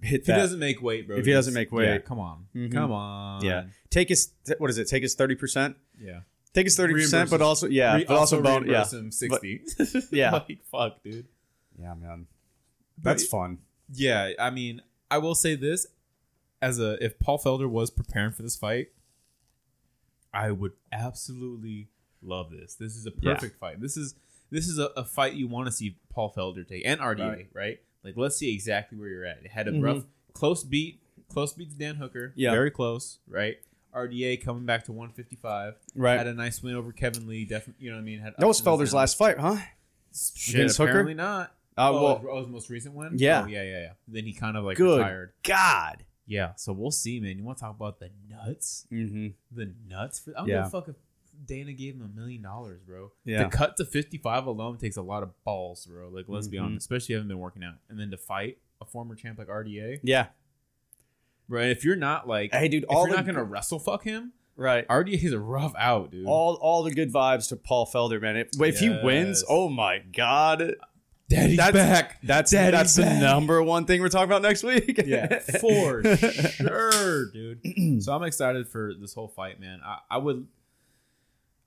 hit 0.03 0.23
If 0.23 0.27
he 0.27 0.33
doesn't 0.33 0.59
make 0.59 0.81
weight, 0.83 1.07
bro. 1.07 1.17
If 1.19 1.27
he 1.27 1.33
doesn't 1.33 1.55
make 1.55 1.71
weight. 1.73 1.87
yeah, 1.87 1.99
come 1.99 2.19
on, 2.19 2.47
Mhm. 2.55 2.73
come 2.73 2.91
on. 2.93 3.45
Yeah. 3.45 3.67
take 3.91 4.09
his 4.09 4.33
what 4.59 4.71
is 4.71 4.79
it? 4.79 4.87
Take 4.89 5.03
his 5.03 5.15
thirty 5.15 5.35
percent. 5.35 5.77
yeah. 6.01 6.21
Take 6.53 6.67
his 6.67 6.77
thirty 6.77 6.95
percent, 6.95 7.31
but 7.31 7.41
also 7.43 7.69
yeah, 7.69 7.97
Re- 7.97 8.05
but 8.09 8.17
also, 8.17 8.43
bone. 8.43 8.67
Yeah, 8.69 8.85
him 8.89 9.13
60. 9.13 9.63
Yeah. 10.11 10.33
like 10.33 10.65
fuck, 10.71 11.03
dude. 11.05 11.27
yeah, 11.79 11.95
man. 11.95 12.27
That's 13.03 13.25
fun. 13.25 13.59
Yeah, 13.93 14.31
I 14.39 14.51
mean, 14.51 14.83
I 15.11 15.19
will 15.19 15.35
say 15.37 15.55
this 15.55 15.87
as 16.61 16.79
a 16.81 17.03
if 17.05 17.19
Paul 17.21 17.39
Felder 17.39 17.69
was 17.69 17.91
preparing 17.91 18.33
for 18.33 18.43
this 18.43 18.57
fight, 18.57 18.89
I 20.33 20.51
would 20.51 20.73
absolutely 20.93 21.89
love 22.23 22.51
this. 22.51 22.75
This 22.75 22.97
is 22.97 23.07
a 23.07 23.13
Yeah. 23.21 23.35
perfect 23.35 23.59
fight. 23.59 23.81
This 23.81 23.97
is 23.97 24.15
this 24.51 24.67
is 24.67 24.79
a, 24.81 24.87
a 24.97 25.05
fight 25.05 25.35
you 25.35 25.47
want 25.47 25.67
to 25.67 25.73
see 25.73 25.97
Paul 26.09 26.33
Felder 26.37 26.67
take 26.67 26.83
and 26.85 27.01
RDA, 27.01 27.29
right. 27.29 27.49
Right. 27.55 27.79
Like 28.03 28.17
let's 28.17 28.37
see 28.37 28.53
exactly 28.53 28.99
where 28.99 29.09
you're 29.09 29.25
at. 29.25 29.39
It 29.45 29.51
had 29.51 29.69
a 29.69 29.73
Mhm. 29.73 29.83
rough 29.83 30.05
close 30.33 30.65
beat, 30.65 31.01
close 31.29 31.53
beat 31.53 31.71
to 31.71 31.77
Dan 31.77 31.97
Hooker. 31.97 32.33
Yeah. 32.37 32.51
Very 32.53 32.71
close, 32.71 33.19
right? 33.29 33.59
RDA 33.95 34.37
coming 34.37 34.67
back 34.67 34.85
to 34.85 34.93
155. 34.93 35.75
Right. 35.97 36.17
Had 36.17 36.27
a 36.29 36.35
nice 36.35 36.63
win 36.63 36.75
over 36.77 36.93
Kevin 36.93 37.27
Lee. 37.27 37.45
Definitely, 37.45 37.85
you 37.85 37.91
know 37.91 37.97
what 37.97 38.03
I 38.03 38.05
mean? 38.05 38.21
Had 38.21 38.35
that 38.39 38.47
was 38.47 38.61
Felder's 38.61 38.95
last 38.95 39.17
fight, 39.19 39.39
huh? 39.39 39.57
Shit, 40.15 40.55
against 40.57 40.79
Hooker? 40.79 40.91
apparently 40.91 41.15
not. 41.15 41.55
Uh, 41.79 41.91
oh, 41.91 42.03
well, 42.03 42.25
oh, 42.31 42.39
his 42.41 42.49
most 42.49 42.69
recent 42.71 42.95
one. 42.95 43.17
Yeah. 43.19 43.43
Oh, 43.45 43.47
yeah, 43.47 43.63
yeah, 43.63 43.81
yeah. 43.81 43.93
Then 44.09 44.25
he 44.25 44.33
kind 44.33 44.57
of 44.57 44.65
like 44.65 44.77
Good. 44.77 44.99
retired. 44.99 45.33
God. 45.45 46.05
Yeah, 46.31 46.55
so 46.55 46.73
we'll 46.73 46.93
see, 46.93 47.19
man. 47.19 47.37
You 47.39 47.43
want 47.45 47.59
to 47.59 47.65
talk 47.65 47.75
about 47.75 47.99
the 47.99 48.09
nuts? 48.31 48.87
Mm-hmm. 48.93 49.29
The 49.51 49.73
nuts 49.89 50.21
for 50.21 50.31
I 50.31 50.41
don't 50.41 50.49
Yeah. 50.49 50.57
give 50.59 50.67
a 50.67 50.71
fuck 50.71 50.89
if 50.89 50.95
Dana 51.45 51.73
gave 51.73 51.95
him 51.97 52.03
a 52.03 52.09
million 52.21 52.41
dollars, 52.43 52.81
bro. 52.87 53.11
Yeah. 53.25 53.43
To 53.45 53.49
cut 53.49 53.77
to 53.79 53.85
fifty 53.85 54.17
five 54.17 54.47
alone 54.47 54.79
takes 54.79 54.97
a 54.97 55.03
lot 55.03 55.23
of 55.25 55.31
balls, 55.43 55.87
bro. 55.87 56.09
Like 56.09 56.27
let's 56.29 56.47
be 56.49 56.57
Mhm. 56.59 56.63
honest, 56.65 56.85
especially 56.85 57.05
if 57.07 57.09
you 57.11 57.15
haven't 57.17 57.29
been 57.29 57.39
working 57.41 57.65
out, 57.65 57.75
and 57.89 57.99
then 57.99 58.11
to 58.13 58.17
fight 58.17 58.59
a 58.81 58.85
former 58.85 59.15
champ 59.17 59.39
like 59.39 59.49
RDA, 59.49 59.99
Yeah. 60.05 60.29
right? 61.49 61.71
If 61.71 61.85
you're 61.85 61.97
not 61.97 62.29
like, 62.29 62.53
Hey, 62.55 62.69
dude. 62.69 62.85
if 62.85 62.91
All 62.91 63.07
you're 63.07 63.17
the 63.17 63.23
not 63.23 63.27
gonna 63.27 63.43
wrestle 63.45 63.79
fuck 63.81 64.05
him, 64.05 64.33
right. 64.57 64.87
RDA 64.89 65.25
is 65.25 65.33
a 65.33 65.41
rough 65.41 65.75
out, 65.77 66.11
dude. 66.13 66.27
All 66.27 66.55
all 66.57 66.83
the 66.83 66.93
good 66.95 67.13
vibes 67.13 67.49
to 67.49 67.57
Paul 67.57 67.87
Felder, 67.87 68.21
man. 68.21 68.37
If, 68.37 68.49
if 68.61 68.79
he 68.79 68.89
wins, 69.03 69.43
oh 69.49 69.69
my 69.69 69.99
god, 69.99 70.77
Daddy's 71.31 71.57
that's 71.57 71.73
back. 71.73 72.19
That's 72.23 72.51
Daddy's 72.51 72.73
that's 72.73 72.97
the 72.97 73.21
number 73.21 73.63
one 73.63 73.85
thing 73.87 74.01
we're 74.03 74.09
talking 74.09 74.29
about 74.29 74.43
next 74.43 74.63
week. 74.65 75.01
Yeah, 75.07 75.39
for 75.39 76.03
sure, 76.17 77.31
dude. 77.31 77.61
So 78.03 78.13
I'm 78.15 78.23
excited 78.25 78.69
for 78.69 78.93
this 78.99 79.15
whole 79.15 79.29
fight, 79.29 79.61
man. 79.61 79.81
I, 79.85 79.99
I 80.11 80.19
would, 80.19 80.47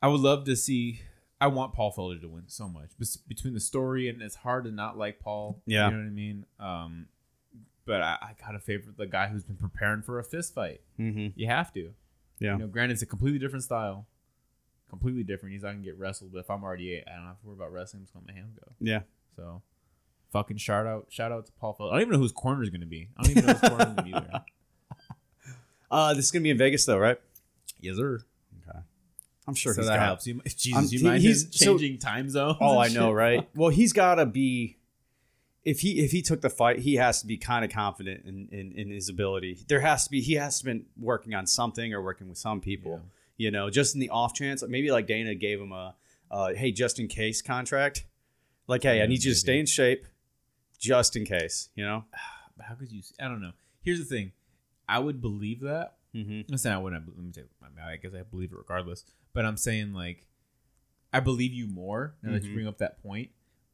I 0.02 0.08
would 0.10 0.20
love 0.22 0.46
to 0.46 0.56
see. 0.56 1.02
I 1.42 1.48
want 1.48 1.74
Paul 1.74 1.94
Felder 1.94 2.22
to 2.22 2.28
win 2.30 2.44
so 2.48 2.68
much, 2.68 2.92
Bes- 2.98 3.18
between 3.18 3.54
the 3.54 3.60
story 3.60 4.08
and 4.10 4.22
it's 4.22 4.36
hard 4.36 4.64
to 4.66 4.72
not 4.72 4.98
like 4.98 5.20
Paul. 5.20 5.62
Yeah. 5.66 5.88
you 5.88 5.92
know 5.96 5.98
what 6.00 6.06
I 6.08 6.10
mean. 6.10 6.46
Um, 6.60 7.08
but 7.86 8.02
I, 8.02 8.18
I 8.22 8.32
gotta 8.40 8.60
favor 8.60 8.94
the 8.96 9.06
guy 9.08 9.28
who's 9.28 9.44
been 9.44 9.58
preparing 9.58 10.02
for 10.04 10.20
a 10.20 10.24
fist 10.24 10.54
fight. 10.54 10.82
hmm 10.98 11.28
You 11.36 11.48
have 11.48 11.74
to. 11.74 11.94
Yeah. 12.40 12.54
You 12.54 12.60
know, 12.60 12.68
granted, 12.68 12.94
it's 12.94 13.02
a 13.02 13.06
completely 13.06 13.40
different 13.40 13.64
style, 13.64 14.08
completely 14.90 15.24
different. 15.24 15.54
He's 15.54 15.64
not 15.64 15.72
gonna 15.72 15.84
get 15.84 15.98
wrestled, 15.98 16.32
but 16.32 16.40
if 16.40 16.50
I'm 16.50 16.64
already, 16.64 17.02
I 17.06 17.16
don't 17.16 17.26
have 17.26 17.40
to 17.42 17.48
worry 17.48 17.56
about 17.58 17.74
wrestling. 17.74 18.02
I'm 18.02 18.06
just 18.06 18.14
gonna 18.14 18.26
let 18.26 18.34
my 18.36 18.40
hands 18.40 18.54
go. 18.58 18.72
Yeah. 18.80 19.02
So, 19.36 19.62
fucking 20.32 20.58
shout 20.58 20.86
out, 20.86 21.08
shout 21.10 21.32
out 21.32 21.46
to 21.48 21.52
Paul 21.54 21.76
Felder. 21.80 21.90
I 21.90 21.94
don't 21.94 22.02
even 22.02 22.14
know 22.14 22.20
whose 22.20 22.32
corner 22.32 22.64
is 22.64 22.70
gonna 22.70 22.86
be. 22.86 23.10
I 23.18 23.24
don't 23.24 23.32
even 23.32 23.46
know 23.46 23.54
whose 23.54 23.70
corner 23.70 23.84
is 23.84 23.96
gonna 23.96 24.04
be 24.04 24.12
there. 24.12 24.42
Uh, 25.92 26.14
this 26.16 26.26
is 26.26 26.32
gonna 26.32 26.42
be 26.42 26.50
in 26.50 26.58
Vegas 26.58 26.86
though, 26.86 26.98
right? 26.98 27.20
Yes, 27.80 27.98
sir. 27.98 28.20
Okay. 28.68 28.80
I'm 29.48 29.54
sure 29.54 29.74
so 29.76 29.82
he's 29.82 29.88
that 29.90 29.98
got- 29.98 30.06
helps. 30.06 30.26
You, 30.26 30.42
Jesus, 30.58 30.74
I'm- 30.76 30.88
you 30.90 31.04
mind 31.04 31.22
he's- 31.22 31.44
him 31.44 31.52
so- 31.52 31.66
changing 31.78 32.00
time 32.00 32.30
zones? 32.32 32.58
Oh, 32.60 32.80
I 32.80 32.88
know, 32.88 33.12
right? 33.12 33.48
Well, 33.56 33.70
he's 33.70 33.94
got 33.94 34.16
to 34.16 34.26
be. 34.26 34.78
If 35.64 35.80
he 35.82 36.00
if 36.04 36.12
he 36.12 36.22
took 36.24 36.42
the 36.42 36.50
fight, 36.50 36.80
he 36.80 36.96
has 36.96 37.22
to 37.22 37.28
be 37.28 37.38
kind 37.38 37.64
of 37.64 37.72
confident 37.72 38.26
in, 38.26 38.50
in 38.52 38.72
in 38.74 38.90
his 38.90 39.08
ability. 39.08 39.60
There 39.68 39.80
has 39.82 40.04
to 40.06 40.10
be 40.10 40.20
he 40.20 40.34
has 40.34 40.60
to 40.60 40.66
been 40.66 40.86
working 41.00 41.36
on 41.36 41.46
something 41.48 41.94
or 41.94 42.02
working 42.02 42.28
with 42.28 42.38
some 42.40 42.60
people. 42.60 43.00
You 43.38 43.50
know, 43.52 43.70
just 43.70 43.94
in 43.94 44.02
the 44.02 44.10
off 44.10 44.34
chance, 44.34 44.62
maybe 44.68 44.92
like 44.92 45.06
Dana 45.08 45.36
gave 45.36 45.62
him 45.62 45.72
a, 45.72 45.96
uh, 46.32 46.54
hey, 46.54 46.72
just 46.72 47.00
in 47.00 47.08
case 47.08 47.42
contract. 47.42 48.06
Like, 48.68 48.84
hey, 48.84 48.92
I 48.92 48.94
Yeah, 48.96 49.06
need 49.08 49.24
you 49.24 49.32
to 49.32 49.38
stay 49.38 49.60
in 49.60 49.66
shape, 49.66 50.06
just 50.80 51.16
in 51.16 51.26
case. 51.26 51.70
You 51.76 51.86
know. 51.86 52.06
But 52.58 52.66
how 52.68 52.76
could 52.76 52.92
you? 52.92 53.02
I 53.20 53.26
don't 53.26 53.42
know. 53.42 53.52
Here's 53.82 54.00
the 54.00 54.06
thing. 54.06 54.32
I 54.88 55.00
would 55.00 55.22
believe 55.22 55.62
that. 55.62 55.96
Mm-hmm. 56.16 56.52
I'm 56.52 56.58
saying 56.58 56.76
I 56.76 56.80
wouldn't. 56.80 57.08
Let 57.08 57.18
me 57.26 57.32
take. 57.32 57.46
I 57.84 57.96
guess 57.98 58.12
I 58.14 58.22
believe 58.24 58.52
it 58.52 58.58
regardless. 58.58 59.04
But 59.34 59.46
I'm 59.46 59.58
saying 59.58 59.94
like, 59.94 60.28
I 61.12 61.20
believe 61.20 61.52
you 61.54 61.68
more 61.68 62.16
now 62.22 62.32
that 62.34 62.44
you 62.44 62.52
Mhm. 62.52 62.54
bring 62.54 62.68
up 62.68 62.78
that 62.78 63.02
point 63.02 63.32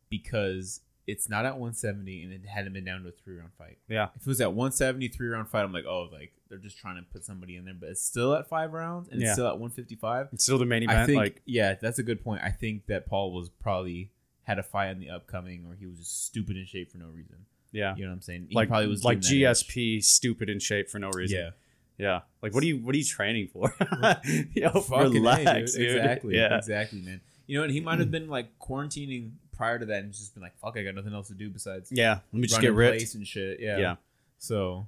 because 0.10 0.82
it's 1.08 1.28
not 1.30 1.46
at 1.46 1.54
170 1.58 2.24
and 2.24 2.32
it 2.34 2.46
hadn't 2.48 2.74
been 2.74 2.86
down 2.86 3.02
to 3.04 3.10
a 3.10 3.12
three 3.12 3.36
round 3.38 3.52
fight. 3.58 3.78
Yeah. 3.88 4.10
If 4.16 4.22
it 4.22 4.28
was 4.28 4.42
at 4.42 4.54
170 4.54 5.08
three 5.10 5.28
round 5.28 5.50
fight, 5.50 5.64
I'm 5.64 5.74
like, 5.74 5.86
oh, 5.86 6.08
like 6.12 6.34
they're 6.50 6.58
just 6.60 6.78
trying 6.78 6.96
to 6.98 7.02
put 7.12 7.24
somebody 7.26 7.56
in 7.56 7.66
there, 7.66 7.74
but 7.74 7.90
it's 7.90 8.02
still 8.02 8.34
at 8.36 8.48
five 8.48 8.74
rounds 8.74 9.10
and 9.10 9.20
Yeah. 9.20 9.28
it's 9.28 9.34
still 9.36 9.48
at 9.48 9.60
155. 9.60 10.30
It's 10.34 10.44
still 10.44 10.58
the 10.58 10.66
main 10.66 10.84
event. 10.84 11.00
I 11.00 11.06
think, 11.06 11.18
like, 11.18 11.42
yeah, 11.46 11.76
that's 11.76 12.00
a 12.00 12.04
good 12.04 12.24
point. 12.24 12.42
I 12.44 12.52
think 12.52 12.86
that 12.88 13.06
Paul 13.08 13.34
was 13.34 13.50
probably 13.50 14.12
had 14.50 14.60
a 14.60 14.64
fight 14.64 14.90
in 14.90 15.00
the 15.00 15.10
upcoming, 15.10 15.66
or 15.68 15.76
he 15.76 15.86
was 15.86 15.98
just 16.00 16.26
stupid 16.26 16.58
in 16.58 16.66
shape 16.66 16.92
for 16.92 16.98
no 16.98 17.06
reason. 17.08 17.38
yeah, 17.72 17.96
You 17.96 18.04
know 18.04 18.10
what 18.12 18.16
I'm 18.16 18.22
saying? 18.22 18.48
He 18.50 18.56
like 18.56 18.68
probably 18.70 18.88
was 18.88 19.04
like. 19.06 19.20
GSP, 19.20 20.04
stupid 20.04 20.50
in 20.50 20.60
shape 20.60 20.90
for 20.90 20.98
no 21.00 21.10
reason. 21.12 21.38
Yeah, 21.40 21.50
Yeah. 21.98 22.20
Like, 22.42 22.54
what 22.54 22.64
are 22.64 22.68
you 22.68 22.78
what 22.80 22.94
are 22.96 22.98
you 22.98 23.04
training 23.06 23.48
for? 23.54 23.74
Yo, 24.54 24.70
Fucking 24.72 25.08
A, 25.08 25.10
relax, 25.10 25.74
dude. 25.74 25.88
dude. 25.88 25.98
Exactly. 25.98 26.36
Yeah. 26.36 26.58
Exactly, 26.58 27.02
man. 27.02 27.22
You 27.48 27.58
know, 27.58 27.64
and 27.64 27.72
he 27.74 27.80
might 27.80 28.00
have 28.00 28.12
been 28.12 28.28
like 28.28 28.58
quarantining 28.60 29.32
prior 29.52 29.78
to 29.80 29.86
that 29.88 30.04
and 30.04 30.12
just 30.14 30.34
been 30.34 30.44
like, 30.44 30.58
"Fuck, 30.60 30.78
I 30.78 30.84
got 30.84 30.96
nothing 30.96 31.14
else 31.14 31.28
to 31.30 31.34
do 31.34 31.50
besides 31.50 31.92
Yeah. 31.92 32.20
Let 32.32 32.40
me 32.42 32.48
just 32.48 32.62
get 32.62 32.74
ripped. 32.74 32.98
place 32.98 33.16
and 33.16 33.26
shit." 33.28 33.60
Yeah. 33.60 33.78
Yeah. 33.78 33.96
So, 34.38 34.88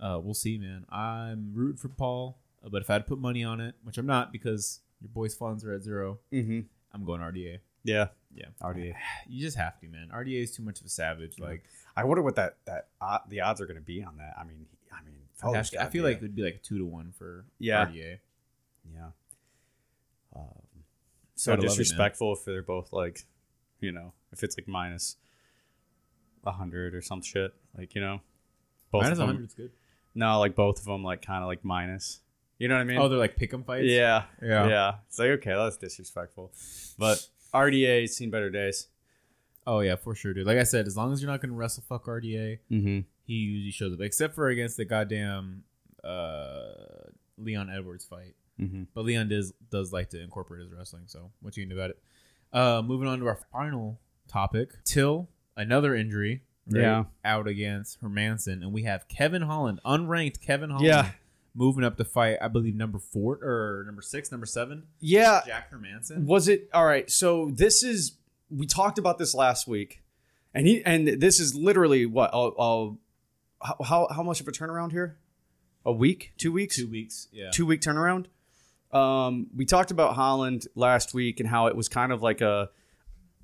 uh, 0.00 0.18
we'll 0.22 0.34
see, 0.34 0.58
man. 0.58 0.86
I'm 0.90 1.52
rooting 1.54 1.76
for 1.76 1.88
Paul, 1.88 2.38
uh, 2.64 2.68
but 2.68 2.82
if 2.82 2.88
I 2.90 2.94
had 2.94 3.02
to 3.04 3.08
put 3.08 3.18
money 3.18 3.44
on 3.44 3.60
it, 3.60 3.74
which 3.84 3.98
I'm 3.98 4.06
not 4.06 4.32
because 4.32 4.80
your 5.00 5.10
boys' 5.10 5.34
funds 5.34 5.64
are 5.64 5.72
at 5.74 5.82
zero, 5.82 6.18
Mm-hmm. 6.32 6.60
I'm 6.94 7.04
going 7.04 7.20
RDA. 7.20 7.58
Yeah. 7.88 8.08
Yeah. 8.34 8.46
RDA. 8.62 8.94
You 9.28 9.40
just 9.42 9.56
have 9.56 9.78
to, 9.80 9.88
man. 9.88 10.08
RDA 10.14 10.42
is 10.42 10.52
too 10.52 10.62
much 10.62 10.80
of 10.80 10.86
a 10.86 10.88
savage. 10.90 11.38
Like, 11.38 11.64
I 11.96 12.04
wonder 12.04 12.22
what 12.22 12.36
that 12.36 12.56
that 12.66 12.88
uh, 13.00 13.18
the 13.28 13.40
odds 13.40 13.60
are 13.60 13.66
going 13.66 13.76
to 13.76 13.82
be 13.82 14.02
on 14.02 14.16
that. 14.18 14.34
I 14.38 14.44
mean, 14.44 14.66
I 14.92 15.02
mean, 15.04 15.14
I, 15.42 15.58
I 15.58 15.62
feel 15.62 16.02
be 16.04 16.08
like 16.08 16.16
it 16.16 16.22
would 16.22 16.34
be 16.36 16.42
like 16.42 16.62
two 16.62 16.78
to 16.78 16.84
one 16.84 17.12
for 17.12 17.44
Yeah. 17.58 17.86
RDA. 17.86 18.18
yeah. 18.94 19.06
Um, 20.36 20.44
so 21.34 21.52
Gotta 21.52 21.62
it, 21.66 21.68
disrespectful 21.68 22.32
if 22.34 22.44
they're 22.44 22.62
both 22.62 22.92
like, 22.92 23.24
you 23.80 23.92
know, 23.92 24.12
if 24.32 24.42
it's 24.42 24.56
like 24.58 24.68
minus 24.68 25.16
a 26.44 26.52
hundred 26.52 26.94
or 26.94 27.02
some 27.02 27.22
shit, 27.22 27.54
like 27.76 27.94
you 27.94 28.00
know, 28.00 28.20
both 28.90 29.02
Minus 29.04 29.18
of 29.18 29.26
100 29.26 29.44
is 29.48 29.54
good. 29.54 29.70
No, 30.14 30.38
like 30.40 30.54
both 30.54 30.78
of 30.80 30.84
them, 30.84 31.02
like 31.04 31.22
kind 31.22 31.42
of 31.42 31.48
like 31.48 31.64
minus. 31.64 32.20
You 32.58 32.66
know 32.68 32.74
what 32.74 32.80
I 32.80 32.84
mean? 32.84 32.98
Oh, 32.98 33.08
they're 33.08 33.18
like 33.18 33.36
pick 33.36 33.52
'em 33.54 33.62
fights. 33.62 33.86
yeah, 33.86 34.24
Yeah. 34.42 34.66
yeah. 34.68 34.94
It's 35.08 35.18
like 35.18 35.30
okay, 35.30 35.54
that's 35.54 35.76
disrespectful, 35.76 36.52
but 36.98 37.24
RDA's 37.54 38.16
seen 38.16 38.30
better 38.30 38.50
days. 38.50 38.88
Oh 39.66 39.80
yeah, 39.80 39.96
for 39.96 40.14
sure, 40.14 40.32
dude. 40.34 40.46
Like 40.46 40.58
I 40.58 40.62
said, 40.64 40.86
as 40.86 40.96
long 40.96 41.12
as 41.12 41.20
you're 41.22 41.30
not 41.30 41.40
gonna 41.42 41.52
wrestle 41.54 41.84
fuck 41.88 42.06
RDA, 42.06 42.58
Mm-hmm. 42.70 43.00
he 43.24 43.32
usually 43.34 43.70
shows 43.70 43.92
up, 43.92 44.00
except 44.00 44.34
for 44.34 44.48
against 44.48 44.76
the 44.76 44.84
goddamn 44.84 45.64
uh, 46.02 47.08
Leon 47.36 47.70
Edwards 47.70 48.04
fight. 48.04 48.34
Mm-hmm. 48.60 48.84
But 48.94 49.04
Leon 49.04 49.28
does 49.28 49.52
does 49.70 49.92
like 49.92 50.10
to 50.10 50.20
incorporate 50.22 50.62
his 50.62 50.72
wrestling. 50.72 51.04
So 51.06 51.30
what 51.40 51.56
you 51.56 51.62
can 51.64 51.70
do 51.76 51.80
about 51.80 51.90
it? 51.90 51.98
Uh, 52.52 52.82
moving 52.82 53.06
on 53.08 53.18
to 53.20 53.26
our 53.26 53.38
final 53.52 54.00
topic. 54.26 54.70
Till 54.84 55.28
another 55.56 55.94
injury. 55.94 56.42
right, 56.70 56.80
Yeah. 56.80 57.04
out 57.24 57.46
against 57.46 58.00
Hermansson, 58.02 58.62
and 58.62 58.72
we 58.72 58.82
have 58.84 59.06
Kevin 59.08 59.42
Holland, 59.42 59.80
unranked 59.84 60.40
Kevin 60.40 60.70
Holland, 60.70 60.86
Yeah. 60.86 61.10
Moving 61.54 61.84
up 61.84 61.96
to 61.96 62.04
fight. 62.04 62.38
I 62.40 62.48
believe 62.48 62.74
number 62.74 62.98
four 62.98 63.38
or 63.42 63.84
number 63.86 64.02
six, 64.02 64.30
number 64.30 64.46
seven, 64.46 64.84
Yeah, 65.00 65.40
Jack 65.46 65.72
Hermansson. 65.72 66.24
Was 66.24 66.48
it 66.48 66.68
all 66.72 66.86
right? 66.86 67.10
So 67.10 67.50
this 67.52 67.82
is 67.82 68.16
we 68.50 68.66
talked 68.66 68.98
about 68.98 69.18
this 69.18 69.34
last 69.34 69.66
week, 69.66 70.02
and 70.54 70.66
he 70.66 70.84
and 70.84 71.08
this 71.20 71.40
is 71.40 71.54
literally 71.54 72.06
what 72.06 72.32
uh, 72.32 72.48
uh, 72.48 72.90
how, 73.82 74.08
how 74.10 74.22
much 74.22 74.40
of 74.40 74.48
a 74.48 74.52
turnaround 74.52 74.92
here? 74.92 75.18
A 75.84 75.92
week, 75.92 76.32
two 76.36 76.52
weeks, 76.52 76.76
Two 76.76 76.88
weeks, 76.88 77.28
yeah. 77.32 77.50
two 77.50 77.66
week 77.66 77.80
turnaround. 77.80 78.26
Um, 78.92 79.48
we 79.56 79.64
talked 79.64 79.90
about 79.90 80.14
Holland 80.14 80.66
last 80.74 81.14
week 81.14 81.40
and 81.40 81.48
how 81.48 81.66
it 81.66 81.76
was 81.76 81.88
kind 81.88 82.12
of 82.12 82.22
like 82.22 82.40
a 82.40 82.70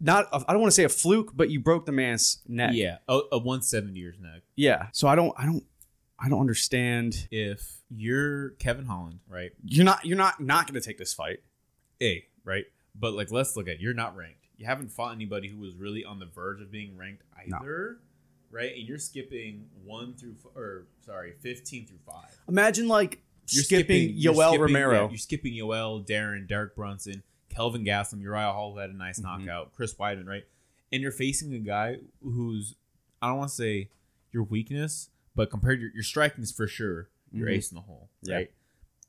not 0.00 0.28
I 0.32 0.52
don't 0.52 0.60
want 0.60 0.70
to 0.70 0.74
say 0.74 0.84
a 0.84 0.88
fluke, 0.88 1.32
but 1.34 1.50
you 1.50 1.60
broke 1.60 1.86
the 1.86 1.92
man's 1.92 2.38
neck. 2.46 2.70
Yeah, 2.74 2.98
a, 3.08 3.20
a 3.32 3.38
170 3.38 3.98
years 3.98 4.16
neck. 4.20 4.42
Yeah. 4.56 4.88
So 4.92 5.08
I 5.08 5.14
don't 5.14 5.32
I 5.36 5.46
don't 5.46 5.64
I 6.18 6.28
don't 6.28 6.40
understand. 6.40 7.28
If 7.30 7.82
you're 7.90 8.50
Kevin 8.50 8.86
Holland, 8.86 9.20
right? 9.28 9.50
You're 9.64 9.84
not 9.84 10.04
you're 10.04 10.16
not 10.16 10.40
not 10.40 10.66
going 10.66 10.80
to 10.80 10.86
take 10.86 10.98
this 10.98 11.12
fight. 11.14 11.38
A, 12.02 12.24
right? 12.44 12.64
But 12.94 13.14
like, 13.14 13.30
let's 13.30 13.56
look 13.56 13.66
at 13.68 13.74
it. 13.76 13.80
you're 13.80 13.94
not 13.94 14.16
ranked. 14.16 14.46
You 14.56 14.66
haven't 14.66 14.92
fought 14.92 15.14
anybody 15.14 15.48
who 15.48 15.58
was 15.58 15.74
really 15.74 16.04
on 16.04 16.18
the 16.20 16.26
verge 16.26 16.60
of 16.60 16.70
being 16.70 16.96
ranked 16.96 17.22
No. 17.46 17.56
either, 17.58 17.98
right? 18.50 18.72
And 18.76 18.86
you're 18.86 18.98
skipping 18.98 19.66
one 19.84 20.14
through, 20.14 20.36
f- 20.38 20.52
or 20.56 20.86
sorry, 21.00 21.32
15 21.40 21.86
through 21.86 21.98
five. 22.06 22.36
Imagine 22.48 22.86
like 22.86 23.20
You're 23.48 23.64
skipping, 23.64 24.10
you're 24.14 24.32
Yoel 24.32 24.50
skipping- 24.50 24.60
Romero. 24.60 25.08
you're 25.08 25.18
skipping 25.18 25.54
Yoel, 25.54 26.06
Darren, 26.06 26.46
Derek 26.46 26.76
Brunson, 26.76 27.22
Kelvin 27.48 27.84
Gastelum, 27.84 28.22
Uriah 28.22 28.52
Hall 28.52 28.76
had 28.76 28.90
a 28.90 28.96
nice 28.96 29.18
Mhm. 29.18 29.24
knockout, 29.24 29.72
Chris 29.72 29.94
Weidman, 29.94 30.26
right? 30.26 30.44
And 30.92 31.02
you're 31.02 31.10
facing 31.12 31.52
a 31.54 31.58
guy 31.58 31.98
who's 32.22 32.76
I 33.20 33.28
don't 33.28 33.38
want 33.38 33.50
to 33.50 33.56
say 33.56 33.90
your 34.32 34.44
weakness, 34.44 35.10
but 35.34 35.50
compared 35.50 35.78
to 35.78 35.82
your, 35.82 35.92
your 35.94 36.02
striking 36.02 36.42
is 36.42 36.52
for 36.52 36.66
sure 36.66 37.08
your 37.32 37.48
Mhm. 37.48 37.52
ace 37.52 37.70
in 37.70 37.74
the 37.76 37.80
hole, 37.82 38.10
Yeah. 38.22 38.34
right? 38.36 38.52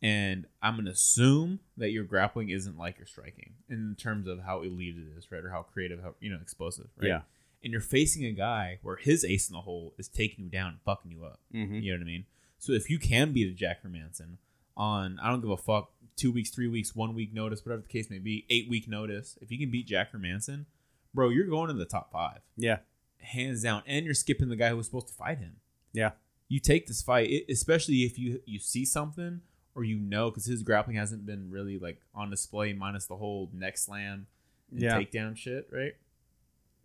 And 0.01 0.45
I'm 0.61 0.75
gonna 0.75 0.91
assume 0.91 1.59
that 1.77 1.91
your 1.91 2.03
grappling 2.03 2.49
isn't 2.49 2.77
like 2.77 2.97
your 2.97 3.07
striking 3.07 3.53
in 3.69 3.95
terms 3.95 4.27
of 4.27 4.39
how 4.41 4.61
elite 4.61 4.95
it 4.97 5.17
is, 5.17 5.31
right? 5.31 5.43
Or 5.43 5.49
how 5.49 5.63
creative, 5.63 6.01
how 6.01 6.15
you 6.19 6.29
know, 6.29 6.39
explosive, 6.41 6.89
right? 6.97 7.07
Yeah. 7.07 7.21
And 7.63 7.71
you're 7.71 7.81
facing 7.81 8.25
a 8.25 8.31
guy 8.31 8.79
where 8.83 8.97
his 8.97 9.23
ace 9.23 9.49
in 9.49 9.53
the 9.53 9.61
hole 9.61 9.93
is 9.97 10.07
taking 10.07 10.45
you 10.45 10.51
down 10.51 10.71
and 10.73 10.81
fucking 10.81 11.11
you 11.11 11.23
up. 11.25 11.39
Mhm. 11.53 11.81
You 11.81 11.91
know 11.93 11.97
what 11.99 12.03
I 12.03 12.05
mean? 12.05 12.25
So 12.59 12.73
if 12.73 12.89
you 12.89 12.99
can 12.99 13.31
beat 13.33 13.47
a 13.51 13.53
Jack 13.53 13.83
Hermansson 13.83 14.37
on 14.77 15.17
I 15.19 15.29
don't 15.29 15.41
give 15.41 15.49
a 15.49 15.57
fuck 15.57 15.91
two 16.15 16.31
weeks, 16.31 16.49
three 16.49 16.67
weeks, 16.67 16.95
one 16.95 17.13
week 17.15 17.33
notice, 17.33 17.65
whatever 17.65 17.81
the 17.81 17.87
case 17.87 18.09
may 18.09 18.19
be, 18.19 18.45
eight 18.49 18.67
week 18.69 18.87
notice, 18.87 19.37
if 19.41 19.51
you 19.51 19.57
can 19.57 19.71
beat 19.71 19.87
Jack 19.87 20.11
Hermansson, 20.11 20.65
bro, 21.13 21.29
you're 21.29 21.47
going 21.47 21.67
to 21.67 21.73
the 21.73 21.85
top 21.85 22.11
five, 22.11 22.41
Yeah. 22.57 22.79
hands 23.19 23.63
down, 23.63 23.83
and 23.85 24.05
you're 24.05 24.13
skipping 24.13 24.49
the 24.49 24.55
guy 24.55 24.69
who 24.69 24.77
was 24.77 24.85
supposed 24.87 25.07
to 25.07 25.13
fight 25.13 25.39
him. 25.39 25.59
Yeah. 25.95 26.11
You 26.47 26.59
take 26.59 26.85
this 26.87 27.01
fight, 27.01 27.29
it, 27.29 27.45
especially 27.51 28.03
if 28.03 28.19
you 28.19 28.41
you 28.45 28.59
see 28.59 28.85
something 28.85 29.41
or 29.73 29.83
you 29.83 29.97
know 29.97 30.29
because 30.29 30.45
his 30.45 30.61
grappling 30.63 30.95
hasn't 30.97 31.25
been 31.25 31.49
really 31.49 31.77
like 31.79 31.99
on 32.13 32.29
display, 32.29 32.73
minus 32.73 33.07
the 33.07 33.15
whole 33.15 33.49
neck 33.53 33.77
slam 33.77 34.27
and 34.71 34.79
Yeah. 34.81 34.99
takedown 34.99 35.35
shit, 35.35 35.67
right? 35.71 35.93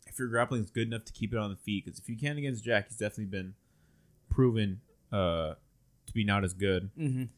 If 0.06 0.18
your 0.18 0.28
grappling 0.28 0.62
is 0.64 0.70
good 0.70 0.88
enough 0.88 1.04
to 1.04 1.12
keep 1.12 1.32
it 1.32 1.38
on 1.38 1.50
the 1.50 1.56
feet, 1.56 1.84
because 1.84 2.00
if 2.00 2.08
you 2.08 2.16
can 2.16 2.38
against 2.38 2.64
Jack, 2.64 2.88
he's 2.88 2.96
definitely 2.96 3.26
been 3.26 3.54
proven 4.28 4.80
uh, 5.12 5.54
to 6.06 6.12
be 6.14 6.24
not 6.24 6.42
as 6.44 6.52
good. 6.54 6.90
Mhm. 6.98 7.28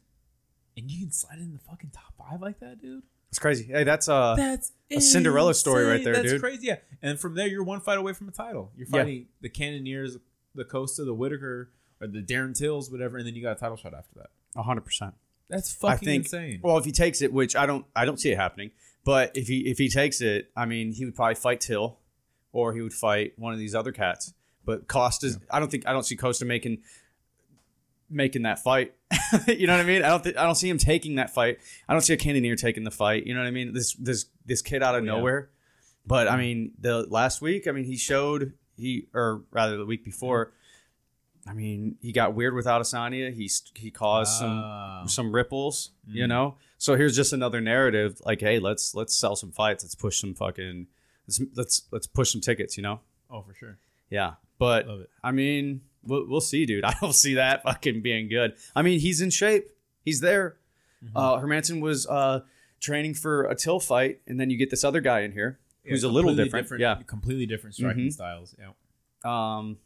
And 0.76 0.90
you 0.90 1.00
can 1.00 1.10
slide 1.12 1.38
in 1.38 1.52
the 1.52 1.58
fucking 1.58 1.90
top 1.90 2.14
five 2.16 2.40
like 2.40 2.60
that, 2.60 2.80
dude. 2.80 3.02
It's 3.30 3.38
crazy. 3.38 3.64
Hey, 3.64 3.84
that's 3.84 4.08
uh 4.08 4.34
That's 4.36 4.72
a 4.90 5.00
Cinderella 5.00 5.54
story 5.54 5.84
right 5.86 6.04
there, 6.04 6.14
That's 6.14 6.32
dude. 6.32 6.40
crazy, 6.40 6.66
yeah. 6.66 6.76
And 7.00 7.18
from 7.18 7.34
there, 7.34 7.46
you're 7.46 7.64
one 7.64 7.80
fight 7.80 7.98
away 7.98 8.12
from 8.12 8.28
a 8.28 8.30
title. 8.30 8.70
You're 8.76 8.86
Yeah. 8.86 8.90
fighting 9.02 9.26
the 9.40 9.48
Canonniers, 9.48 10.18
the 10.54 10.64
Costa, 10.64 11.04
the 11.04 11.14
Whittaker, 11.14 11.70
or 12.00 12.06
the 12.06 12.22
Darren 12.22 12.56
Tills, 12.56 12.90
whatever, 12.90 13.16
and 13.18 13.26
then 13.26 13.34
you 13.34 13.42
got 13.42 13.56
a 13.56 13.60
title 13.60 13.76
shot 13.76 13.94
after 13.94 14.14
that. 14.20 14.62
hundred 14.62 14.82
percent. 14.82 15.14
That's 15.48 15.76
I 15.84 15.92
fucking 15.92 16.06
think- 16.06 16.24
insane. 16.24 16.60
Well, 16.62 16.78
if 16.78 16.84
he 16.84 16.92
takes 16.92 17.20
it, 17.22 17.32
which 17.32 17.54
I 17.56 17.66
don't, 17.66 17.84
I 17.94 18.04
don't 18.04 18.18
see 18.18 18.30
it 18.30 18.36
happening. 18.38 18.70
But 19.04 19.36
if 19.36 19.48
he 19.48 19.60
if 19.70 19.78
he 19.78 19.88
takes 19.88 20.20
it, 20.20 20.50
I 20.56 20.64
mean, 20.66 20.92
he 20.92 21.04
would 21.04 21.14
probably 21.14 21.34
fight 21.34 21.60
Till, 21.60 21.98
or 22.52 22.72
he 22.72 22.80
would 22.80 22.92
fight 22.94 23.32
one 23.36 23.52
of 23.52 23.58
these 23.58 23.74
other 23.74 23.90
cats. 23.92 24.32
But 24.64 24.86
Costa's, 24.86 25.38
I 25.50 25.58
don't 25.58 25.70
think 25.70 25.88
I 25.88 25.92
don't 25.92 26.04
see 26.04 26.14
Costa 26.16 26.44
making 26.44 26.78
making 28.08 28.42
that 28.42 28.58
fight. 28.62 28.94
you 29.48 29.66
know 29.66 29.74
what 29.76 29.80
I 29.84 29.88
mean? 29.88 30.02
I 30.04 30.08
don't 30.08 30.22
think 30.22 30.36
I 30.36 30.44
don't 30.44 30.54
see 30.54 30.68
him 30.68 30.78
taking 30.78 31.16
that 31.16 31.30
fight. 31.34 31.58
I 31.88 31.92
don't 31.94 32.02
see 32.02 32.12
a 32.14 32.16
Cannonier 32.16 32.56
taking 32.56 32.84
the 32.84 32.90
fight. 32.90 33.26
You 33.26 33.34
know 33.34 33.40
what 33.40 33.46
I 33.48 33.52
mean? 33.52 33.72
This 33.72 33.94
this 33.94 34.26
this 34.46 34.62
kid 34.62 34.82
out 34.82 34.94
of 34.94 35.02
Oh, 35.02 35.06
yeah. 35.06 35.12
nowhere. 35.12 35.50
But 36.06 36.28
I 36.28 36.36
mean, 36.36 36.72
the 36.78 37.06
last 37.08 37.40
week, 37.42 37.66
I 37.68 37.72
mean, 37.72 37.84
he 37.84 37.96
showed 37.96 38.52
he 38.76 39.06
or 39.14 39.42
rather 39.50 39.76
the 39.76 39.86
week 39.86 40.04
before. 40.04 40.52
I 41.46 41.54
mean, 41.54 41.96
he 42.00 42.12
got 42.12 42.34
weird 42.34 42.54
with 42.54 42.66
Adesanya. 42.66 43.32
He 43.34 43.50
he 43.74 43.90
caused 43.90 44.38
some 44.38 45.04
some 45.08 45.34
ripples, 45.34 45.90
you 46.06 46.24
Mm. 46.24 46.28
know. 46.28 46.56
So 46.78 46.94
here's 46.96 47.14
just 47.16 47.32
another 47.32 47.60
narrative, 47.60 48.20
like, 48.24 48.40
hey, 48.40 48.58
let's 48.58 48.94
let's 48.94 49.14
sell 49.16 49.34
some 49.36 49.50
fights. 49.52 49.82
Let's 49.84 49.94
push 49.96 50.20
some 50.20 50.34
fucking 50.34 50.86
let's 51.26 51.40
let's 51.56 51.82
let's 51.90 52.06
push 52.06 52.30
some 52.32 52.40
tickets, 52.40 52.76
you 52.76 52.82
know. 52.82 53.00
oh, 53.30 53.42
for 53.42 53.54
sure. 53.54 53.78
Yeah, 54.10 54.34
but. 54.58 54.86
I 55.24 55.32
mean, 55.32 55.80
we'll, 56.04 56.28
we'll 56.28 56.40
see, 56.40 56.64
dude. 56.66 56.84
I 56.90 56.94
don't 57.00 57.14
see 57.14 57.34
that 57.34 57.62
fucking 57.64 58.02
being 58.02 58.28
good. 58.28 58.54
I 58.76 58.82
mean, 58.82 59.00
he's 59.00 59.20
in 59.20 59.30
shape. 59.30 59.70
He's 60.04 60.20
there. 60.20 60.56
Mm-hmm. 61.04 61.16
Uh, 61.16 61.38
Hermansson 61.40 61.80
was 61.80 62.06
uh, 62.06 62.40
training 62.80 63.14
for 63.14 63.44
a 63.44 63.54
Till 63.56 63.80
fight, 63.80 64.20
and 64.28 64.38
then 64.38 64.50
you 64.50 64.56
get 64.56 64.70
this 64.70 64.84
other 64.84 65.00
guy 65.00 65.20
in 65.20 65.32
here 65.32 65.58
who's 65.84 66.02
a 66.04 66.08
little 66.08 66.30
completely 66.30 66.60
different. 66.60 66.80
Yeah. 66.80 67.02
completely 67.06 67.46
different 67.46 67.74
striking 67.74 68.06
Mhm. 68.08 68.12
styles. 68.12 68.54
Yeah, 68.58 68.72
Um. 69.24 69.78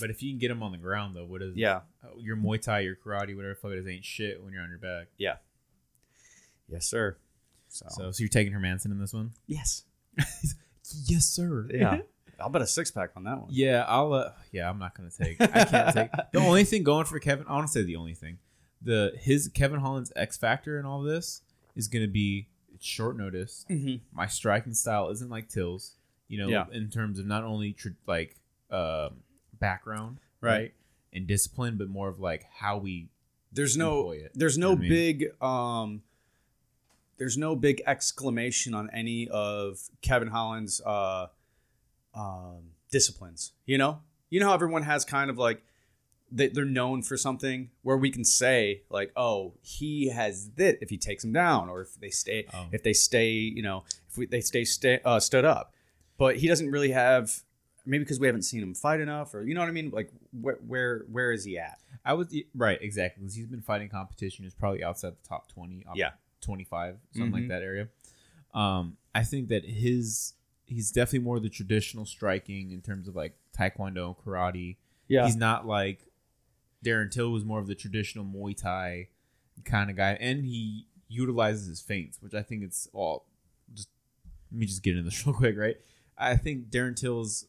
but 0.00 0.10
if 0.10 0.22
you 0.22 0.30
can 0.32 0.38
get 0.38 0.50
him 0.50 0.62
on 0.62 0.72
the 0.72 0.78
ground 0.78 1.16
though, 1.16 1.24
what 1.26 1.42
is 1.42 1.56
Yeah. 1.56 1.80
uh, 2.04 2.16
your 2.18 2.36
Muay 2.36 2.60
Thai, 2.60 2.80
your 2.80 2.96
karate, 2.96 3.34
whatever 3.34 3.54
fuck 3.54 3.72
it 3.72 3.78
is, 3.78 3.86
ain't 3.86 4.04
shit 4.04 4.42
when 4.42 4.52
you're 4.52 4.62
on 4.62 4.68
your 4.70 4.78
back. 4.78 5.08
Yeah. 5.18 5.36
Yes, 6.68 6.86
sir. 6.86 7.16
So, 7.68 7.86
So, 7.90 8.10
so 8.12 8.20
you're 8.20 8.28
taking 8.28 8.52
Hermansson 8.52 8.86
in 8.86 8.98
this 8.98 9.12
one? 9.12 9.32
yes. 9.46 9.84
Yes, 11.06 11.24
sir. 11.26 11.68
Yeah. 11.72 12.02
I'll 12.40 12.48
bet 12.48 12.62
a 12.62 12.66
six 12.66 12.92
pack 12.92 13.10
on 13.16 13.24
that 13.24 13.40
one. 13.40 13.48
Yeah, 13.50 13.84
I'll. 13.88 14.12
Uh, 14.12 14.32
yeah, 14.52 14.70
I'm 14.70 14.78
not 14.78 14.94
gonna 14.94 15.10
take. 15.10 15.40
I 15.40 15.64
can't 15.64 15.92
take. 15.94 16.10
The 16.32 16.38
only 16.38 16.62
thing 16.62 16.84
going 16.84 17.06
for 17.06 17.18
Kevin, 17.18 17.44
I 17.48 17.54
want 17.54 17.66
to 17.66 17.72
say 17.72 17.82
the 17.82 17.96
only 17.96 18.14
thing, 18.14 18.38
the 18.80 19.12
his 19.18 19.48
Kevin 19.48 19.80
Holland's 19.80 20.12
X 20.14 20.36
factor 20.36 20.78
in 20.78 20.84
all 20.84 21.02
this 21.02 21.42
is 21.74 21.88
gonna 21.88 22.06
be 22.06 22.48
it's 22.76 22.86
short 22.86 23.16
notice. 23.16 23.64
Mm-hmm. 23.68 23.96
My 24.16 24.26
striking 24.26 24.74
style 24.74 25.08
isn't 25.10 25.28
like 25.30 25.48
Till's. 25.48 25.94
You 26.28 26.38
know, 26.38 26.48
Yeah. 26.48 26.66
in 26.72 26.88
terms 26.90 27.18
of 27.18 27.26
not 27.26 27.42
only 27.44 27.72
tr- 27.72 27.88
like 28.06 28.36
um 28.70 29.16
background, 29.58 30.18
Right. 30.40 30.52
right, 30.52 30.74
and 31.12 31.26
discipline, 31.26 31.76
but 31.76 31.88
more 31.88 32.08
of 32.08 32.18
like 32.20 32.44
how 32.58 32.78
we. 32.78 33.08
There's 33.52 33.76
no 33.76 34.10
it. 34.12 34.32
there's 34.34 34.58
no 34.58 34.72
I 34.72 34.74
mean? 34.76 34.88
big 34.88 35.42
um 35.42 36.02
there's 37.18 37.38
no 37.38 37.56
big 37.56 37.80
exclamation 37.86 38.74
on 38.74 38.90
any 38.90 39.28
of 39.28 39.80
Kevin 40.02 40.28
Holland's 40.28 40.80
uh 40.84 41.28
um 42.14 42.72
disciplines, 42.90 43.52
you 43.64 43.78
know? 43.78 44.00
You 44.30 44.40
know 44.40 44.46
how 44.48 44.54
everyone 44.54 44.82
has 44.82 45.04
kind 45.04 45.30
of 45.30 45.38
like 45.38 45.62
they, 46.30 46.48
they're 46.48 46.64
known 46.64 47.02
for 47.02 47.16
something 47.16 47.70
where 47.82 47.96
we 47.96 48.10
can 48.10 48.24
say 48.24 48.82
like, 48.90 49.12
oh, 49.16 49.54
he 49.62 50.08
has 50.08 50.50
this 50.50 50.76
if 50.80 50.90
he 50.90 50.98
takes 50.98 51.22
him 51.24 51.32
down, 51.32 51.68
or 51.68 51.82
if 51.82 51.98
they 52.00 52.10
stay, 52.10 52.46
Oh. 52.52 52.66
if 52.72 52.82
they 52.82 52.92
stay, 52.92 53.30
you 53.30 53.62
know, 53.62 53.84
if 54.08 54.18
we, 54.18 54.26
they 54.26 54.40
stay 54.40 54.64
sta- 54.64 55.00
uh, 55.04 55.20
stood 55.20 55.44
up. 55.44 55.72
But 56.18 56.36
he 56.36 56.48
doesn't 56.48 56.70
really 56.70 56.90
have, 56.92 57.42
maybe 57.84 58.02
because 58.04 58.18
we 58.18 58.26
haven't 58.26 58.42
seen 58.42 58.62
him 58.62 58.74
fight 58.74 59.00
enough, 59.00 59.34
or 59.34 59.42
you 59.44 59.54
know 59.54 59.60
what 59.60 59.68
I 59.68 59.72
mean? 59.72 59.90
Like, 59.90 60.10
where 60.40 60.58
where 60.66 61.04
where 61.10 61.30
is 61.32 61.44
he 61.44 61.58
at? 61.58 61.78
I 62.04 62.14
was 62.14 62.34
right 62.54 62.78
exactly 62.80 63.22
because 63.22 63.34
he's 63.36 63.46
been 63.46 63.60
fighting 63.62 63.88
competition. 63.88 64.44
Is 64.44 64.54
probably 64.54 64.82
outside 64.82 65.12
the 65.12 65.28
top 65.28 65.48
twenty. 65.48 65.84
op- 65.88 65.96
Yeah. 65.96 66.12
twenty 66.40 66.64
five 66.64 66.96
something 67.12 67.30
Mhm. 67.30 67.34
like 67.34 67.48
that 67.48 67.62
area. 67.62 67.88
Um, 68.54 68.96
I 69.14 69.22
think 69.24 69.48
that 69.48 69.64
his 69.64 70.32
he's 70.64 70.90
definitely 70.90 71.20
more 71.20 71.38
the 71.38 71.48
traditional 71.50 72.04
striking 72.06 72.72
in 72.72 72.80
terms 72.80 73.06
of 73.08 73.14
like 73.14 73.36
taekwondo, 73.56 74.16
karate. 74.16 74.76
Yeah, 75.08 75.24
He's 75.26 75.36
not 75.36 75.66
like 75.66 76.00
Darren 76.86 77.10
Till 77.10 77.30
was 77.32 77.44
more 77.44 77.58
of 77.58 77.66
the 77.66 77.74
traditional 77.74 78.24
Muay 78.24 78.56
Thai 78.56 79.08
kind 79.64 79.90
of 79.90 79.96
guy, 79.96 80.12
and 80.20 80.44
he 80.44 80.86
utilizes 81.08 81.66
his 81.66 81.80
feints, 81.80 82.18
which 82.20 82.34
I 82.34 82.42
think 82.42 82.62
it's 82.62 82.88
all. 82.92 83.26
Just 83.74 83.88
let 84.52 84.58
me 84.60 84.66
just 84.66 84.82
get 84.82 84.92
into 84.96 85.02
this 85.04 85.26
real 85.26 85.34
quick, 85.34 85.56
right? 85.56 85.76
I 86.18 86.36
think 86.36 86.68
Darren 86.70 86.94
Till's 86.96 87.46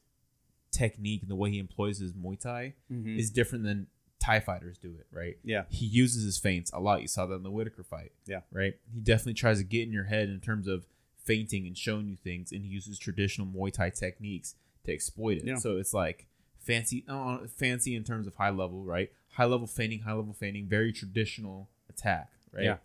technique 0.72 1.22
and 1.22 1.32
the 1.32 1.36
way 1.36 1.50
he 1.52 1.60
employs 1.60 2.00
his 2.00 2.14
Muay 2.14 2.40
Thai 2.40 2.74
Mhm. 2.92 3.18
is 3.18 3.30
different 3.32 3.64
than 3.64 3.88
Thai 4.20 4.40
fighters 4.42 4.78
do 4.78 4.94
it, 5.00 5.08
right? 5.12 5.38
Yeah. 5.44 5.64
He 5.70 5.86
uses 5.86 6.24
his 6.24 6.38
feints 6.38 6.72
a 6.74 6.80
lot. 6.80 7.02
You 7.02 7.08
saw 7.08 7.26
that 7.28 7.36
in 7.36 7.44
the 7.44 7.52
Whittaker 7.52 7.84
fight. 7.84 8.12
Yeah. 8.26 8.42
Right? 8.52 8.78
He 8.94 9.00
definitely 9.00 9.36
tries 9.36 9.60
to 9.60 9.64
get 9.64 9.84
in 9.88 9.94
your 9.94 10.04
head 10.06 10.28
in 10.30 10.40
terms 10.42 10.68
of 10.68 10.86
feinting 11.24 11.66
and 11.68 11.78
showing 11.78 12.08
you 12.08 12.16
things, 12.18 12.52
and 12.52 12.64
he 12.66 12.70
uses 12.70 12.98
traditional 13.00 13.48
Muay 13.48 13.72
Thai 13.72 13.90
techniques 13.92 14.56
to 14.84 14.92
exploit 14.94 15.38
it. 15.38 15.46
Yeah. 15.46 15.56
So 15.58 15.78
it's 15.78 15.94
like 15.94 16.28
fancy, 16.68 17.04
uh, 17.08 17.40
fancy 17.48 17.96
in 17.96 18.04
terms 18.04 18.28
of 18.28 18.36
high 18.36 18.50
level, 18.52 18.84
right? 18.84 19.10
High 19.32 19.46
level 19.46 19.66
feinting, 19.66 20.02
high 20.02 20.14
level 20.14 20.34
feinting, 20.34 20.68
very 20.68 20.92
traditional 20.92 21.70
attack, 21.90 22.30
right? 22.52 22.66
Yeah. 22.66 22.78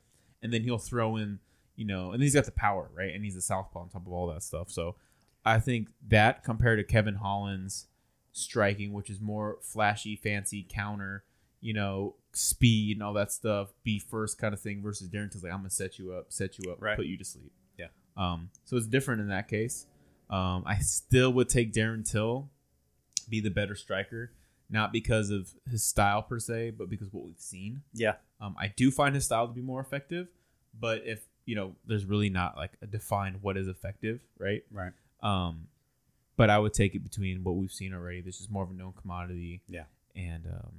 And 0.43 0.53
then 0.53 0.63
he'll 0.63 0.79
throw 0.79 1.17
in, 1.17 1.41
you 1.77 1.85
know, 1.85 2.13
and 2.13 2.23
he's 2.23 2.35
got 2.35 2.45
the 2.45 2.53
power, 2.53 2.91
right? 2.95 3.15
And 3.15 3.25
he's 3.25 3.37
a 3.37 3.43
southpaw 3.43 3.81
on 3.81 3.89
top 3.91 4.07
of 4.07 4.13
all 4.13 4.29
that 4.29 4.43
stuff. 4.43 4.71
So 4.71 4.97
I 5.45 5.59
think 5.59 5.89
that 6.09 6.45
compared 6.45 6.79
to 6.79 6.85
Kevin 6.85 7.17
Holland's 7.17 7.87
striking, 8.33 8.93
which 8.93 9.11
is 9.11 9.21
more 9.21 9.59
flashy, 9.61 10.17
fancy 10.17 10.65
counter, 10.69 11.25
you 11.61 11.75
know, 11.75 12.15
speed 12.33 12.97
and 12.97 13.03
all 13.03 13.13
that 13.13 13.31
stuff, 13.33 13.73
be 13.85 13.99
first 13.99 14.39
kind 14.39 14.55
of 14.55 14.61
thing 14.61 14.83
versus 14.83 15.09
Darren 15.09 15.31
Till's 15.31 15.45
like, 15.45 15.53
I'm 15.53 15.59
gonna 15.61 15.71
set 15.71 15.99
you 15.99 16.13
up, 16.13 16.27
set 16.33 16.59
you 16.59 16.73
up, 16.73 16.81
Right. 16.81 16.97
put 16.97 17.07
you 17.07 17.17
to 17.19 17.25
sleep. 17.25 17.53
Yeah. 17.79 17.89
Um, 18.17 18.51
so 18.65 18.77
it's 18.77 18.87
different 18.87 19.21
in 19.21 19.29
that 19.29 19.49
case. 19.49 19.87
Um, 20.31 20.63
I 20.67 20.79
still 20.79 21.33
would 21.35 21.49
take 21.51 21.73
Darren 21.73 22.09
Till, 22.11 22.49
be 23.33 23.41
the 23.41 23.51
better 23.51 23.75
striker, 23.75 24.31
not 24.71 24.93
because 24.93 25.31
of 25.31 25.53
his 25.69 25.83
style 25.83 26.23
per 26.23 26.39
se, 26.39 26.71
but 26.79 26.89
because 26.89 27.13
what 27.13 27.25
we've 27.25 27.41
seen. 27.41 27.83
Yeah. 27.95 28.15
Um, 28.41 28.55
I 28.59 28.69
do 28.69 28.91
find 28.93 29.15
his 29.15 29.25
style 29.25 29.49
to 29.49 29.53
be 29.53 29.63
more 29.63 29.81
effective, 29.81 30.29
but 30.79 31.03
if 31.05 31.25
you 31.47 31.57
know, 31.57 31.75
there's 31.87 32.05
really 32.05 32.29
not 32.31 32.57
like 32.57 32.71
a 32.83 32.87
defined 32.87 33.39
what 33.43 33.57
is 33.57 33.67
effective, 33.67 34.21
right? 34.39 34.63
Right. 34.71 34.93
Um, 35.23 35.67
but 36.37 36.51
I 36.51 36.59
would 36.59 36.73
take 36.75 36.95
it 36.95 37.03
between 37.03 37.43
what 37.43 37.57
we've 37.57 37.73
seen 37.73 37.93
already. 37.95 38.21
This 38.21 38.41
is 38.41 38.49
more 38.49 38.63
of 38.63 38.71
a 38.71 38.75
known 38.75 38.93
commodity. 39.01 39.63
Yeah. 39.69 39.85
and 40.15 40.47
um, 40.47 40.73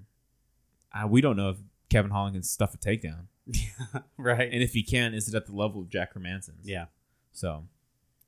I, 0.93 1.05
we 1.05 1.21
don't 1.21 1.35
know 1.35 1.49
if 1.49 1.57
Kevin 1.89 2.11
Holland 2.11 2.35
can 2.35 2.43
stuff 2.43 2.73
a 2.73 2.77
takedown, 2.77 3.25
right. 4.17 4.49
and 4.53 4.61
if 4.63 4.73
he 4.73 4.83
can, 4.83 5.13
is 5.13 5.27
it 5.27 5.35
at 5.35 5.47
the 5.47 5.53
level 5.55 5.81
of 5.81 5.89
Jack 5.89 6.13
Hermansson's? 6.13 6.67
yeah. 6.67 6.85
So, 7.33 7.65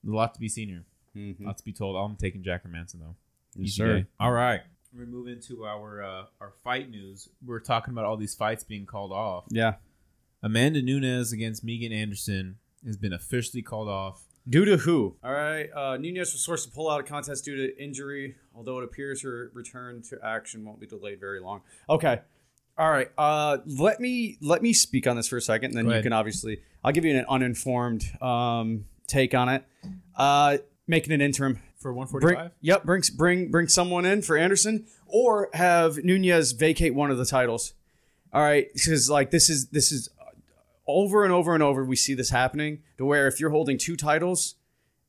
a 0.06 0.10
lot 0.10 0.34
to 0.34 0.40
be 0.40 0.50
seen 0.50 0.68
here. 0.70 0.84
Mhm. 1.16 1.40
Not 1.42 1.58
to 1.60 1.64
be 1.64 1.72
told. 1.74 1.96
I'm 1.96 2.16
taking 2.18 2.42
Jack 2.44 2.64
Hermansson 2.66 3.00
though. 3.00 3.16
Yes, 3.56 3.74
sir. 3.74 4.00
day. 4.00 4.06
All 4.20 4.32
right. 4.32 4.62
We 4.98 5.06
move 5.06 5.28
into 5.28 5.66
our 5.66 6.04
uh, 6.04 6.26
our 6.40 6.54
fight 6.64 6.90
news. 6.90 7.28
We're 7.46 7.60
talking 7.60 7.94
about 7.94 8.06
all 8.06 8.18
these 8.18 8.34
fights 8.36 8.64
being 8.64 8.86
called 8.86 9.12
off. 9.12 9.46
Yeah. 9.50 9.76
Amanda 10.42 10.82
Nunes 10.82 11.32
against 11.34 11.64
Megan 11.64 11.92
Anderson 11.92 12.58
has 12.86 12.98
been 12.98 13.14
officially 13.14 13.62
called 13.62 13.90
off. 13.90 14.24
Due 14.48 14.64
to 14.66 14.78
who? 14.78 15.16
All 15.24 15.32
right. 15.34 15.68
Uh, 15.76 15.98
Nunes 15.98 16.32
was 16.32 16.46
forced 16.46 16.66
to 16.66 16.72
pull 16.72 16.90
out 16.90 17.00
of 17.00 17.08
contest 17.08 17.44
due 17.46 17.56
to 17.56 17.84
injury, 17.84 18.36
although 18.54 18.78
it 18.78 18.84
appears 18.84 19.24
her 19.24 19.50
return 19.54 20.04
to 20.10 20.20
action 20.24 20.64
won't 20.64 20.80
be 20.80 20.86
delayed 20.86 21.20
very 21.20 21.40
long. 21.40 21.62
Okay. 21.90 22.22
All 22.78 22.90
right. 22.92 23.10
Uh, 23.18 23.58
let 23.66 24.00
me 24.00 24.38
let 24.42 24.62
me 24.62 24.72
speak 24.74 25.08
on 25.08 25.16
this 25.16 25.28
for 25.28 25.38
a 25.38 25.42
second, 25.42 25.72
and 25.72 25.78
then 25.78 25.86
Go 25.86 25.90
you 25.90 25.94
ahead. 25.96 26.04
can 26.04 26.14
obviously 26.14 26.60
I'll 26.84 26.92
give 26.92 27.06
you 27.06 27.18
an 27.18 27.26
uninformed 27.28 28.06
um, 28.22 28.86
take 29.08 29.34
on 29.34 29.50
it. 29.50 29.66
Uh, 30.16 30.58
making 30.88 31.12
an 31.14 31.22
interim. 31.22 31.60
For 31.86 32.20
Bring, 32.20 32.36
145? 32.36 32.52
yep. 32.62 32.84
Bring 32.84 33.04
bring 33.16 33.52
bring 33.52 33.68
someone 33.68 34.06
in 34.06 34.24
for 34.24 34.36
Anderson, 34.36 34.88
or 35.06 35.50
have 35.54 36.04
Nunes 36.04 36.52
vacate 36.54 36.96
one 36.96 37.12
of 37.12 37.20
the 37.20 37.26
titles. 37.26 37.76
All 38.34 38.42
right, 38.42 38.68
because 38.74 39.08
like 39.08 39.30
this 39.30 39.52
is 39.52 39.68
this 39.68 39.92
is 39.92 40.10
uh, 40.20 40.32
over 40.88 41.24
and 41.24 41.32
over 41.32 41.54
and 41.54 41.62
over. 41.62 41.86
We 41.86 41.96
see 41.96 42.16
this 42.16 42.32
happening 42.32 42.82
to 42.98 43.06
where 43.06 43.28
if 43.28 43.40
you're 43.40 43.52
holding 43.52 43.78
two 43.78 43.96
titles, 43.96 44.56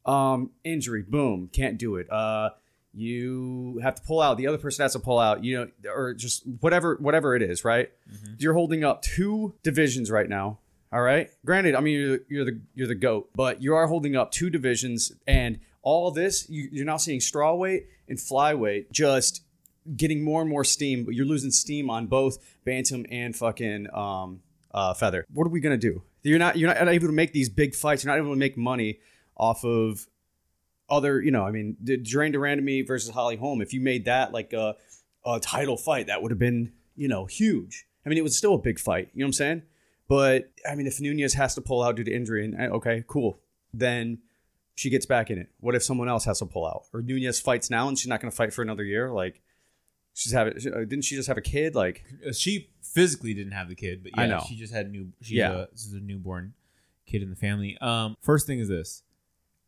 um, 0.04 0.50
injury, 0.64 1.02
boom, 1.02 1.48
can't 1.50 1.78
do 1.78 1.96
it. 1.96 2.12
Uh, 2.12 2.50
you 2.92 3.80
have 3.82 3.94
to 3.94 4.02
pull 4.02 4.20
out. 4.20 4.36
The 4.36 4.46
other 4.46 4.58
person 4.58 4.82
has 4.82 4.92
to 4.92 4.98
pull 4.98 5.18
out. 5.18 5.42
You 5.44 5.72
know, 5.82 5.90
or 5.90 6.12
just 6.12 6.42
whatever 6.60 6.96
whatever 7.00 7.34
it 7.34 7.40
is. 7.40 7.64
Right? 7.64 7.90
You're 8.36 8.52
holding 8.52 8.84
up 8.84 9.00
two 9.00 9.54
divisions 9.62 10.10
right 10.10 10.28
now. 10.28 10.58
All 10.92 11.00
right. 11.00 11.30
Granted, 11.44 11.74
I 11.74 11.80
mean 11.80 11.98
you're, 11.98 12.18
you're 12.28 12.44
the 12.44 12.60
you're 12.74 12.86
the 12.86 12.94
goat, 12.94 13.30
but 13.34 13.62
you 13.62 13.74
are 13.74 13.86
holding 13.86 14.14
up 14.14 14.30
two 14.30 14.50
divisions, 14.50 15.12
and 15.26 15.58
all 15.86 16.10
this 16.10 16.50
you, 16.50 16.68
you're 16.72 16.84
now 16.84 16.96
seeing 16.96 17.20
strawweight 17.20 17.84
and 18.08 18.18
flyweight 18.18 18.90
just 18.90 19.44
getting 19.96 20.24
more 20.24 20.40
and 20.40 20.50
more 20.50 20.64
steam. 20.64 21.04
But 21.04 21.14
you're 21.14 21.24
losing 21.24 21.52
steam 21.52 21.88
on 21.88 22.08
both 22.08 22.38
bantam 22.64 23.06
and 23.08 23.34
fucking 23.34 23.86
um, 23.94 24.40
uh, 24.74 24.94
feather. 24.94 25.24
What 25.32 25.46
are 25.46 25.50
we 25.50 25.60
gonna 25.60 25.76
do? 25.76 26.02
You're 26.24 26.40
not 26.40 26.58
you're 26.58 26.74
not 26.74 26.88
able 26.88 27.06
to 27.06 27.12
make 27.12 27.32
these 27.32 27.48
big 27.48 27.76
fights. 27.76 28.02
You're 28.02 28.12
not 28.12 28.18
able 28.18 28.32
to 28.32 28.38
make 28.38 28.58
money 28.58 28.98
off 29.36 29.64
of 29.64 30.08
other. 30.90 31.22
You 31.22 31.30
know, 31.30 31.44
I 31.44 31.52
mean, 31.52 31.76
the 31.80 31.96
Duran 31.96 32.32
Durandamy 32.32 32.84
versus 32.84 33.10
Holly 33.10 33.36
Holm. 33.36 33.62
If 33.62 33.72
you 33.72 33.80
made 33.80 34.06
that 34.06 34.32
like 34.32 34.52
a, 34.52 34.74
a 35.24 35.38
title 35.38 35.76
fight, 35.76 36.08
that 36.08 36.20
would 36.20 36.32
have 36.32 36.40
been 36.40 36.72
you 36.96 37.06
know 37.06 37.26
huge. 37.26 37.86
I 38.04 38.08
mean, 38.08 38.18
it 38.18 38.24
was 38.24 38.36
still 38.36 38.54
a 38.54 38.58
big 38.58 38.80
fight. 38.80 39.10
You 39.14 39.20
know 39.20 39.26
what 39.26 39.28
I'm 39.28 39.32
saying? 39.34 39.62
But 40.08 40.50
I 40.68 40.74
mean, 40.74 40.88
if 40.88 41.00
Nunes 41.00 41.34
has 41.34 41.54
to 41.54 41.60
pull 41.60 41.84
out 41.84 41.94
due 41.94 42.02
to 42.02 42.12
injury, 42.12 42.44
and 42.44 42.60
eh, 42.60 42.66
okay, 42.70 43.04
cool, 43.06 43.38
then 43.72 44.18
she 44.76 44.88
gets 44.90 45.04
back 45.06 45.30
in 45.30 45.38
it. 45.38 45.48
What 45.58 45.74
if 45.74 45.82
someone 45.82 46.08
else 46.08 46.24
has 46.26 46.38
to 46.38 46.46
pull 46.46 46.64
out, 46.66 46.84
or 46.94 47.02
Nunes 47.02 47.40
fights 47.40 47.68
now 47.70 47.88
and 47.88 47.98
she's 47.98 48.06
not 48.06 48.20
going 48.20 48.30
to 48.30 48.36
fight 48.36 48.52
for 48.52 48.62
another 48.62 48.84
year? 48.84 49.10
Like, 49.10 49.42
she's 50.14 50.32
having, 50.32 50.54
didn't 50.54 51.02
she 51.02 51.16
just 51.16 51.26
have 51.28 51.36
a 51.38 51.42
kid? 51.42 51.74
Like, 51.74 52.04
Uh, 52.26 52.32
She 52.32 52.70
physically 52.82 53.34
didn't 53.34 53.52
have 53.52 53.68
the 53.68 53.74
kid, 53.74 54.02
but 54.04 54.12
yeah, 54.16 54.22
I 54.22 54.26
know. 54.26 54.44
she 54.48 54.54
just 54.56 54.72
had 54.72 54.90
new. 54.92 55.12
She, 55.20 55.34
Yeah. 55.36 55.50
uh, 55.52 55.66
this 55.72 55.84
is 55.84 55.92
a 55.94 56.00
newborn 56.00 56.54
kid 57.06 57.22
in 57.22 57.30
the 57.30 57.36
family. 57.36 57.76
Um, 57.80 58.16
first 58.20 58.46
thing 58.46 58.58
is 58.60 58.68
this: 58.68 59.02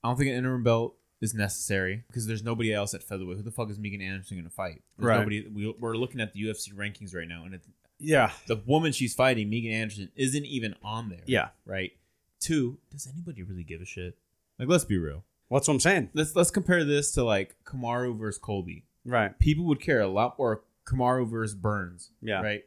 I 0.04 0.08
don't 0.08 0.16
think 0.16 0.30
an 0.30 0.36
interim 0.36 0.62
belt 0.62 0.94
is 1.20 1.34
necessary 1.34 2.04
because 2.06 2.26
there's 2.28 2.44
nobody 2.44 2.72
else 2.72 2.94
at 2.94 3.02
featherweight. 3.02 3.38
Who 3.38 3.42
the 3.42 3.50
fuck 3.50 3.70
is 3.70 3.78
Megan 3.78 4.00
Anderson 4.00 4.36
going 4.36 4.44
to 4.44 4.54
fight? 4.54 4.82
There's 4.96 5.06
Right. 5.08 5.18
Nobody. 5.18 5.46
We, 5.48 5.74
we're 5.80 5.96
looking 5.96 6.20
at 6.20 6.32
the 6.32 6.40
UFC 6.44 6.72
rankings 6.74 7.14
right 7.14 7.26
now, 7.26 7.44
and 7.44 7.54
it, 7.54 7.62
yeah, 7.98 8.30
the 8.46 8.56
woman 8.66 8.92
she's 8.92 9.14
fighting, 9.14 9.50
Megan 9.50 9.72
Anderson, 9.72 10.10
isn't 10.14 10.44
even 10.46 10.74
on 10.82 11.08
there. 11.08 11.22
yeah. 11.26 11.48
Right. 11.66 11.92
Two. 12.40 12.78
Does 12.92 13.08
anybody 13.12 13.42
really 13.42 13.64
give 13.64 13.80
a 13.80 13.84
shit? 13.84 14.16
Like, 14.58 14.68
let's 14.68 14.84
be 14.84 14.98
real. 14.98 15.24
What's 15.48 15.66
what 15.68 15.74
I'm 15.74 15.80
saying? 15.80 16.10
Let's 16.14 16.36
let's 16.36 16.50
compare 16.50 16.84
this 16.84 17.12
to 17.12 17.24
like 17.24 17.56
Kamaru 17.64 18.18
versus 18.18 18.38
Colby. 18.38 18.84
Right. 19.04 19.38
People 19.38 19.64
would 19.66 19.80
care 19.80 20.00
a 20.00 20.08
lot 20.08 20.38
more 20.38 20.62
Kamaru 20.86 21.28
versus 21.28 21.54
Burns. 21.54 22.10
Yeah. 22.20 22.42
Right. 22.42 22.64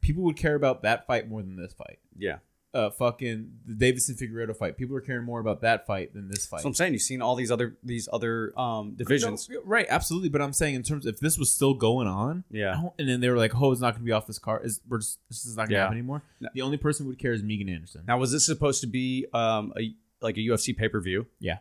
People 0.00 0.22
would 0.24 0.36
care 0.36 0.54
about 0.54 0.82
that 0.82 1.06
fight 1.06 1.28
more 1.28 1.42
than 1.42 1.56
this 1.56 1.74
fight. 1.74 1.98
Yeah. 2.16 2.38
Uh, 2.74 2.88
fucking 2.88 3.50
the 3.66 3.74
Deiveson 3.74 4.18
Figueiredo 4.18 4.56
fight. 4.56 4.78
People 4.78 4.96
are 4.96 5.02
caring 5.02 5.26
more 5.26 5.40
about 5.40 5.60
that 5.60 5.86
fight 5.86 6.14
than 6.14 6.28
this 6.30 6.46
fight. 6.46 6.62
So 6.62 6.68
I'm 6.68 6.74
saying 6.74 6.94
you've 6.94 7.02
seen 7.02 7.20
all 7.20 7.34
these 7.36 7.50
other 7.50 7.76
these 7.84 8.08
other 8.10 8.58
um 8.58 8.94
divisions. 8.94 9.46
No, 9.50 9.60
right? 9.66 9.84
Absolutely. 9.90 10.30
But 10.30 10.40
I'm 10.40 10.54
saying 10.54 10.74
in 10.76 10.82
terms 10.82 11.04
of 11.04 11.12
if 11.16 11.20
this 11.20 11.36
was 11.36 11.50
still 11.50 11.74
going 11.74 12.08
on, 12.08 12.44
Yeah. 12.50 12.82
and 12.98 13.06
then 13.06 13.20
they 13.20 13.28
were 13.28 13.36
like, 13.36 13.54
"Oh, 13.60 13.72
it's 13.72 13.82
not 13.82 13.90
going 13.90 14.00
to 14.00 14.06
be 14.06 14.12
off 14.12 14.26
this 14.26 14.38
car. 14.38 14.62
Is 14.64 14.80
we're 14.88 15.00
just, 15.00 15.18
this 15.28 15.44
is 15.44 15.54
not 15.54 15.64
going 15.64 15.68
to 15.68 15.74
Yeah. 15.74 15.80
happen 15.82 15.98
anymore." 15.98 16.22
No. 16.40 16.48
The 16.54 16.62
only 16.62 16.78
person 16.78 17.04
who 17.04 17.10
would 17.10 17.18
care 17.18 17.34
is 17.34 17.42
Megan 17.42 17.68
Anderson. 17.68 18.04
Now, 18.08 18.16
was 18.16 18.32
this 18.32 18.46
supposed 18.46 18.80
to 18.80 18.86
be 18.86 19.26
um 19.34 19.74
a 19.78 19.94
like 20.22 20.36
a 20.36 20.40
UFC 20.40 20.76
pay 20.76 20.88
per 20.88 21.00
view? 21.00 21.26
Yeah. 21.40 21.58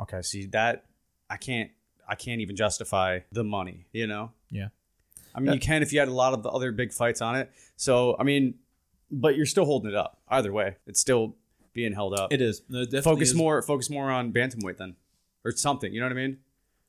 Okay. 0.00 0.22
See 0.22 0.46
that 0.46 0.86
I 1.30 1.36
can't 1.36 1.70
I 2.08 2.14
can't 2.14 2.40
even 2.40 2.56
justify 2.56 3.20
the 3.32 3.44
money. 3.44 3.86
You 3.92 4.06
know. 4.06 4.32
Yeah. 4.50 4.68
I 5.34 5.40
mean, 5.40 5.46
Yeah. 5.48 5.52
you 5.54 5.60
can 5.60 5.82
if 5.82 5.92
you 5.92 5.98
had 5.98 6.08
a 6.08 6.12
lot 6.14 6.32
of 6.34 6.42
the 6.42 6.48
other 6.50 6.70
big 6.72 6.92
fights 6.92 7.20
on 7.22 7.36
it. 7.36 7.50
So 7.76 8.16
I 8.18 8.22
mean, 8.22 8.54
but 9.10 9.36
you're 9.36 9.46
still 9.46 9.64
holding 9.64 9.90
it 9.90 9.96
up. 9.96 10.18
Either 10.28 10.52
way, 10.52 10.76
it's 10.86 11.00
still 11.00 11.36
being 11.72 11.92
held 11.92 12.14
up. 12.14 12.32
It 12.32 12.40
is. 12.40 12.62
It 12.70 13.02
focus 13.02 13.30
is. 13.30 13.34
more 13.34 13.60
focus 13.62 13.90
more 13.90 14.10
on 14.10 14.32
bantamweight 14.32 14.76
then, 14.78 14.96
or 15.44 15.52
something. 15.52 15.92
You 15.92 16.00
know 16.00 16.06
what 16.06 16.12
I 16.12 16.16
mean? 16.16 16.38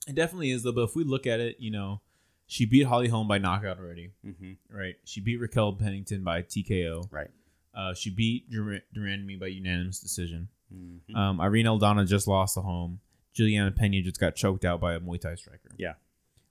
It 0.07 0.15
definitely 0.15 0.51
is 0.51 0.63
though. 0.63 0.71
But 0.71 0.83
if 0.83 0.95
we 0.95 1.03
look 1.03 1.25
at 1.25 1.39
it, 1.39 1.57
you 1.59 1.71
know, 1.71 2.01
she 2.47 2.65
beat 2.65 2.83
Holly 2.83 3.07
Holm 3.07 3.27
by 3.27 3.39
knockout 3.39 3.79
already. 3.79 4.11
Mm-hmm. 4.25 4.53
Right. 4.75 4.95
She 5.03 5.21
beat 5.21 5.37
Raquel 5.37 5.73
Pennington 5.73 6.23
by 6.23 6.43
TKO. 6.43 7.11
Right. 7.11 7.29
Uh, 7.73 7.93
she 7.95 8.09
beat 8.11 8.49
Duran 8.51 8.81
Durandamy 8.95 9.39
by 9.39 9.47
unanimous 9.47 9.99
decision. 9.99 10.47
Mhm. 10.73 11.15
Um, 11.15 11.39
Irene 11.41 11.65
Aldana 11.65 12.07
just 12.07 12.27
lost 12.27 12.57
a 12.57 12.61
home. 12.61 12.99
Juliana 13.33 13.71
Pena 13.71 14.01
just 14.01 14.19
got 14.19 14.35
choked 14.35 14.63
out 14.65 14.79
by 14.79 14.93
a 14.93 14.99
Muay 14.99 15.19
Thai 15.19 15.35
striker. 15.35 15.71
Yeah. 15.77 15.93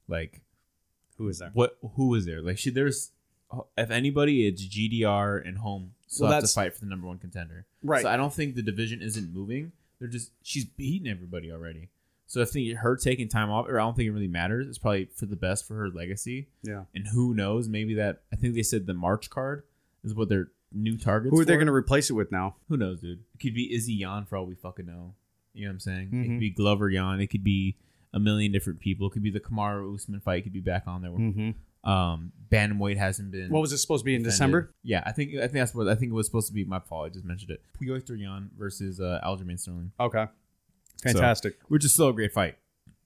Like 0.09 0.43
Who 1.17 1.29
is 1.29 1.39
there? 1.39 1.51
what? 1.55 1.79
Who 1.97 2.09
was 2.09 2.27
there? 2.27 2.43
Like 2.43 2.59
she, 2.59 2.71
there's, 2.71 3.11
if 3.79 3.91
anybody, 3.91 4.47
it's 4.47 4.67
GDR 4.67 5.47
and 5.47 5.59
Holm. 5.59 5.93
So 6.07 6.25
Well, 6.25 6.33
have 6.35 6.43
to 6.45 6.49
fight 6.49 6.75
for 6.75 6.81
the 6.81 6.87
number 6.87 7.07
one 7.07 7.19
contender. 7.19 7.67
Right. 7.83 8.03
So 8.03 8.09
I 8.09 8.17
don't 8.17 8.33
think 8.33 8.55
the 8.55 8.63
division 8.63 9.01
isn't 9.03 9.33
moving. 9.33 9.73
They're 9.99 10.09
just 10.09 10.33
she's 10.43 10.65
beating 10.65 11.09
everybody 11.11 11.51
already. 11.51 11.89
So 12.27 12.43
I 12.43 12.45
think 12.47 12.77
her 12.79 12.97
taking 12.97 13.29
time 13.29 13.51
off, 13.51 13.67
or 13.69 13.79
I 13.79 13.83
don't 13.85 13.95
think 13.97 14.09
it 14.09 14.13
really 14.13 14.29
matters. 14.29 14.67
It's 14.69 14.79
probably 14.79 15.07
for 15.15 15.27
the 15.27 15.37
best 15.37 15.67
for 15.67 15.75
her 15.77 15.89
legacy. 15.89 16.49
yeah. 16.63 16.85
And 16.95 17.07
who 17.09 17.33
knows? 17.35 17.69
Maybe 17.69 17.95
that 17.95 18.23
I 18.33 18.37
think 18.37 18.55
they 18.55 18.63
said 18.63 18.87
the 18.87 18.95
March 18.95 19.31
card 19.31 19.63
is 20.03 20.15
what 20.15 20.29
their 20.29 20.49
new 20.75 20.99
targets. 20.99 21.33
Who 21.35 21.41
are 21.41 21.45
they 21.45 21.53
for. 21.55 21.59
going 21.59 21.67
to 21.69 21.73
replace 21.73 22.11
it 22.11 22.15
with 22.15 22.31
now? 22.33 22.57
Who 22.69 22.77
knows, 22.77 23.01
dude? 23.01 23.21
It 23.35 23.41
could 23.43 23.55
be 23.55 23.73
Izzy 23.75 23.95
Yan 23.95 24.25
for 24.27 24.37
all 24.37 24.47
we 24.47 24.55
fucking 24.55 24.87
know. 24.87 25.15
You 25.53 25.65
know 25.65 25.69
what 25.71 25.75
I'm 25.75 25.81
saying? 25.81 26.09
It 26.13 26.15
Mhm. 26.17 26.27
could 26.27 26.41
be 26.41 26.51
Glover 26.51 26.91
Yan. 26.91 27.21
It 27.21 27.29
could 27.29 27.45
be 27.45 27.77
a 28.13 28.19
million 28.21 28.51
different 28.53 28.81
people. 28.81 29.07
It 29.07 29.11
could 29.11 29.23
be 29.23 29.31
the 29.31 29.41
Kamaru 29.41 29.95
Usman 29.95 30.21
fight. 30.21 30.39
It 30.41 30.43
Could 30.43 30.53
be 30.53 30.61
back 30.61 30.85
on 30.87 31.03
there. 31.03 31.11
Mm-hmm. 31.13 31.89
Um, 31.89 32.33
bantamweight 32.51 32.97
hasn't 32.97 33.31
been. 33.31 33.51
What 33.51 33.61
was 33.61 33.73
it 33.73 33.79
supposed 33.79 34.03
to 34.03 34.05
be 34.07 34.15
in 34.15 34.23
defended. 34.23 34.33
December? 34.33 34.75
Yeah, 34.83 35.03
I 35.05 35.13
think 35.13 35.35
I 35.35 35.41
think 35.43 35.53
that's 35.53 35.75
what 35.75 35.87
I 35.87 35.95
think 35.95 36.11
it 36.11 36.15
was 36.15 36.27
supposed 36.27 36.47
to 36.49 36.55
be. 36.55 36.65
My 36.65 36.79
fault. 36.81 37.07
I 37.07 37.09
just 37.11 37.25
mentioned 37.27 37.51
it. 37.51 37.61
Puyoy 37.81 38.03
Yan 38.19 38.51
versus 38.57 39.01
uh, 39.01 39.21
Aljamain 39.25 39.59
Sterling, 39.61 39.93
Okay. 40.01 40.27
Fantastic. 41.03 41.59
which 41.69 41.85
is 41.85 41.93
still 41.93 42.09
a 42.09 42.13
great 42.15 42.33
fight. 42.33 42.57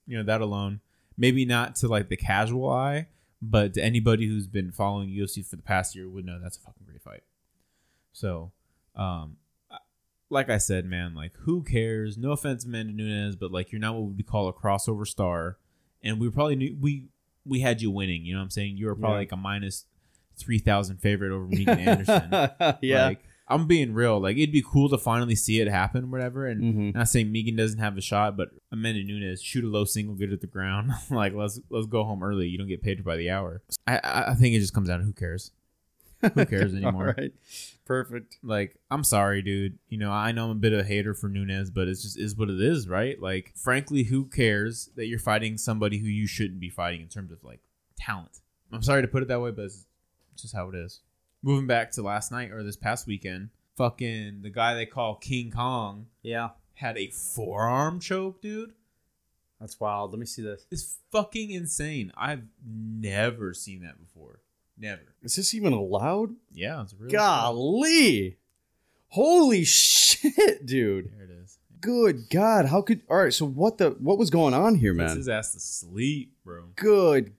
You 0.07 0.19
know 0.19 0.23
that 0.25 0.41
alone, 0.41 0.81
maybe 1.17 1.45
not 1.45 1.75
to 1.77 1.89
like 1.89 2.09
the 2.09 2.17
casual 2.17 2.71
eye, 2.71 3.09
but 3.43 3.75
to 3.75 3.83
anybody 3.83 4.27
who's 4.29 4.47
been 4.47 4.71
following 4.71 5.09
UFC 5.11 5.43
for 5.45 5.57
the 5.57 5.63
past 5.63 5.95
year 5.97 6.09
would 6.09 6.25
know 6.25 6.39
that's 6.41 6.57
a 6.57 6.61
fucking 6.61 6.85
great 6.87 7.03
fight. 7.03 7.23
So, 8.13 8.53
um, 8.97 9.37
like 10.31 10.51
I 10.51 10.59
said, 10.59 10.85
man, 10.85 11.15
like 11.15 11.33
who 11.41 11.63
cares? 11.63 12.19
No 12.19 12.33
offense, 12.33 12.65
Amanda 12.65 12.93
Nunes, 12.93 13.37
but 13.37 13.51
like 13.51 13.73
you're 13.73 13.81
not 13.81 13.95
what 13.95 14.15
we 14.17 14.23
call 14.23 14.49
a 14.49 14.53
crossover 14.53 15.07
star, 15.07 15.57
and 16.03 16.21
we 16.21 16.29
probably 16.31 16.57
knew 16.57 16.77
we 16.81 17.07
we 17.47 17.61
had 17.61 17.81
you 17.81 17.91
winning. 17.91 18.25
You 18.25 18.35
know 18.35 18.41
what 18.41 18.45
I'm 18.45 18.51
saying? 18.51 18.77
You 18.77 18.87
were 18.87 18.95
probably 18.95 19.17
Yeah. 19.17 19.21
like 19.21 19.33
a 19.33 19.37
minus 19.37 19.87
three 20.37 20.59
thousand 20.59 20.99
favorite 20.99 21.33
over 21.33 21.47
Megan 21.47 21.79
Anderson. 21.79 22.31
yeah. 22.83 23.07
Like, 23.07 23.25
I'm 23.51 23.67
being 23.67 23.95
real. 23.95 24.21
Like 24.21 24.37
it'd 24.37 24.53
be 24.53 24.63
cool 24.63 24.91
to 24.91 24.99
finally 24.99 25.35
see 25.35 25.59
it 25.61 25.69
happen, 25.69 26.11
whatever. 26.11 26.47
And 26.47 26.63
Mhm. 26.93 26.95
not 26.95 27.09
saying 27.09 27.33
Megan 27.33 27.57
doesn't 27.57 27.79
have 27.79 27.97
a 27.97 28.03
shot, 28.03 28.37
but 28.37 28.51
Amanda 28.71 29.03
Nunes 29.03 29.41
shoot 29.43 29.65
a 29.65 29.69
low 29.69 29.87
single, 29.87 30.15
get 30.15 30.29
it 30.29 30.35
at 30.35 30.41
the 30.43 30.47
ground. 30.47 30.91
like 31.11 31.33
let's 31.33 31.59
let's 31.71 31.87
go 31.87 32.05
home 32.05 32.23
early. 32.23 32.47
You 32.49 32.59
don't 32.59 32.69
get 32.69 32.83
paid 32.83 33.03
by 33.03 33.17
the 33.17 33.31
hour. 33.31 33.63
I 33.87 34.01
I 34.03 34.35
think 34.35 34.55
it 34.55 34.61
just 34.61 34.75
comes 34.75 34.89
down 34.89 34.99
to 34.99 35.07
who 35.07 35.15
cares. 35.15 35.53
Who 36.35 36.47
cares 36.47 36.75
anymore? 36.75 37.09
All 37.09 37.23
right. 37.23 37.33
Perfect. 37.85 38.39
Like 38.43 38.77
I'm 38.91 39.05
sorry, 39.05 39.41
dude. 39.43 39.79
You 39.89 39.99
know 39.99 40.11
I 40.11 40.33
know 40.33 40.47
I'm 40.47 40.51
a 40.51 40.55
bit 40.57 40.73
of 40.73 40.81
a 40.81 40.85
hater 40.85 41.15
for 41.15 41.29
Nunes, 41.29 41.71
but 41.71 41.89
it's 41.89 42.03
just 42.03 42.19
is 42.19 42.37
what 42.37 42.51
it 42.51 42.61
is, 42.61 42.89
right? 42.89 43.21
Like 43.21 43.53
frankly, 43.57 44.03
who 44.05 44.25
cares 44.27 44.91
that 44.97 45.07
you're 45.07 45.19
fighting 45.19 45.57
somebody 45.59 45.99
who 45.99 46.07
you 46.09 46.27
shouldn't 46.27 46.61
be 46.61 46.71
fighting 46.71 47.01
in 47.03 47.09
terms 47.09 47.33
of 47.33 47.43
like 47.45 47.61
talent? 47.97 48.41
I'm 48.73 48.83
sorry 48.83 49.03
to 49.03 49.09
put 49.09 49.23
it 49.23 49.29
that 49.29 49.41
way, 49.41 49.51
but 49.53 49.67
it's 49.67 49.87
just 50.37 50.55
how 50.55 50.69
it 50.69 50.75
is. 50.75 51.01
Moving 51.43 51.67
back 51.67 51.93
to 51.93 52.03
last 52.03 52.31
night 52.33 52.51
or 52.51 52.63
this 52.63 52.77
past 52.77 53.07
weekend, 53.07 53.51
fucking 53.77 54.43
the 54.43 54.51
guy 54.51 54.75
they 54.75 54.87
call 54.87 55.15
King 55.15 55.51
Kong 55.51 56.07
Yeah. 56.23 56.51
had 56.75 56.99
a 56.99 57.09
forearm 57.11 58.01
choke, 58.01 58.43
dude. 58.43 58.73
That's 59.61 59.79
wild. 59.81 60.11
Let 60.13 60.21
me 60.21 60.27
see 60.27 60.43
this. 60.43 60.67
It's 60.71 60.99
fucking 61.11 61.51
insane. 61.51 62.13
I've 62.17 62.43
never 62.65 63.55
seen 63.55 63.83
that 63.83 63.99
before. 63.99 64.41
Never. 64.79 65.03
Is 65.23 65.37
this 65.37 65.55
even 65.55 65.73
allowed? 65.73 66.31
Yeah, 66.53 66.83
it's 66.83 66.95
really 66.95 67.13
Golly. 67.13 68.37
Holy 69.09 69.65
shit, 69.65 70.65
dude. 70.67 71.11
There 71.17 71.25
it 71.25 71.31
is. 71.43 71.59
Good 71.81 72.29
God. 72.31 72.67
How 72.67 72.83
could 72.83 73.03
all 73.09 73.17
right, 73.19 73.33
so 73.33 73.47
what 73.47 73.79
the 73.79 73.91
what 74.01 74.19
was 74.19 74.31
going 74.31 74.55
on 74.55 74.75
here, 74.77 74.93
man? 74.95 75.17
his 75.17 75.29
ass 75.29 75.53
to 75.53 75.61
sleep, 75.61 76.33
bro. 76.45 76.65
Good 76.77 77.33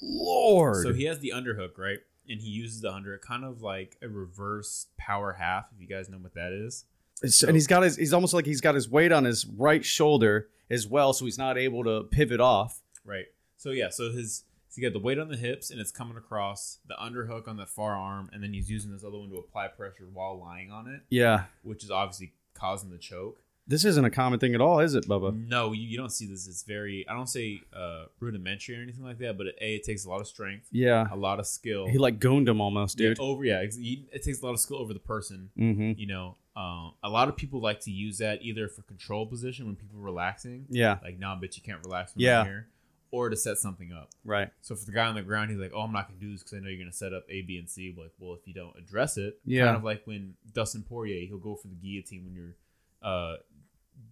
Lord. 0.00 0.82
So 0.84 0.92
he 0.92 1.04
has 1.04 1.18
the 1.20 1.32
underhook, 1.34 1.76
right? 1.78 1.98
And 2.28 2.40
he 2.40 2.48
uses 2.48 2.80
the 2.82 2.90
underhook 2.90 3.22
kind 3.22 3.44
of 3.44 3.62
like 3.62 3.96
a 4.02 4.08
reverse 4.08 4.86
power 4.96 5.32
half, 5.32 5.66
if 5.74 5.80
you 5.80 5.88
guys 5.88 6.08
know 6.08 6.18
what 6.18 6.34
that 6.34 6.52
is. 6.52 6.84
It's- 7.22 7.42
and 7.42 7.54
he's 7.56 7.66
got 7.66 7.82
his 7.82 7.96
he's 7.96 8.12
almost 8.12 8.32
like 8.34 8.46
he's 8.46 8.60
got 8.60 8.74
his 8.74 8.88
weight 8.88 9.12
on 9.12 9.24
his 9.24 9.46
right 9.46 9.84
shoulder 9.84 10.48
as 10.70 10.86
well, 10.86 11.12
so 11.12 11.24
he's 11.24 11.38
not 11.38 11.58
able 11.58 11.82
to 11.84 12.04
pivot 12.04 12.40
off. 12.40 12.80
Right. 13.04 13.26
So 13.56 13.70
yeah, 13.70 13.88
so 13.88 14.12
his 14.12 14.38
so 14.38 14.44
you 14.78 14.82
got 14.88 14.92
the 14.92 15.02
weight 15.04 15.18
on 15.18 15.28
the 15.28 15.36
hips 15.36 15.70
and 15.70 15.80
it's 15.80 15.90
coming 15.90 16.16
across 16.16 16.78
the 16.86 16.94
underhook 16.94 17.46
on 17.48 17.56
the 17.56 17.66
far 17.66 17.94
arm, 17.96 18.30
and 18.32 18.42
then 18.42 18.52
he's 18.54 18.70
using 18.70 18.92
this 18.92 19.04
other 19.04 19.18
one 19.18 19.28
to 19.30 19.36
apply 19.36 19.68
pressure 19.68 20.06
while 20.12 20.38
lying 20.40 20.70
on 20.70 20.86
it, 20.88 21.02
Yeah. 21.10 21.44
which 21.62 21.84
is 21.84 21.90
obviously 21.90 22.32
causing 22.54 22.90
the 22.90 22.98
choke. 22.98 23.42
This 23.66 23.84
isn't 23.84 24.02
a 24.04 24.10
common 24.10 24.38
thing 24.38 24.54
at 24.54 24.62
all, 24.62 24.80
is 24.80 24.94
it, 24.94 25.06
Bubba? 25.06 25.46
No, 25.46 25.72
you, 25.72 25.86
you 25.86 25.98
don't 25.98 26.10
see 26.10 26.26
this. 26.26 26.48
It's 26.48 26.62
very 26.62 27.06
I 27.06 27.12
don't 27.12 27.26
say 27.28 27.60
uh, 27.76 28.04
rudimentary 28.18 28.78
or 28.78 28.82
anything 28.82 29.04
like 29.04 29.18
that, 29.18 29.36
but 29.36 29.48
it, 29.48 29.56
a 29.60 29.74
it 29.76 29.84
takes 29.84 30.06
a 30.06 30.08
lot 30.08 30.22
of 30.22 30.26
strength, 30.26 30.68
Yeah. 30.72 31.06
a 31.12 31.16
lot 31.16 31.38
of 31.38 31.46
skill. 31.46 31.86
He 31.86 31.98
like 31.98 32.18
gooned 32.18 32.48
him 32.48 32.62
almost, 32.62 32.98
Yeah, 32.98 33.08
dude. 33.10 33.20
over 33.20 33.44
yeah, 33.44 33.60
it 33.60 34.22
takes 34.22 34.40
a 34.40 34.46
lot 34.46 34.52
of 34.52 34.60
skill 34.60 34.78
over 34.78 34.94
the 34.94 34.98
person. 35.00 35.50
Mm-hmm. 35.58 35.92
You 36.00 36.06
know, 36.06 36.36
um, 36.56 36.94
a 37.04 37.10
lot 37.10 37.28
of 37.28 37.36
people 37.36 37.60
like 37.60 37.80
to 37.80 37.90
use 37.90 38.16
that 38.18 38.42
either 38.42 38.68
for 38.68 38.80
control 38.82 39.26
position 39.26 39.66
when 39.66 39.76
people 39.76 39.98
are 40.00 40.02
relaxing, 40.02 40.64
Yeah. 40.70 40.96
like 41.04 41.18
nah, 41.18 41.36
bitch, 41.38 41.56
you 41.56 41.62
can't 41.62 41.84
relax 41.84 42.14
when 42.16 42.24
Yeah. 42.24 42.44
Here, 42.44 42.68
or 43.10 43.28
to 43.30 43.36
set 43.36 43.56
something 43.58 43.92
up. 43.92 44.10
Right. 44.24 44.50
So 44.60 44.74
for 44.74 44.84
the 44.84 44.92
guy 44.92 45.06
on 45.06 45.14
the 45.14 45.22
ground, 45.22 45.50
he's 45.50 45.58
like, 45.58 45.72
"Oh, 45.74 45.80
I'm 45.80 45.92
not 45.92 46.08
gonna 46.08 46.20
do 46.20 46.30
this 46.32 46.42
because 46.42 46.58
I 46.58 46.60
know 46.60 46.68
you're 46.68 46.78
gonna 46.78 46.92
set 46.92 47.12
up 47.14 47.24
A, 47.30 47.42
B, 47.42 47.56
and 47.58 47.68
C." 47.68 47.94
Like, 47.96 48.12
well, 48.18 48.34
if 48.34 48.46
you 48.46 48.54
don't 48.54 48.76
address 48.76 49.16
it, 49.16 49.40
Yeah. 49.44 49.64
kind 49.66 49.76
of 49.76 49.84
like 49.84 50.06
when 50.06 50.34
Dustin 50.52 50.82
Poirier, 50.82 51.26
he'll 51.26 51.38
go 51.38 51.54
for 51.56 51.68
the 51.68 51.74
guillotine 51.76 52.24
when 52.24 52.34
you're 52.34 52.56
uh 53.02 53.36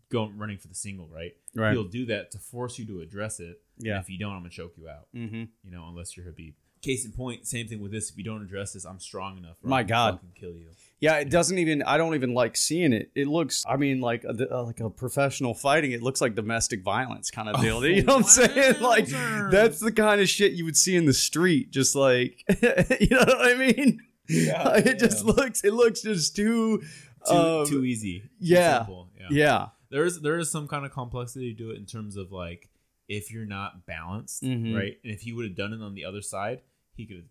going 0.08 0.36
running 0.38 0.58
for 0.58 0.68
the 0.68 0.74
single, 0.74 1.08
right? 1.08 1.32
Right. 1.54 1.72
He'll 1.72 1.84
do 1.88 2.06
that 2.06 2.30
to 2.32 2.38
force 2.38 2.78
you 2.78 2.86
to 2.86 3.00
address 3.00 3.40
it. 3.40 3.60
Yeah. 3.78 3.96
And 3.96 4.02
if 4.04 4.10
you 4.10 4.18
don't, 4.18 4.32
I'm 4.32 4.40
gonna 4.40 4.50
choke 4.50 4.74
you 4.76 4.88
out. 4.88 5.08
Mm-hmm. 5.14 5.44
You 5.64 5.70
know, 5.70 5.86
unless 5.88 6.16
you're 6.16 6.26
Khabib. 6.26 6.54
Case 6.82 7.04
in 7.04 7.12
point, 7.12 7.46
same 7.46 7.66
thing 7.66 7.80
with 7.80 7.90
this. 7.90 8.10
If 8.10 8.16
you 8.18 8.22
don't 8.24 8.42
address 8.42 8.72
this, 8.74 8.84
I'm 8.84 9.00
strong 9.00 9.38
enough. 9.38 9.56
My 9.62 9.78
I 9.78 9.82
can 9.82 9.88
God. 9.88 10.14
fucking 10.14 10.32
kill 10.34 10.52
you. 10.54 10.68
Yeah, 11.00 11.16
it 11.18 11.28
doesn't 11.28 11.58
even. 11.58 11.82
I 11.82 11.98
don't 11.98 12.14
even 12.14 12.32
like 12.32 12.56
seeing 12.56 12.92
it. 12.94 13.10
It 13.14 13.26
looks. 13.26 13.64
I 13.68 13.76
mean, 13.76 14.00
like 14.00 14.24
a, 14.24 14.30
uh, 14.50 14.64
like 14.64 14.80
a 14.80 14.88
professional 14.88 15.52
fighting. 15.52 15.92
It 15.92 16.02
looks 16.02 16.20
like 16.22 16.34
domestic 16.34 16.82
violence 16.82 17.30
kind 17.30 17.48
of 17.50 17.60
deal. 17.60 17.78
Oh, 17.78 17.82
you 17.84 18.02
know 18.02 18.14
what 18.16 18.22
I'm 18.24 18.48
saying? 18.48 18.74
Like 18.80 19.06
that's 19.50 19.80
the 19.80 19.92
kind 19.92 20.20
of 20.20 20.28
shit 20.28 20.52
you 20.52 20.64
would 20.64 20.76
see 20.76 20.96
in 20.96 21.04
the 21.04 21.12
street. 21.12 21.70
Just 21.70 21.94
like 21.94 22.42
you 23.00 23.08
know 23.10 23.18
what 23.26 23.46
I 23.46 23.54
mean? 23.54 24.00
Yeah, 24.28 24.76
it 24.78 24.98
just 24.98 25.24
looks. 25.24 25.62
It 25.64 25.72
looks 25.74 26.00
just 26.02 26.34
too. 26.34 26.82
Too, 27.28 27.34
um, 27.34 27.66
too 27.66 27.84
easy. 27.84 28.22
Yeah. 28.40 28.78
simple. 28.78 29.10
Yeah. 29.18 29.26
Yeah. 29.30 29.66
There 29.90 30.04
is 30.04 30.20
there 30.20 30.38
is 30.38 30.50
some 30.50 30.66
kind 30.66 30.86
of 30.86 30.92
complexity 30.92 31.54
to 31.56 31.70
it 31.72 31.76
in 31.76 31.84
terms 31.86 32.16
of 32.16 32.32
like 32.32 32.70
if 33.08 33.30
you're 33.32 33.46
not 33.46 33.84
balanced, 33.86 34.42
Mhm. 34.42 34.74
right? 34.74 34.96
And 35.04 35.12
if 35.12 35.20
he 35.22 35.32
would 35.32 35.44
have 35.44 35.56
done 35.56 35.72
it 35.72 35.82
on 35.82 35.94
the 35.94 36.04
other 36.04 36.22
side, 36.22 36.62
he 36.94 37.04
could 37.06 37.16
have 37.18 37.24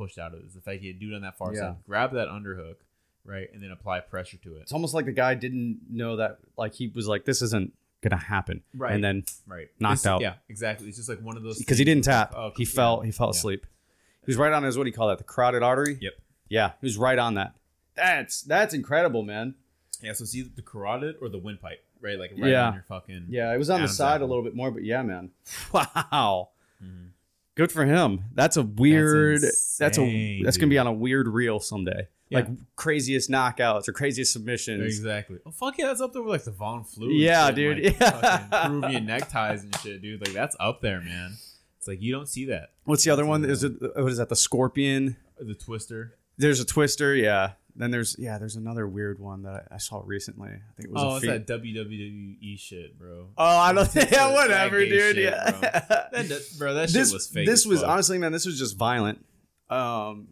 pushed 0.00 0.18
out 0.18 0.32
of 0.32 0.40
it. 0.40 0.54
The 0.54 0.60
fact 0.60 0.80
he 0.80 0.86
had 0.88 0.98
do 0.98 1.12
it 1.12 1.14
on 1.16 1.22
that 1.22 1.36
far 1.36 1.52
Yeah. 1.52 1.60
side, 1.60 1.76
grab 1.86 2.12
that 2.14 2.28
underhook, 2.28 2.76
right, 3.24 3.48
and 3.52 3.62
then 3.62 3.70
apply 3.70 4.00
pressure 4.00 4.38
to 4.38 4.56
it. 4.56 4.60
It's 4.62 4.72
almost 4.72 4.94
like 4.94 5.04
the 5.04 5.12
guy 5.12 5.34
didn't 5.34 5.80
know 5.90 6.16
that. 6.16 6.38
Like 6.56 6.72
he 6.74 6.88
was 6.88 7.06
like, 7.06 7.24
"This 7.26 7.42
isn't 7.42 7.72
gonna 8.00 8.16
happen," 8.16 8.62
Right. 8.74 8.94
and 8.94 9.04
then 9.04 9.24
Right. 9.46 9.68
Knocked 9.78 10.00
It's- 10.00 10.06
out. 10.06 10.20
Yeah, 10.22 10.34
exactly. 10.48 10.88
It's 10.88 10.96
just 10.96 11.08
like 11.08 11.20
one 11.20 11.36
of 11.36 11.42
those 11.42 11.58
because 11.58 11.76
he 11.78 11.84
didn't 11.84 12.04
tap, 12.04 12.32
oh, 12.34 12.52
he 12.56 12.64
yeah. 12.64 12.70
fell. 12.70 13.00
He 13.02 13.10
fell 13.10 13.26
Yeah. 13.28 13.30
asleep. 13.38 13.66
He 14.24 14.30
was 14.30 14.36
right 14.36 14.52
on 14.52 14.62
his 14.62 14.76
what 14.78 14.84
do 14.84 14.88
you 14.90 14.94
call 14.94 15.08
that? 15.08 15.18
The 15.18 15.24
carotid 15.24 15.62
artery. 15.62 15.98
Yep. 16.00 16.12
Yeah, 16.48 16.72
he 16.80 16.86
was 16.86 16.96
right 16.96 17.18
on 17.18 17.34
that. 17.34 17.54
That's 17.94 18.42
that's 18.42 18.72
incredible, 18.74 19.22
man. 19.22 19.54
Yeah, 20.02 20.14
so 20.14 20.22
it's 20.22 20.34
either 20.34 20.48
the 20.54 20.62
carotid 20.62 21.16
or 21.20 21.28
the 21.28 21.38
windpipe, 21.38 21.84
right? 22.00 22.18
Like 22.18 22.30
right 22.38 22.50
Yeah. 22.52 22.68
on 22.68 22.74
your 22.74 22.84
fucking 22.84 23.26
Yeah, 23.28 23.52
it 23.54 23.58
was 23.58 23.68
on 23.68 23.82
the 23.82 23.88
side 23.88 24.22
a 24.22 24.26
little 24.26 24.42
bit 24.42 24.54
more, 24.56 24.70
but 24.70 24.82
yeah, 24.82 25.02
man. 25.02 25.30
Wow. 25.74 26.48
Mhm. 26.82 27.10
Good 27.60 27.72
for 27.72 27.84
him. 27.84 28.24
That's 28.32 28.56
a 28.56 28.62
weird. 28.62 29.42
That's, 29.42 29.98
a. 29.98 30.00
insane, 30.00 30.42
That's 30.44 30.56
gonna 30.56 30.70
be 30.70 30.78
on 30.78 30.86
a 30.86 30.92
weird 30.94 31.28
reel 31.28 31.60
someday. 31.60 32.08
Yeah. 32.30 32.38
Like 32.38 32.48
craziest 32.74 33.28
knockouts 33.28 33.86
or 33.86 33.92
craziest 33.92 34.32
submissions. 34.32 34.82
Exactly. 34.82 35.40
Oh 35.44 35.50
fuck 35.50 35.76
yeah, 35.76 35.88
that's 35.88 36.00
up 36.00 36.14
there 36.14 36.22
with 36.22 36.32
like 36.32 36.44
the 36.44 36.52
Von 36.52 36.86
and 36.98 37.12
Yeah, 37.12 37.48
shit, 37.48 37.56
dude. 37.56 37.84
Like, 37.84 38.00
Yeah. 38.00 38.66
Peruvian 38.66 39.04
neckties 39.04 39.62
and 39.62 39.76
shit, 39.80 40.00
dude. 40.00 40.26
Like 40.26 40.32
that's 40.32 40.56
up 40.58 40.80
there, 40.80 41.02
man. 41.02 41.32
It's 41.76 41.86
like 41.86 42.00
you 42.00 42.14
don't 42.14 42.30
see 42.30 42.46
that. 42.46 42.70
What's 42.84 43.04
the 43.04 43.10
other 43.10 43.26
one? 43.26 43.44
Is 43.44 43.62
it 43.62 43.74
what 43.82 44.10
is 44.10 44.16
that? 44.16 44.30
The 44.30 44.36
scorpion. 44.36 45.18
The 45.38 45.54
twister. 45.54 46.14
There's 46.38 46.60
a 46.60 46.64
twister. 46.64 47.14
Yeah. 47.14 47.52
Then 47.76 47.90
there's 47.90 48.16
yeah. 48.18 48.38
There's 48.38 48.56
another 48.56 48.86
weird 48.86 49.18
one 49.18 49.42
that 49.44 49.68
I, 49.70 49.78
saw 49.78 50.02
recently. 50.04 50.50
I 50.50 50.72
think 50.76 50.88
it 50.88 50.92
was. 50.92 51.02
Oh, 51.02 51.16
it's 51.16 51.24
feet. 51.26 51.46
that 51.46 51.60
WWE 51.62 52.58
shit, 52.58 52.98
bro. 52.98 53.28
Oh, 53.38 53.44
I 53.44 53.72
don't 53.72 53.86
think. 53.90 54.10
Yeah, 54.12 54.32
whatever, 54.32 54.80
dude. 54.84 55.16
shit, 55.16 55.24
yeah. 55.24 55.50
bro. 55.50 55.60
That, 56.22 56.42
bro, 56.58 56.74
that 56.74 56.90
shit 56.90 56.94
this 56.94 57.12
was 57.12 57.26
fake. 57.26 57.46
This 57.46 57.64
was 57.66 57.80
fuck. 57.80 57.90
honestly, 57.90 58.18
man. 58.18 58.32
This 58.32 58.46
was 58.46 58.58
just 58.58 58.76
violent. 58.76 59.24
Um. 59.68 60.28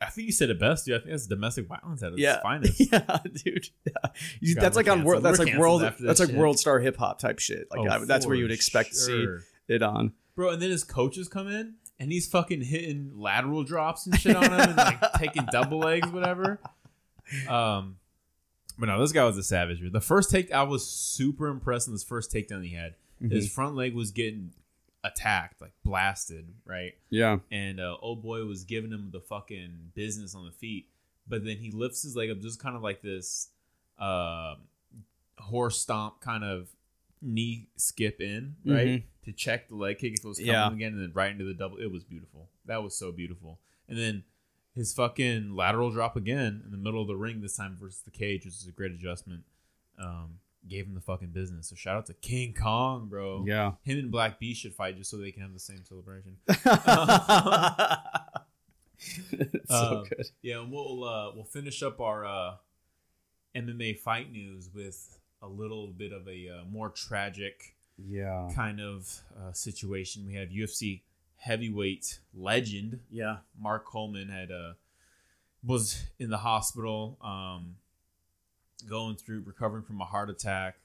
I 0.00 0.10
think 0.10 0.26
you 0.26 0.32
said 0.32 0.48
it 0.48 0.60
best, 0.60 0.84
dude. 0.86 0.94
I 0.94 0.98
think 0.98 1.10
that's 1.10 1.26
domestic 1.26 1.66
violence 1.66 2.04
at 2.04 2.12
its 2.12 2.20
Yeah. 2.20 2.40
finest. 2.40 2.78
Yeah, 2.92 3.18
dude. 3.44 3.68
Yeah. 3.84 4.10
You, 4.40 4.54
God, 4.54 4.62
that's 4.62 4.76
like 4.76 4.88
on 4.88 5.02
world. 5.02 5.24
That's 5.24 5.40
We're 5.40 5.44
like 5.46 5.56
world. 5.58 5.82
That's 5.82 5.98
that 5.98 6.18
like 6.20 6.28
shit. 6.28 6.38
world 6.38 6.56
star 6.60 6.78
hip 6.78 6.96
hop 6.96 7.18
type 7.18 7.40
shit. 7.40 7.66
Like 7.68 7.80
Oh, 7.80 8.02
I, 8.02 8.04
that's 8.04 8.24
where 8.24 8.36
you 8.36 8.44
would 8.44 8.52
expect 8.52 8.90
to 8.90 8.96
see 8.96 9.26
it 9.66 9.82
on. 9.82 10.12
Bro, 10.36 10.50
and 10.50 10.62
then 10.62 10.70
his 10.70 10.84
coaches 10.84 11.26
come 11.28 11.48
in 11.48 11.74
and 12.02 12.10
he's 12.12 12.26
fucking 12.26 12.62
hitting 12.62 13.12
lateral 13.16 13.62
drops 13.62 14.06
and 14.06 14.18
shit 14.18 14.34
on 14.36 14.44
him 14.44 14.52
and 14.52 14.76
like 14.76 15.00
taking 15.18 15.46
double 15.52 15.78
legs, 15.78 16.08
whatever. 16.08 16.58
Um, 17.48 17.96
but 18.78 18.86
no, 18.86 19.00
this 19.00 19.12
guy 19.12 19.24
was 19.24 19.38
a 19.38 19.42
savage. 19.42 19.78
The 19.92 20.00
first 20.00 20.30
take, 20.30 20.52
I 20.52 20.64
was 20.64 20.86
super 20.86 21.46
impressed 21.46 21.86
in 21.86 21.94
this 21.94 22.02
first 22.04 22.32
takedown 22.32 22.64
he 22.66 22.74
had. 22.74 22.94
His 23.30 23.48
front 23.52 23.76
leg 23.76 23.94
was 23.94 24.10
getting 24.10 24.50
attacked, 25.04 25.60
like 25.60 25.72
blasted, 25.84 26.48
right? 26.64 26.94
Yeah. 27.08 27.38
And 27.52 27.78
uh, 27.78 27.96
old 28.02 28.20
boy 28.20 28.44
was 28.46 28.64
giving 28.64 28.90
him 28.90 29.10
the 29.12 29.20
fucking 29.20 29.92
business 29.94 30.34
on 30.34 30.44
the 30.44 30.50
feet. 30.50 30.88
But 31.28 31.44
then 31.44 31.58
he 31.58 31.70
lifts 31.70 32.02
his 32.02 32.16
leg 32.16 32.30
up, 32.30 32.40
just 32.40 32.60
kind 32.60 32.74
of 32.74 32.82
like 32.82 33.00
this 33.00 33.48
uh, 33.96 34.56
horse 35.38 35.78
stomp 35.78 36.20
kind 36.20 36.42
of 36.42 36.68
knee 37.20 37.68
skip 37.76 38.20
in, 38.20 38.56
right? 38.66 38.86
Mhm. 38.88 39.02
To 39.24 39.32
check 39.32 39.68
the 39.68 39.76
leg 39.76 39.98
kick 39.98 40.14
if 40.14 40.24
it 40.24 40.28
was 40.28 40.38
coming 40.38 40.52
Yeah. 40.52 40.72
again, 40.72 40.92
and 40.94 41.02
then 41.02 41.12
right 41.14 41.30
into 41.30 41.44
the 41.44 41.54
double. 41.54 41.78
It 41.78 41.90
was 41.92 42.02
beautiful. 42.04 42.48
That 42.66 42.82
was 42.82 42.96
so 42.96 43.12
beautiful. 43.12 43.60
And 43.88 43.96
then 43.98 44.24
his 44.74 44.92
fucking 44.94 45.54
lateral 45.54 45.90
drop 45.90 46.16
again 46.16 46.62
in 46.64 46.70
the 46.72 46.76
middle 46.78 47.00
of 47.02 47.08
the 47.08 47.16
ring 47.16 47.40
this 47.40 47.56
time 47.56 47.76
versus 47.80 48.00
the 48.02 48.10
cage, 48.10 48.44
which 48.44 48.54
is 48.54 48.66
a 48.66 48.72
great 48.72 48.92
adjustment. 48.92 49.44
Um, 49.98 50.38
gave 50.68 50.86
him 50.86 50.94
the 50.94 51.00
fucking 51.00 51.28
business. 51.30 51.68
So 51.68 51.76
shout 51.76 51.96
out 51.96 52.06
to 52.06 52.14
King 52.14 52.54
Kong, 52.54 53.06
bro. 53.08 53.44
Yeah. 53.46 53.72
Him 53.82 53.98
and 53.98 54.10
Black 54.10 54.38
Beast 54.40 54.62
should 54.62 54.74
fight 54.74 54.96
just 54.96 55.10
so 55.10 55.16
they 55.18 55.30
can 55.32 55.42
have 55.42 55.52
the 55.52 55.58
same 55.60 55.84
celebration. 55.84 56.36
It's 56.48 56.62
so 59.68 59.74
Uh, 59.74 60.02
good. 60.04 60.26
Yeah, 60.42 60.60
and 60.60 60.70
we'll 60.72 61.04
uh, 61.04 61.32
we'll 61.34 61.44
finish 61.44 61.82
up 61.82 62.00
our 62.00 62.24
uh, 62.24 62.54
MMA 63.54 63.98
fight 63.98 64.30
news 64.32 64.70
with 64.74 65.18
a 65.42 65.48
little 65.48 65.88
bit 65.88 66.12
of 66.12 66.26
a 66.28 66.48
uh, 66.48 66.64
more 66.70 66.88
tragic 66.90 67.74
Yeah. 67.98 68.50
kind 68.54 68.80
of 68.80 69.20
uh, 69.36 69.52
situation. 69.52 70.26
We 70.26 70.34
have 70.34 70.48
UFC 70.48 71.02
heavyweight 71.36 72.20
legend 72.34 73.00
Yeah. 73.10 73.38
Mark 73.60 73.84
Coleman 73.84 74.28
had 74.28 74.50
uh, 74.50 74.74
was 75.64 76.04
in 76.18 76.30
the 76.30 76.38
hospital, 76.38 77.18
um, 77.22 77.76
going 78.88 79.16
through 79.16 79.42
recovering 79.46 79.84
from 79.84 80.00
a 80.00 80.04
heart 80.04 80.30
attack, 80.30 80.76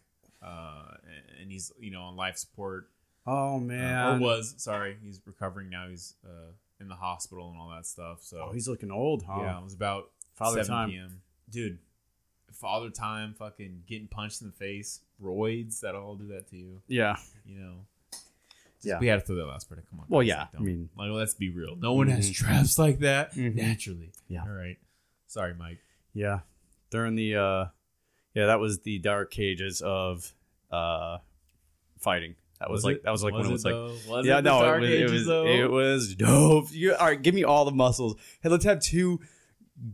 uh, 0.42 0.96
and 1.42 1.52
he's 1.52 1.72
you 1.80 1.92
know 1.92 2.02
on 2.02 2.16
life 2.16 2.38
support. 2.38 2.90
Oh 3.26 3.56
uh, 3.56 3.60
man. 3.60 4.16
or 4.16 4.20
was 4.20 4.56
sorry, 4.58 4.98
he's 5.04 5.22
recovering 5.26 5.70
now. 5.70 5.88
He's 5.90 6.14
uh, 6.26 6.52
in 6.80 6.88
the 6.88 6.96
hospital 6.96 7.50
and 7.50 7.60
all 7.60 7.70
that 7.70 7.86
stuff. 7.86 8.20
So 8.22 8.48
oh, 8.50 8.54
he's 8.54 8.68
looking 8.68 8.92
old, 8.92 9.24
huh? 9.24 9.42
yeah, 9.42 9.58
it 9.58 9.64
was 9.64 9.74
about 9.74 10.10
Father 10.36 10.64
7 10.64 10.68
time. 10.68 10.90
p.m. 10.90 11.22
Dude, 11.50 11.80
father 12.54 12.90
time, 12.90 13.34
fucking 13.38 13.84
getting 13.88 14.08
punched 14.08 14.42
in 14.42 14.48
the 14.48 14.54
face, 14.54 15.02
roids 15.24 15.80
that'll 15.82 16.04
all 16.04 16.16
do 16.16 16.28
that 16.30 16.50
to 16.50 16.58
you. 16.58 16.82
Yeah. 16.88 17.18
You 17.46 17.60
know. 17.60 17.74
Yeah. 18.84 19.00
We 19.00 19.08
had 19.08 19.20
to 19.20 19.26
throw 19.26 19.36
that 19.38 19.46
last 19.48 19.68
part. 19.70 19.84
Come 19.90 20.00
on. 20.00 20.06
Well, 20.10 20.22
guys, 20.22 20.28
yeah, 20.30 20.40
like, 20.42 20.50
I 20.58 20.60
mean- 20.60 20.90
like, 20.98 21.12
let's 21.12 21.34
be 21.34 21.50
real. 21.50 21.76
No 21.76 21.94
one 21.94 22.08
has 22.10 22.30
Mhm. 22.30 22.34
traps 22.36 22.78
like 22.80 23.00
that 23.00 23.34
Mhm. 23.34 23.56
naturally. 23.56 24.12
Yeah. 24.28 24.44
All 24.44 24.50
right. 24.52 24.78
Sorry, 25.28 25.54
Mike. 25.56 25.80
Yeah. 26.14 26.42
During 26.90 27.16
the 27.16 27.36
uh 27.36 27.66
yeah, 28.34 28.46
that 28.48 28.60
was 28.60 28.80
the 28.82 29.00
dark 29.00 29.32
cages 29.32 29.82
of 29.82 30.32
uh 30.72 31.18
fighting. 32.00 32.36
That 32.60 32.70
was, 32.72 32.80
Was 32.80 32.86
like 32.86 32.96
it? 32.98 33.04
that 33.04 33.12
was 33.12 33.24
like 33.24 33.34
when 33.34 33.46
it 33.46 33.52
was 33.52 33.66
like? 33.66 33.74
Was 33.74 34.26
yeah, 34.26 34.40
it 34.40 34.44
no, 34.44 34.64
it 34.76 34.80
was, 34.82 34.90
it 34.90 35.12
was 35.12 35.28
it 35.28 35.72
was 35.72 36.16
dope. 36.16 36.72
You, 36.72 36.96
all 36.96 37.06
right, 37.08 37.22
give 37.22 37.36
me 37.36 37.44
all 37.44 37.66
the 37.66 37.72
muscles. 37.72 38.16
Hey, 38.42 38.50
let's 38.50 38.66
have 38.66 38.80
two 38.82 39.20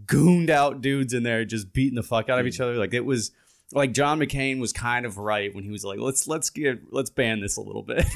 gooned 0.05 0.49
out 0.49 0.81
dudes 0.81 1.13
in 1.13 1.23
there 1.23 1.43
just 1.45 1.73
beating 1.73 1.95
the 1.95 2.03
fuck 2.03 2.29
out 2.29 2.39
of 2.39 2.47
each 2.47 2.59
other. 2.59 2.75
Like 2.75 2.93
it 2.93 3.05
was 3.05 3.31
like 3.71 3.91
John 3.91 4.19
McCain 4.19 4.59
was 4.59 4.71
kind 4.71 5.05
of 5.05 5.17
right 5.17 5.53
when 5.53 5.63
he 5.63 5.71
was 5.71 5.84
like, 5.84 5.99
let's 5.99 6.27
let's 6.27 6.49
get 6.49 6.93
let's 6.93 7.09
ban 7.09 7.39
this 7.41 7.57
a 7.57 7.61
little 7.61 7.84
bit. 7.84 8.05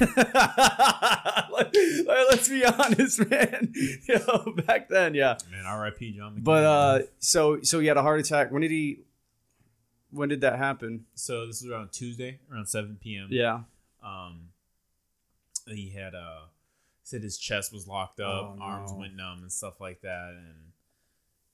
Like, 1.58 1.74
let's 2.30 2.48
be 2.48 2.64
honest, 2.64 3.28
man. 3.28 3.72
You 4.08 4.18
know, 4.26 4.54
back 4.66 4.88
then, 4.88 5.14
yeah. 5.14 5.36
Man, 5.50 5.66
R.I.P. 5.66 6.12
John 6.16 6.36
McCain. 6.36 6.44
But 6.44 6.64
uh, 6.64 6.98
so 7.18 7.60
so 7.62 7.80
he 7.80 7.88
had 7.88 7.96
a 7.96 8.02
heart 8.02 8.20
attack. 8.20 8.52
When 8.52 8.62
did 8.62 8.70
he? 8.70 9.00
When 10.10 10.28
did 10.28 10.40
that 10.42 10.56
happen? 10.58 11.04
so 11.14 11.46
this 11.46 11.60
was 11.62 11.70
around 11.70 11.90
Tuesday, 11.92 12.38
around 12.52 12.66
7 12.66 12.96
p.m. 13.02 13.28
Yeah. 13.30 13.60
Um, 14.04 14.50
he 15.66 15.90
had 15.90 16.14
uh 16.14 16.42
said 17.02 17.22
his 17.22 17.36
chest 17.38 17.72
was 17.72 17.86
locked 17.88 18.20
up, 18.20 18.50
Oh, 18.52 18.54
no. 18.56 18.62
arms 18.62 18.92
went 18.92 19.14
numb, 19.16 19.40
and 19.42 19.50
stuff 19.52 19.80
like 19.80 20.00
that. 20.02 20.30
And 20.36 20.72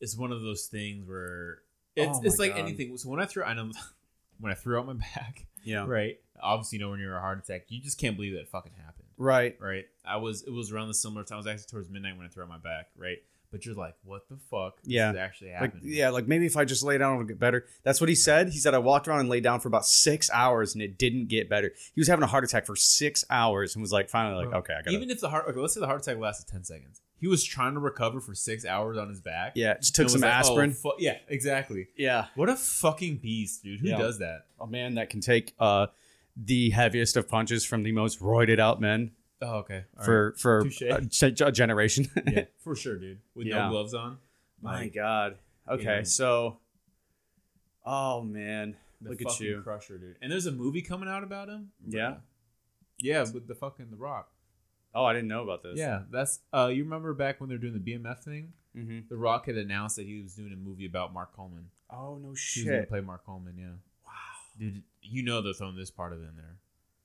it's 0.05 0.16
one 0.16 0.30
of 0.32 0.42
those 0.42 0.66
things 0.66 1.07
where 1.09 1.59
oh 1.98 2.02
it's 2.02 2.18
Oh, 2.18 2.22
it's 2.24 2.38
like 2.38 2.52
God. 2.52 2.61
anything. 2.61 2.96
So 2.98 3.09
when 3.09 3.20
I 3.20 3.24
threw, 3.26 3.42
I 3.42 3.55
know 3.55 3.70
when 4.40 4.52
I 4.52 4.55
threw 4.55 4.78
out 4.78 4.86
my 4.86 4.92
back, 4.94 5.46
Yeah. 5.64 5.86
right? 5.86 6.18
Obviously, 6.40 6.78
you 6.78 6.84
know 6.84 6.90
when 6.90 7.00
you're 7.00 7.16
a 7.16 7.20
heart 7.20 7.38
attack, 7.38 7.66
you 7.68 7.80
just 7.80 7.98
can't 7.98 8.16
believe 8.16 8.34
that 8.34 8.48
fucking 8.48 8.72
happened, 8.76 9.09
Right. 9.16 9.57
right? 9.61 9.86
I 10.05 10.16
was 10.18 10.42
it 10.42 10.50
was 10.52 10.70
around 10.72 10.88
the 10.88 10.94
similar 10.94 11.24
time. 11.24 11.36
I 11.36 11.38
was 11.38 11.46
actually 11.46 11.66
towards 11.70 11.88
midnight 11.88 12.16
when 12.16 12.26
I 12.26 12.28
threw 12.28 12.42
out 12.42 12.48
my 12.48 12.59
back, 12.59 12.88
right? 12.96 13.18
But 13.50 13.64
you're 13.64 13.76
like, 13.76 13.94
what 14.02 14.28
the 14.28 14.36
fuck? 14.50 14.78
Yeah. 14.82 15.12
actually 15.16 15.52
Like 15.52 15.74
yeah, 15.80 16.09
like 16.11 16.26
maybe 16.26 16.44
if 16.44 16.57
I 16.57 16.64
just 16.64 16.82
lay 16.82 16.98
down 16.98 17.14
it'll 17.14 17.24
get 17.26 17.38
better. 17.38 17.66
That's 17.84 18.00
what 18.00 18.09
he 18.09 18.16
said. 18.16 18.48
He 18.48 18.59
said 18.59 18.74
I 18.74 18.78
walked 18.78 19.07
around 19.07 19.20
and 19.20 19.28
lay 19.28 19.38
down 19.40 19.61
for 19.61 19.68
about 19.68 19.86
six 19.86 20.28
hours 20.32 20.74
and 20.74 20.82
it 20.82 20.98
didn't 20.98 21.28
get 21.28 21.48
better. 21.48 21.70
He 21.94 22.00
was 22.00 22.09
having 22.09 22.24
a 22.24 22.26
heart 22.26 22.42
attack 22.42 22.66
for 22.66 22.74
six 22.74 23.24
hours 23.30 23.76
and 23.76 23.80
was 23.80 23.92
like 23.92 24.11
finally 24.11 24.34
like, 24.42 24.50
Bro, 24.50 24.59
okay, 24.59 24.74
I 24.74 24.82
got 24.82 24.92
Even 24.92 25.09
if 25.09 25.20
the 25.20 25.30
heart, 25.30 25.44
okay, 25.48 25.61
let's 25.61 25.72
say 25.74 25.78
the 25.80 25.86
heart 25.86 26.02
attack 26.02 26.18
lasted 26.18 26.50
ten 26.50 26.64
seconds, 26.64 27.00
he 27.24 27.28
was 27.28 27.42
trying 27.42 27.72
to 27.72 27.80
recover 27.80 28.20
for 28.20 28.34
six 28.34 28.66
hours 28.66 28.98
on 28.98 29.08
his 29.08 29.22
back. 29.22 29.52
Yeah, 29.54 29.78
just 29.78 29.94
took 29.94 30.10
some 30.10 30.20
like, 30.20 30.30
oh, 30.30 30.34
aspirin. 30.34 30.72
fu- 30.74 30.92
yeah, 30.98 31.16
exactly. 31.28 31.88
yeah. 31.96 32.26
What 32.34 32.50
a 32.50 32.56
fucking 32.56 33.16
beast, 33.16 33.62
dude. 33.62 33.80
Who 33.80 33.88
Yeah. 33.88 33.96
does 33.96 34.18
that? 34.18 34.44
A 34.60 34.66
man 34.66 34.96
that 34.96 35.08
can 35.08 35.20
take 35.20 35.54
uh 35.58 35.86
the 36.36 36.68
heaviest 36.70 37.16
of 37.16 37.26
punches 37.28 37.64
from 37.64 37.82
the 37.82 37.92
most 37.92 38.20
roided 38.20 38.58
out 38.58 38.78
men 38.80 39.12
Oh, 39.40 39.56
okay. 39.60 39.84
All 39.98 40.04
for 40.04 40.34
for 40.38 40.58
a, 40.82 41.00
a 41.46 41.52
generation. 41.52 42.10
yeah, 42.30 42.44
for 42.58 42.76
sure, 42.76 42.98
dude. 42.98 43.20
With 43.34 43.46
Yeah. 43.46 43.64
no 43.64 43.70
gloves 43.70 43.94
on. 43.94 44.18
My 44.60 44.82
Like, 44.82 44.94
God. 44.94 45.38
Okay, 45.68 45.98
Yeah. 45.98 46.02
so. 46.02 46.58
Oh 47.86 48.20
man, 48.22 48.76
the 49.00 49.10
look 49.10 49.22
at 49.22 49.40
you. 49.40 49.60
crusher, 49.62 49.98
dude. 49.98 50.16
And 50.22 50.30
there's 50.30 50.46
a 50.46 50.52
movie 50.52 50.82
coming 50.82 51.08
out 51.08 51.22
about 51.22 51.48
him. 51.48 51.70
Yeah? 51.86 52.16
Yeah, 52.98 53.20
with 53.32 53.46
the 53.48 53.54
fucking 53.54 53.90
The 53.90 53.96
Rock. 53.96 54.30
Oh, 54.95 55.05
I 55.05 55.12
didn't 55.12 55.28
know 55.28 55.42
about 55.42 55.62
this. 55.62 55.76
Yeah, 55.78 56.03
that's. 56.11 56.40
Uh, 56.53 56.70
you 56.72 56.84
remember 56.84 57.14
back 57.14 57.40
when 57.40 57.49
they 57.49 57.55
were 57.57 57.61
doing 57.61 57.74
the 57.82 57.92
BMF 57.92 58.20
thing? 58.22 58.53
hmm 58.74 59.01
The 59.09 59.16
Rock 59.16 59.47
had 59.47 59.57
announced 59.57 59.97
that 59.97 60.07
he 60.07 60.22
was 60.22 60.34
doing 60.34 60.53
a 60.53 60.57
movie 60.57 60.86
about 60.86 61.12
Mark 61.12 61.34
Coleman. 61.34 61.70
Oh 61.90 62.16
no 62.20 62.28
He 62.28 62.30
was 62.30 62.64
gonna 62.64 62.78
shit. 62.80 62.88
play 62.88 63.01
Mark 63.01 63.24
Coleman. 63.26 63.55
Yeah, 63.59 63.66
Wow. 64.07 64.12
dude. 64.59 64.82
You 65.03 65.22
know 65.22 65.42
they're 65.42 65.53
throwing 65.53 65.76
this 65.76 65.90
part 65.90 66.12
of 66.12 66.20
it 66.20 66.26
in 66.28 66.36
there. 66.36 66.57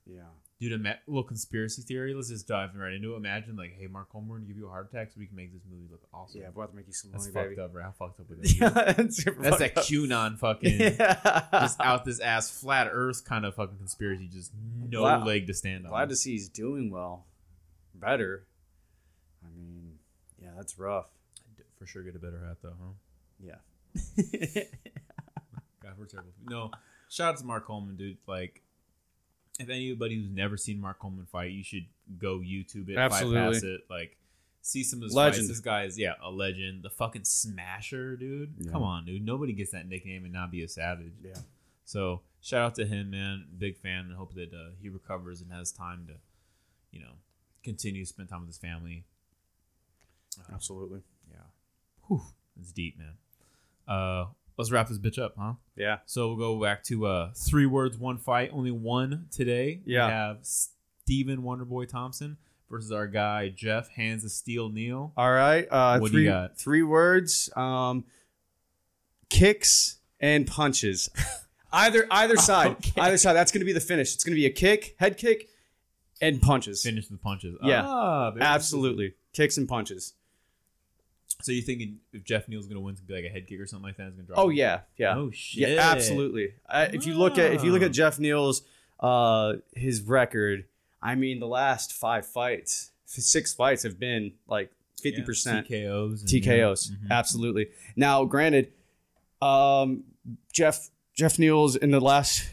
Yeah. 0.06 0.22
Dude, 0.62 0.74
a 0.86 0.98
little 1.08 1.24
conspiracy 1.24 1.82
theory. 1.84 2.14
Let's 2.14 2.28
just 2.28 2.46
dive 2.46 2.72
right 2.76 2.92
into 2.92 3.14
it. 3.14 3.18
Imagine, 3.18 3.56
like, 3.56 3.78
hey, 3.80 3.88
Mark 3.88 4.10
Coleman, 4.10 4.30
we're 4.30 4.38
gonna 4.40 4.48
give 4.48 4.58
you 4.58 4.66
a 4.68 4.70
heart 4.70 4.90
attack 4.92 5.10
so 5.10 5.16
we 5.18 5.26
can 5.26 5.38
make 5.38 5.54
this 5.54 5.62
movie 5.72 5.86
look 5.90 6.02
awesome. 6.14 6.42
Yeah, 6.42 6.48
we'll 6.54 6.64
have 6.64 6.72
to 6.72 6.76
make 6.76 6.86
you 6.88 6.92
some 6.92 7.12
money, 7.12 7.24
that's 7.24 7.34
money, 7.34 7.48
fucked 7.56 7.60
up, 7.60 7.76
right? 7.76 7.84
How 7.86 7.92
fucked 7.92 8.20
up 8.20 8.30
would 8.30 8.40
that 8.42 8.44
be? 8.44 8.58
Yeah, 8.60 8.70
that's, 8.94 9.24
That's 9.24 9.58
that 9.60 9.78
up. 9.78 9.84
QAnon 9.86 10.38
fucking 10.40 10.80
Yeah. 10.80 11.46
just 11.54 11.80
out 11.80 12.04
this 12.04 12.20
ass 12.20 12.50
flat 12.52 12.90
Earth 12.92 13.24
kind 13.24 13.46
of 13.46 13.56
fucking 13.56 13.78
conspiracy. 13.78 14.28
Just 14.28 14.52
no 14.90 15.04
Wow. 15.04 15.24
leg 15.26 15.48
to 15.48 15.54
stand 15.54 15.86
on. 15.86 15.92
Glad 15.92 16.10
to 16.10 16.16
see 16.18 16.32
he's 16.32 16.50
doing 16.50 16.90
well. 16.92 17.26
Better. 18.00 18.46
I 19.44 19.48
mean, 19.58 19.94
yeah, 20.42 20.50
that's 20.56 20.78
rough. 20.78 21.08
for 21.78 21.86
sure 21.86 22.04
get 22.04 22.16
a 22.16 22.20
better 22.20 22.40
hat 22.46 22.58
though, 22.62 22.74
huh? 22.80 22.94
Yeah. 23.40 23.56
God, 25.82 25.94
we're 25.98 26.06
terrible. 26.06 26.32
No, 26.48 26.72
shout 27.10 27.34
out 27.34 27.38
to 27.38 27.46
Mark 27.46 27.66
Coleman, 27.66 27.96
dude. 27.96 28.18
Like, 28.28 28.62
if 29.60 29.70
anybody 29.70 30.16
who's 30.16 30.30
never 30.30 30.58
seen 30.58 30.80
Mark 30.80 31.00
Coleman 31.00 31.26
fight, 31.26 31.52
you 31.52 31.64
should 31.64 31.86
go 32.18 32.40
YouTube 32.40 32.90
it, 32.90 32.98
Absolutely. 32.98 33.40
bypass 33.40 33.64
it, 33.64 33.82
like. 33.90 34.16
See 34.62 34.84
some 34.84 35.00
of 35.00 35.04
his 35.04 35.14
Legend. 35.14 35.36
fights. 35.38 35.48
This 35.48 35.60
guy 35.62 35.84
is 35.86 35.98
yeah 35.98 36.16
a 36.22 36.30
legend. 36.30 36.84
The 36.84 36.90
fucking 36.90 37.24
smasher, 37.24 38.18
dude. 38.18 38.56
Yeah. 38.60 38.72
Come 38.74 38.84
on, 38.84 39.06
dude. 39.06 39.26
Nobody 39.26 39.54
gets 39.54 39.72
that 39.72 39.88
nickname 39.88 40.26
and 40.26 40.34
not 40.34 40.52
be 40.52 40.64
a 40.64 40.68
savage. 40.68 41.14
yeah. 41.24 41.38
So 41.86 42.22
shout 42.42 42.62
out 42.62 42.76
to 42.76 42.86
him, 42.86 43.10
man. 43.10 43.46
Big 43.58 43.78
fan, 43.78 44.06
and 44.06 44.14
hope 44.16 44.34
that 44.36 44.54
uh, 44.54 44.72
he 44.82 44.90
recovers 44.90 45.40
and 45.40 45.50
has 45.54 45.72
time 45.72 46.08
to, 46.08 46.16
you 46.92 47.00
know, 47.04 47.14
continue 47.70 48.04
to 48.04 48.10
spend 48.10 48.30
time 48.30 48.40
with 48.42 48.50
his 48.50 48.58
family. 48.58 49.04
Absolutely. 50.52 51.02
Yeah, 51.32 51.38
Whew, 52.08 52.22
it's 52.60 52.72
deep, 52.72 52.98
man. 52.98 53.14
Uh, 53.88 54.26
let's 54.58 54.72
wrap 54.72 54.88
this 54.88 54.98
bitch 54.98 55.20
up, 55.22 55.36
huh? 55.38 55.54
Yeah. 55.76 56.00
So 56.06 56.28
we'll 56.30 56.38
go 56.38 56.62
back 56.62 56.84
to 56.86 57.06
uh, 57.06 57.32
three 57.36 57.66
words, 57.68 57.98
one 57.98 58.18
fight. 58.18 58.50
Only 58.54 58.72
one 58.72 59.28
today. 59.32 59.82
Yeah. 59.86 60.08
We 60.08 60.12
have 60.14 60.38
Stephen 60.42 61.44
Wonderboy 61.44 61.90
Thompson 61.90 62.38
versus 62.70 62.92
our 62.92 63.08
guy 63.08 63.50
Geoff 63.50 63.90
Hands 63.90 64.24
of 64.24 64.32
Steel 64.32 64.70
Neal. 64.70 65.12
All 65.18 65.32
right. 65.32 65.68
Uh, 65.70 66.00
What 66.00 66.12
do 66.12 66.20
you 66.20 66.30
got? 66.30 66.58
Three 66.58 66.84
words. 66.84 67.50
Um, 67.56 68.06
kicks 69.30 69.98
and 70.20 70.48
punches. 70.48 71.10
either 71.72 72.08
either 72.10 72.38
side. 72.38 72.72
Okay. 72.72 73.02
Either 73.02 73.18
side. 73.18 73.34
That's 73.34 73.52
going 73.52 73.62
to 73.62 73.66
be 73.66 73.74
the 73.74 73.80
finish. 73.80 74.14
It's 74.16 74.24
going 74.24 74.34
to 74.34 74.40
be 74.40 74.46
a 74.48 74.52
kick, 74.52 74.96
head 75.00 75.18
kick, 75.18 75.50
and 76.22 76.42
punches. 76.42 76.84
Finish 76.84 77.10
with 77.10 77.22
punches. 77.22 77.58
Yeah. 77.64 77.84
Ah, 77.86 78.34
Absolutely. 78.40 79.14
Kicks 79.34 79.58
and 79.58 79.68
punches. 79.68 80.14
So 81.42 81.52
you 81.54 81.62
thinking 81.62 82.00
if 82.12 82.24
Geoff 82.26 82.48
Neal's 82.50 82.68
gonna 82.68 82.82
win, 82.82 82.94
it's 82.94 83.02
gonna 83.02 83.08
be 83.20 83.24
like 83.24 83.32
a 83.32 83.34
head 83.34 83.48
kick 83.48 83.60
or 83.62 83.66
something 83.66 83.86
like 83.88 83.98
that? 83.98 84.08
It's 84.08 84.16
gonna 84.16 84.28
drop. 84.28 84.40
Oh 84.40 84.50
him? 84.50 84.58
yeah, 84.58 84.80
yeah. 84.98 85.16
Oh 85.16 85.32
shit. 85.32 85.70
Yeah, 85.70 85.80
absolutely. 85.92 86.54
I, 86.68 86.86
if 86.86 87.06
you 87.06 87.14
look 87.14 87.38
at 87.38 87.54
if 87.54 87.64
you 87.64 87.72
look 87.72 87.82
at 87.82 87.92
Geoff 87.92 88.20
Neal's 88.20 88.64
uh 89.00 89.54
his 89.74 90.02
record, 90.02 90.66
I 91.02 91.16
mean 91.16 91.40
the 91.40 91.48
last 91.48 91.94
five 91.94 92.26
fights, 92.26 92.92
six 93.06 93.54
fights 93.54 93.84
have 93.84 93.98
been 93.98 94.34
like 94.48 94.72
fifty 95.02 95.22
percent 95.22 95.70
TKOs. 95.70 96.20
and- 96.22 96.30
TKOs. 96.30 96.92
Mhm. 96.92 97.10
Absolutely. 97.12 97.70
Now, 97.96 98.26
granted, 98.26 98.74
um, 99.42 100.04
Jeff 100.52 100.90
Geoff 101.14 101.40
Neal's 101.40 101.78
in 101.78 101.92
the 101.92 102.02
last 102.02 102.50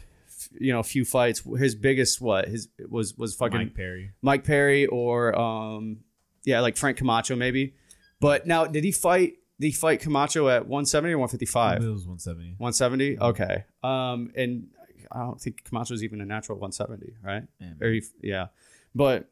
you 0.59 0.71
know 0.73 0.79
a 0.79 0.83
few 0.83 1.05
fights, 1.05 1.41
his 1.57 1.75
biggest 1.75 2.21
what 2.21 2.47
his 2.47 2.67
was 2.89 3.15
was 3.17 3.35
fucking 3.35 3.57
Mike 3.57 3.75
Perry. 3.75 4.11
Mike 4.21 4.43
Perry 4.43 4.85
or 4.85 5.37
um 5.37 5.99
yeah 6.45 6.59
like 6.61 6.77
Frank 6.77 6.97
Camacho 6.97 7.35
maybe. 7.35 7.73
But 8.19 8.47
now, 8.47 8.65
did 8.65 8.83
he 8.83 8.91
fight? 8.91 9.33
Did 9.59 9.67
he 9.67 9.73
fight 9.73 9.99
Camacho 10.01 10.47
at 10.49 10.67
170 10.67 11.13
or 11.13 11.17
155? 11.19 11.83
It 11.83 11.87
was 11.87 12.05
170. 12.07 12.55
170. 12.57 13.19
Okay. 13.19 13.65
Um, 13.83 14.31
and 14.35 14.67
I 15.11 15.19
don't 15.19 15.39
think 15.39 15.63
Camacho 15.63 15.89
Camacho's 15.89 16.03
even 16.03 16.21
a 16.21 16.25
natural 16.25 16.57
170, 16.59 17.13
right? 17.23 17.43
Yeah, 17.59 17.73
Or 17.81 17.91
he, 17.91 18.03
yeah, 18.21 18.47
but 18.93 19.29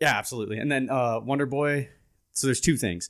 yeah, 0.00 0.16
absolutely. 0.16 0.58
And 0.58 0.70
then 0.70 0.88
uh, 0.90 1.20
Wonder 1.20 1.46
Boy. 1.46 1.88
So 2.32 2.46
there's 2.46 2.60
two 2.60 2.76
things. 2.76 3.08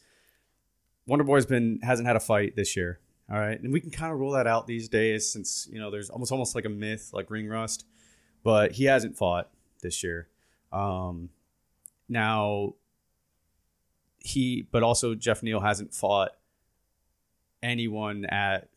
Wonder 1.07 1.25
Boy's 1.25 1.47
been 1.47 1.81
hasn't 1.83 2.07
had 2.07 2.17
a 2.17 2.21
fight 2.21 2.57
this 2.57 2.77
year. 2.77 3.01
All 3.31 3.39
right, 3.39 3.61
and 3.61 3.73
we 3.73 3.81
can 3.81 3.91
kind 3.91 4.13
of 4.13 4.21
rule 4.21 4.33
that 4.33 4.47
out 4.47 4.67
these 4.69 4.89
days 4.89 5.31
since 5.31 5.69
you 5.71 5.81
know 5.81 5.91
there's 5.91 6.11
almost 6.11 6.31
almost 6.31 6.55
like 6.55 6.65
a 6.65 6.69
myth 6.69 7.11
like 7.13 7.29
ring 7.31 7.49
rust, 7.49 7.85
but 8.45 8.73
he 8.73 8.85
hasn't 8.85 9.17
fought 9.17 9.51
this 9.83 10.05
year. 10.05 10.29
Um, 10.73 11.31
now 12.09 12.75
he, 14.19 14.67
but 14.71 14.83
also 14.83 15.15
Geoff 15.15 15.43
Neal 15.43 15.61
hasn't 15.61 15.95
fought 15.95 16.33
anyone 17.63 18.25
at 18.27 18.69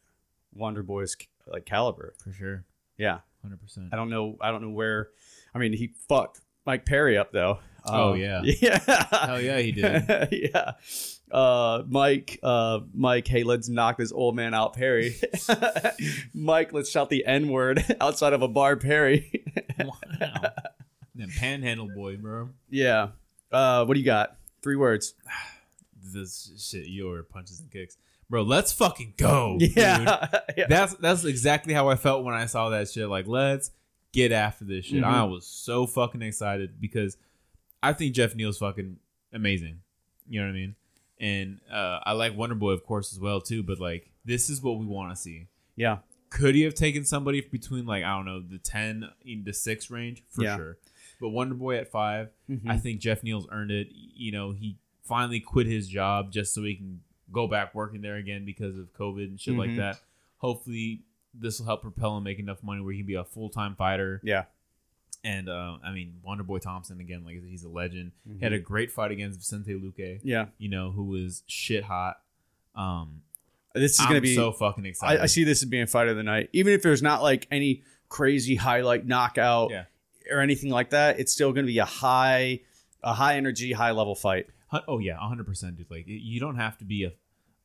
Wonder 0.53 0.83
Boy's 0.83 1.15
like 1.47 1.65
caliber. 1.65 2.13
for 2.23 2.31
sure. 2.31 2.65
Yeah, 2.97 3.19
100%. 3.47 3.89
I 3.93 3.95
don't 3.95 4.09
know. 4.09 4.37
I 4.41 4.51
don't 4.51 4.61
know 4.61 4.69
where. 4.69 5.09
I 5.53 5.59
mean, 5.59 5.73
he 5.73 5.93
fucked 6.07 6.41
Mike 6.65 6.85
Perry 6.85 7.17
up 7.17 7.31
though. 7.31 7.59
Oh, 7.91 8.13
Um, 8.13 8.19
yeah. 8.19 8.41
yeah. 8.61 9.25
Hell 9.25 9.41
yeah, 9.41 9.59
he 9.59 9.71
did. 9.71 10.05
yeah. 10.53 10.71
Uh, 11.31 11.83
Mike, 11.87 12.39
uh, 12.41 12.79
Mike, 12.93 13.27
hey, 13.27 13.43
let's 13.43 13.69
knock 13.69 13.97
this 13.97 14.11
old 14.11 14.35
man 14.35 14.53
out, 14.53 14.73
Perry. 14.73 15.15
Mike, 16.33 16.73
let's 16.73 16.89
shout 16.89 17.09
the 17.09 17.25
N 17.25 17.49
word 17.49 17.83
outside 18.01 18.33
of 18.33 18.41
a 18.41 18.47
bar, 18.47 18.75
Perry. 18.77 19.43
wow. 19.79 20.51
Then 21.15 21.29
panhandle 21.37 21.89
boy, 21.93 22.17
bro. 22.17 22.49
yeah. 22.69 23.09
Uh, 23.51 23.83
what 23.85 23.93
do 23.95 23.99
you 23.99 24.05
got? 24.05 24.37
Three 24.63 24.75
words. 24.75 25.13
This 26.11 26.51
shit, 26.57 26.87
your 26.87 27.21
punches 27.21 27.59
and 27.59 27.69
kicks. 27.69 27.95
Bro, 28.31 28.43
let's 28.43 28.71
fucking 28.73 29.13
go. 29.17 29.57
dude. 29.59 29.75
Yeah. 29.77 30.27
yeah. 30.57 30.65
That's 30.67 30.95
that's 30.95 31.23
exactly 31.23 31.73
how 31.75 31.89
I 31.89 31.97
felt 31.97 32.23
when 32.23 32.33
I 32.33 32.47
saw 32.47 32.69
that 32.69 32.89
shit. 32.89 33.07
Like, 33.09 33.27
let's 33.27 33.69
get 34.11 34.31
after 34.31 34.65
this 34.65 34.85
shit. 34.85 35.03
Mhm. 35.03 35.07
I 35.07 35.25
was 35.25 35.45
so 35.45 35.85
fucking 35.85 36.23
excited 36.23 36.81
because 36.81 37.15
I 37.81 37.93
think 37.93 38.13
Geoff 38.15 38.35
Neal's 38.35 38.57
fucking 38.57 38.97
amazing. 39.33 39.79
You 40.27 40.41
know 40.41 40.47
what 40.47 40.51
I 40.53 40.55
mean? 40.55 40.75
And 41.19 41.59
uh, 41.71 41.99
I 42.03 42.13
like 42.13 42.35
Wonder 42.37 42.55
Boy, 42.55 42.71
of 42.71 42.85
course, 42.85 43.11
as 43.13 43.19
well 43.19 43.41
too. 43.41 43.63
But 43.63 43.79
like, 43.79 44.09
this 44.25 44.49
is 44.49 44.61
what 44.61 44.77
we 44.79 44.85
want 44.85 45.11
to 45.11 45.15
see. 45.15 45.47
Yeah. 45.75 45.97
Could 46.29 46.55
he 46.55 46.61
have 46.63 46.75
taken 46.75 47.03
somebody 47.05 47.41
between 47.41 47.85
like 47.85 48.03
I 48.03 48.15
don't 48.15 48.25
know 48.25 48.41
the 48.41 48.59
ten 48.59 49.09
in 49.25 49.43
the 49.43 49.53
six 49.53 49.89
range 49.89 50.23
for 50.29 50.43
Yeah. 50.43 50.55
sure? 50.57 50.77
But 51.19 51.29
Wonder 51.29 51.55
Boy 51.55 51.77
at 51.77 51.91
5 51.91 52.29
Mhm. 52.49 52.61
I 52.69 52.77
think 52.77 53.01
Geoff 53.01 53.23
Neal's 53.23 53.47
earned 53.51 53.71
it. 53.71 53.89
You 53.91 54.31
know, 54.31 54.51
he 54.51 54.77
finally 55.03 55.39
quit 55.41 55.67
his 55.67 55.87
job 55.87 56.31
just 56.31 56.53
so 56.53 56.63
he 56.63 56.75
can 56.75 57.01
go 57.31 57.47
back 57.47 57.75
working 57.75 58.01
there 58.01 58.15
again 58.15 58.45
because 58.45 58.77
of 58.77 58.93
COVID 58.93 59.23
and 59.25 59.39
shit 59.39 59.55
like 59.55 59.71
Mhm. 59.71 59.77
that. 59.77 59.99
Hopefully, 60.37 61.01
this 61.33 61.59
will 61.59 61.65
help 61.65 61.81
propel 61.81 62.15
him 62.17 62.23
make 62.23 62.39
enough 62.39 62.63
money 62.63 62.81
where 62.81 62.93
he 62.93 62.99
can 62.99 63.07
be 63.07 63.15
a 63.15 63.23
full 63.25 63.49
time 63.49 63.75
fighter. 63.75 64.21
Yeah. 64.23 64.45
And 65.23 65.49
uh, 65.49 65.77
I 65.83 65.91
mean, 65.91 66.15
Wonder 66.23 66.43
Boy 66.43 66.59
Thompson 66.59 66.99
again, 67.01 67.23
like 67.25 67.43
he's 67.45 67.63
a 67.65 67.69
legend. 67.69 68.11
Mm-hmm. 68.27 68.39
He 68.39 68.43
had 68.45 68.53
a 68.53 68.59
great 68.59 68.91
fight 68.91 69.11
against 69.11 69.39
Vicente 69.39 69.73
Luque. 69.73 70.19
Yeah. 70.23 70.45
You 70.57 70.69
know, 70.69 70.91
who 70.91 71.03
was 71.05 71.43
shit 71.47 71.83
hot. 71.83 72.21
Um, 72.75 73.21
This 73.75 73.93
is 73.95 73.99
I'm 74.01 74.07
gonna 74.07 74.21
be. 74.21 74.35
so 74.35 74.51
fucking 74.53 74.85
excited. 74.85 75.19
I, 75.19 75.23
I 75.23 75.25
see 75.25 75.43
this 75.43 75.61
as 75.61 75.67
being 75.69 75.87
fight 75.87 76.07
of 76.07 76.15
the 76.15 76.23
night, 76.23 76.49
even 76.53 76.73
if 76.73 76.81
there's 76.81 77.01
not 77.01 77.21
like 77.21 77.47
any 77.51 77.83
crazy 78.07 78.55
highlight 78.55 79.05
knockout 79.05 79.71
Yeah. 79.71 79.83
or 80.31 80.39
anything 80.39 80.71
like 80.71 80.91
that. 80.91 81.19
It's 81.19 81.31
still 81.33 81.51
gonna 81.51 81.67
be 81.67 81.79
a 81.79 81.85
high, 81.85 82.61
a 83.03 83.13
high 83.13 83.35
energy, 83.35 83.73
high 83.73 83.91
level 83.91 84.15
fight. 84.15 84.47
Oh 84.87 84.99
yeah, 84.99 85.17
hundred 85.17 85.45
percent, 85.47 85.77
dude. 85.77 85.91
Like 85.91 86.05
you 86.07 86.39
don't 86.39 86.55
have 86.55 86.77
to 86.77 86.85
be 86.85 87.03
a. 87.03 87.11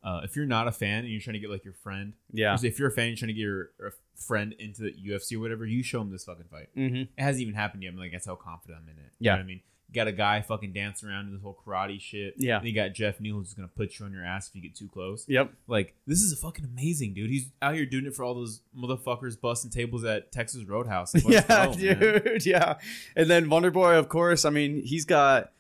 Uh, 0.05 0.21
if 0.23 0.37
you're 0.37 0.45
not 0.47 0.69
a 0.69 0.73
fan 0.73 1.01
and 1.01 1.09
you're 1.09 1.21
trying 1.21 1.33
to 1.35 1.41
get 1.41 1.49
like 1.51 1.65
your 1.65 1.73
friend, 1.75 2.13
Yeah. 2.31 2.57
If 2.63 2.79
you're 2.79 2.89
a 2.89 2.93
fan, 2.93 3.09
you're 3.09 3.17
trying 3.17 3.29
to 3.29 3.33
get 3.33 3.41
your 3.41 3.71
a 3.81 3.91
friend 4.21 4.53
into 4.59 4.83
the 4.83 4.93
UFC 4.93 5.37
or 5.37 5.41
whatever, 5.41 5.65
you 5.65 5.83
show 5.83 6.01
him 6.03 6.11
this 6.11 6.25
fucking 6.25 6.45
fight. 6.51 6.69
Mm-hmm. 6.77 6.97
It 6.97 7.09
hasn't 7.17 7.41
even 7.43 7.55
happened 7.55 7.83
yet. 7.83 7.91
I'm 7.93 7.99
like, 7.99 8.13
that's 8.13 8.27
how 8.27 8.35
confident 8.37 8.81
I'm 8.83 8.89
in 8.91 8.99
it. 8.99 9.11
You 9.19 9.27
Yeah. 9.27 9.33
know 9.33 9.39
what 9.39 9.45
I 9.45 9.47
mean? 9.47 9.61
You 9.89 9.95
got 9.95 10.07
a 10.09 10.13
guy 10.13 10.41
fucking 10.43 10.73
dance 10.73 11.05
around 11.05 11.27
in 11.29 11.33
this 11.33 11.41
whole 11.43 11.57
karate 11.67 12.01
shit. 12.01 12.35
Yeah. 12.37 12.59
Then 12.59 12.67
you 12.67 12.75
got 12.75 12.93
Geoff 12.95 13.19
Neal 13.21 13.37
who's 13.37 13.55
gonna 13.55 13.69
put 13.69 13.99
you 13.99 14.05
on 14.07 14.13
your 14.13 14.25
ass 14.25 14.49
if 14.49 14.55
you 14.57 14.61
get 14.63 14.75
too 14.75 14.89
close. 14.89 15.25
Yep. 15.29 15.53
Like, 15.69 15.95
this 16.07 16.21
is 16.21 16.33
a 16.33 16.37
fucking 16.37 16.65
amazing, 16.65 17.15
dude. 17.15 17.31
He's 17.31 17.51
out 17.63 17.75
here 17.75 17.87
doing 17.87 18.05
it 18.07 18.15
for 18.15 18.25
all 18.25 18.35
those 18.35 18.61
motherfuckers 18.77 19.41
busting 19.41 19.71
tables 19.71 20.05
at 20.05 20.33
Texas 20.33 20.65
Roadhouse. 20.65 21.15
Like, 21.25 21.33
yeah, 21.33 21.47
go, 21.47 21.71
man. 21.71 21.79
dude. 21.79 22.45
Yeah. 22.47 22.75
And 23.17 23.31
then 23.31 23.49
Wonder 23.49 23.71
Boy, 23.71 23.95
of 23.97 24.09
course. 24.09 24.45
I 24.45 24.51
mean, 24.51 24.83
he's 24.83 25.05
got 25.05 25.53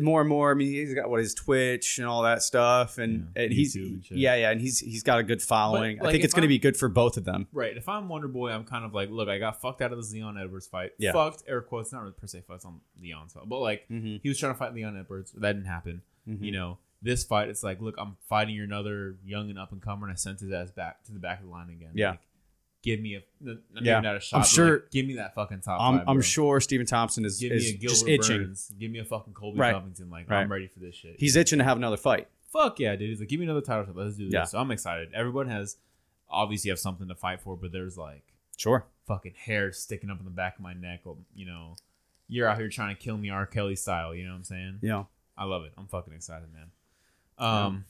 more 0.00 0.20
and 0.20 0.28
more. 0.28 0.50
I 0.50 0.54
mean, 0.54 0.68
he's 0.68 0.94
got 0.94 1.08
what 1.10 1.20
his 1.20 1.34
Twitch 1.34 1.98
and 1.98 2.06
all 2.06 2.22
that 2.22 2.42
stuff, 2.42 2.98
and, 2.98 3.28
Yeah, 3.36 3.42
and 3.42 3.52
he's 3.52 3.76
YouTube 3.76 3.86
and 3.92 4.04
shit. 4.04 4.18
yeah, 4.18 4.34
yeah, 4.36 4.50
and 4.50 4.60
he's 4.60 4.78
he's 4.80 5.02
got 5.02 5.18
a 5.18 5.22
good 5.22 5.42
following. 5.42 5.98
But, 5.98 6.08
I 6.08 6.12
think 6.12 6.24
it's 6.24 6.34
going 6.34 6.42
to 6.42 6.48
be 6.48 6.58
good 6.58 6.76
for 6.76 6.88
both 6.88 7.16
of 7.16 7.24
them. 7.24 7.46
Right. 7.52 7.76
If 7.76 7.88
I'm 7.88 8.08
Wonder 8.08 8.28
Boy, 8.28 8.50
I'm 8.50 8.64
kind 8.64 8.84
of 8.84 8.94
like, 8.94 9.10
look, 9.10 9.28
I 9.28 9.38
got 9.38 9.60
fucked 9.60 9.82
out 9.82 9.92
of 9.92 9.98
the 9.98 10.14
Leon 10.14 10.36
Edwards 10.38 10.66
fight. 10.66 10.92
Yeah. 10.98 11.12
Fucked, 11.12 11.44
air 11.48 11.60
quotes, 11.60 11.92
not 11.92 12.00
really 12.02 12.12
per 12.14 12.26
se 12.26 12.42
fucked 12.46 12.64
on 12.64 12.80
Leon's 13.00 13.32
fault. 13.32 13.48
But 13.48 13.60
like, 13.60 13.86
Mm-hmm. 13.90 14.16
he 14.22 14.28
was 14.28 14.38
trying 14.38 14.52
to 14.52 14.58
fight 14.58 14.74
Leon 14.74 14.98
Edwards. 14.98 15.32
That 15.32 15.52
didn't 15.54 15.66
happen. 15.68 16.02
Mhm. 16.28 16.42
You 16.42 16.52
know, 16.52 16.78
this 17.02 17.24
fight, 17.24 17.48
it's 17.48 17.62
like, 17.62 17.80
look, 17.80 17.94
I'm 17.98 18.16
fighting 18.28 18.58
another 18.60 19.16
young 19.24 19.50
and 19.50 19.58
up 19.58 19.70
and 19.72 19.80
comer, 19.82 20.06
and 20.06 20.12
I 20.12 20.16
sent 20.16 20.40
his 20.40 20.50
ass 20.52 20.70
back 20.70 21.04
to 21.04 21.12
the 21.12 21.18
back 21.20 21.38
of 21.40 21.46
the 21.46 21.50
line 21.52 21.70
again. 21.70 21.90
Yeah. 21.94 22.10
Like, 22.12 22.20
give 22.86 23.00
me 23.00 23.16
a, 23.16 23.22
Yeah. 23.82 24.00
not 24.00 24.16
a 24.16 24.20
shot. 24.20 24.38
I'm 24.38 24.44
sure- 24.44 24.72
like, 24.74 24.90
give 24.92 25.06
me 25.06 25.14
that 25.16 25.34
fucking 25.34 25.60
top 25.60 25.80
I'm, 25.80 25.98
five. 25.98 26.08
I'm 26.08 26.22
sure 26.22 26.60
Stephen 26.60 26.86
Thompson 26.86 27.24
is, 27.26 27.38
Give 27.38 27.50
me 27.50 27.56
a 27.56 27.58
is 27.58 27.72
Gilbert 27.72 27.88
just 27.88 28.08
itching. 28.08 28.44
Burns. 28.44 28.72
Give 28.78 28.90
me 28.90 29.00
a 29.00 29.04
fucking 29.04 29.34
Colby 29.34 29.58
Right. 29.58 29.74
Covington. 29.74 30.08
Like, 30.08 30.30
Right. 30.30 30.40
I'm 30.42 30.50
ready 30.52 30.68
for 30.68 30.78
this 30.80 30.94
shit. 30.94 31.16
He's 31.18 31.34
itching 31.36 31.58
to 31.58 31.64
have 31.64 31.76
another 31.76 31.96
fight. 31.98 32.28
fuck 32.52 32.78
yeah, 32.80 32.96
dude. 32.96 33.10
He's 33.10 33.20
like, 33.20 33.28
give 33.28 33.38
me 33.40 33.44
another 33.44 33.60
title 33.60 33.84
shot. 33.84 33.96
Let's 33.96 34.16
do 34.16 34.24
this. 34.26 34.32
Yeah. 34.32 34.44
So 34.44 34.58
I'm 34.58 34.70
excited. 34.70 35.12
Everyone 35.12 35.48
has 35.48 35.76
obviously 36.30 36.70
have 36.70 36.78
something 36.78 37.06
to 37.08 37.14
fight 37.14 37.40
for, 37.42 37.54
but 37.56 37.70
there's 37.72 37.98
like 37.98 38.22
Sure. 38.56 38.86
fucking 39.06 39.34
hair 39.36 39.72
sticking 39.72 40.08
up 40.10 40.18
in 40.20 40.24
the 40.24 40.30
back 40.30 40.54
of 40.56 40.62
my 40.62 40.72
neck. 40.72 41.00
Or, 41.04 41.18
you 41.34 41.44
know, 41.44 41.76
you're 42.28 42.48
out 42.48 42.56
here 42.58 42.68
trying 42.70 42.96
to 42.96 43.02
kill 43.02 43.18
me 43.18 43.28
R. 43.28 43.44
Kelly 43.46 43.76
style. 43.76 44.14
You 44.14 44.24
know 44.24 44.30
what 44.30 44.36
I'm 44.38 44.44
saying? 44.44 44.78
Yeah. 44.80 45.04
I 45.36 45.44
love 45.44 45.64
it. 45.64 45.72
I'm 45.76 45.86
fucking 45.86 46.14
excited, 46.14 46.48
man. 46.54 46.70
Um, 47.38 47.84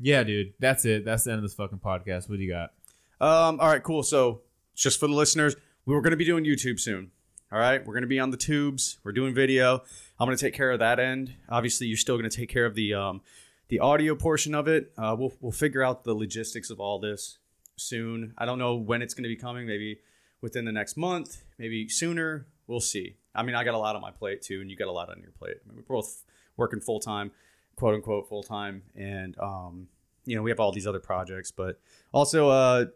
yeah, 0.00 0.22
dude. 0.22 0.54
That's 0.60 0.84
it. 0.86 1.04
That's 1.04 1.24
the 1.24 1.32
end 1.32 1.38
of 1.38 1.42
this 1.42 1.54
fucking 1.54 1.80
podcast. 1.80 2.28
What 2.30 2.38
do 2.38 2.42
you 2.44 2.50
got? 2.50 2.72
Um, 3.20 3.60
all 3.60 3.68
right, 3.68 3.82
cool. 3.82 4.02
So 4.02 4.42
just 4.74 5.00
for 5.00 5.06
the 5.06 5.14
listeners, 5.14 5.56
we 5.86 5.94
were 5.94 6.02
going 6.02 6.10
to 6.12 6.16
be 6.16 6.24
doing 6.24 6.44
YouTube 6.44 6.78
soon. 6.78 7.10
All 7.52 7.58
right, 7.58 7.84
we're 7.86 7.94
going 7.94 8.02
to 8.02 8.08
be 8.08 8.18
on 8.18 8.30
the 8.30 8.36
tubes. 8.36 8.98
We're 9.04 9.12
doing 9.12 9.32
video. 9.32 9.82
I'm 10.18 10.26
going 10.26 10.36
to 10.36 10.44
take 10.44 10.54
care 10.54 10.72
of 10.72 10.80
that 10.80 10.98
end. 10.98 11.34
Obviously, 11.48 11.86
you're 11.86 11.96
still 11.96 12.16
going 12.16 12.28
to 12.28 12.36
take 12.36 12.48
care 12.48 12.66
of 12.66 12.74
the 12.74 12.94
um, 12.94 13.20
the 13.68 13.78
audio 13.78 14.16
portion 14.16 14.54
of 14.54 14.66
it. 14.66 14.92
Uh, 14.98 15.14
we'll 15.16 15.32
we'll 15.40 15.52
figure 15.52 15.82
out 15.82 16.02
the 16.02 16.12
logistics 16.12 16.70
of 16.70 16.80
all 16.80 16.98
this 16.98 17.38
soon. 17.76 18.34
I 18.36 18.46
don't 18.46 18.58
know 18.58 18.74
when 18.74 19.00
it's 19.00 19.14
going 19.14 19.22
to 19.22 19.28
be 19.28 19.36
coming. 19.36 19.64
Maybe 19.64 20.00
within 20.40 20.64
the 20.64 20.72
next 20.72 20.96
month. 20.96 21.44
Maybe 21.58 21.88
sooner. 21.88 22.46
We'll 22.66 22.80
see. 22.80 23.16
I 23.34 23.44
mean, 23.44 23.54
I 23.54 23.62
got 23.62 23.74
a 23.74 23.78
lot 23.78 23.94
on 23.94 24.02
my 24.02 24.10
plate 24.10 24.42
too, 24.42 24.60
and 24.60 24.70
you 24.70 24.76
got 24.76 24.88
a 24.88 24.92
lot 24.92 25.08
on 25.08 25.20
your 25.20 25.30
plate. 25.30 25.56
I 25.64 25.68
mean, 25.68 25.76
we're 25.76 25.96
both 25.96 26.24
working 26.56 26.80
full 26.80 27.00
time, 27.00 27.30
quote 27.76 27.94
unquote 27.94 28.28
full 28.28 28.42
time, 28.42 28.82
and 28.96 29.38
um, 29.38 29.86
you 30.24 30.34
know 30.34 30.42
we 30.42 30.50
have 30.50 30.58
all 30.58 30.72
these 30.72 30.86
other 30.86 31.00
projects, 31.00 31.52
but 31.52 31.80
also 32.12 32.48
uh 32.48 32.86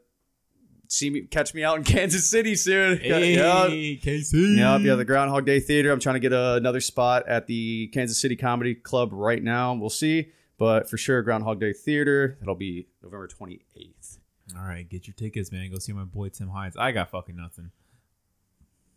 see 0.90 1.08
me 1.08 1.22
catch 1.22 1.54
me 1.54 1.64
out 1.64 1.78
in 1.78 1.84
Kansas 1.94 2.28
City 2.28 2.54
soon. 2.54 3.00
Yep. 3.02 4.02
Casey. 4.02 4.38
Yep, 4.38 4.80
yeah, 4.82 4.96
the 4.96 5.04
Groundhog 5.04 5.46
Day 5.46 5.60
Theater. 5.60 5.90
I'm 5.90 6.00
trying 6.00 6.16
to 6.16 6.20
get 6.20 6.32
a, 6.32 6.54
another 6.54 6.80
spot 6.80 7.26
at 7.28 7.46
the 7.46 7.86
Kansas 7.88 8.20
City 8.20 8.36
Comedy 8.36 8.74
Club 8.74 9.10
right 9.12 9.42
now. 9.42 9.72
We'll 9.74 9.88
see, 9.88 10.32
but 10.58 10.90
for 10.90 10.98
sure, 10.98 11.22
Groundhog 11.22 11.60
Day 11.60 11.72
Theater. 11.72 12.36
That'll 12.40 12.54
be 12.54 12.88
November 13.02 13.28
28th. 13.28 14.18
All 14.56 14.64
right, 14.64 14.88
get 14.88 15.06
your 15.06 15.14
tickets, 15.14 15.52
man. 15.52 15.70
Go 15.70 15.78
see 15.78 15.92
my 15.92 16.04
boy 16.04 16.28
Tim 16.28 16.48
Hines. 16.48 16.76
I 16.76 16.90
got 16.90 17.10
fucking 17.10 17.36
nothing. 17.36 17.70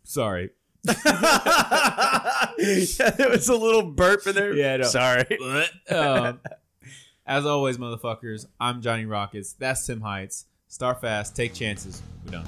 Sorry. 0.02 0.50
there 0.82 0.94
was 3.30 3.48
a 3.48 3.54
little 3.54 3.82
burp 3.82 4.26
in 4.26 4.34
there. 4.34 4.52
Yeah, 4.52 4.78
know. 4.78 4.84
sorry. 4.84 5.38
um, 5.88 6.40
as 7.24 7.46
always, 7.46 7.78
motherfuckers, 7.78 8.46
I'm 8.60 8.82
Johnny 8.82 9.06
Rockets. 9.06 9.54
That's 9.54 9.86
Tim 9.86 10.00
Heights. 10.02 10.46
Star 10.74 10.96
fast, 10.96 11.36
take 11.36 11.54
chances. 11.54 12.02
We're 12.24 12.32
done. 12.32 12.46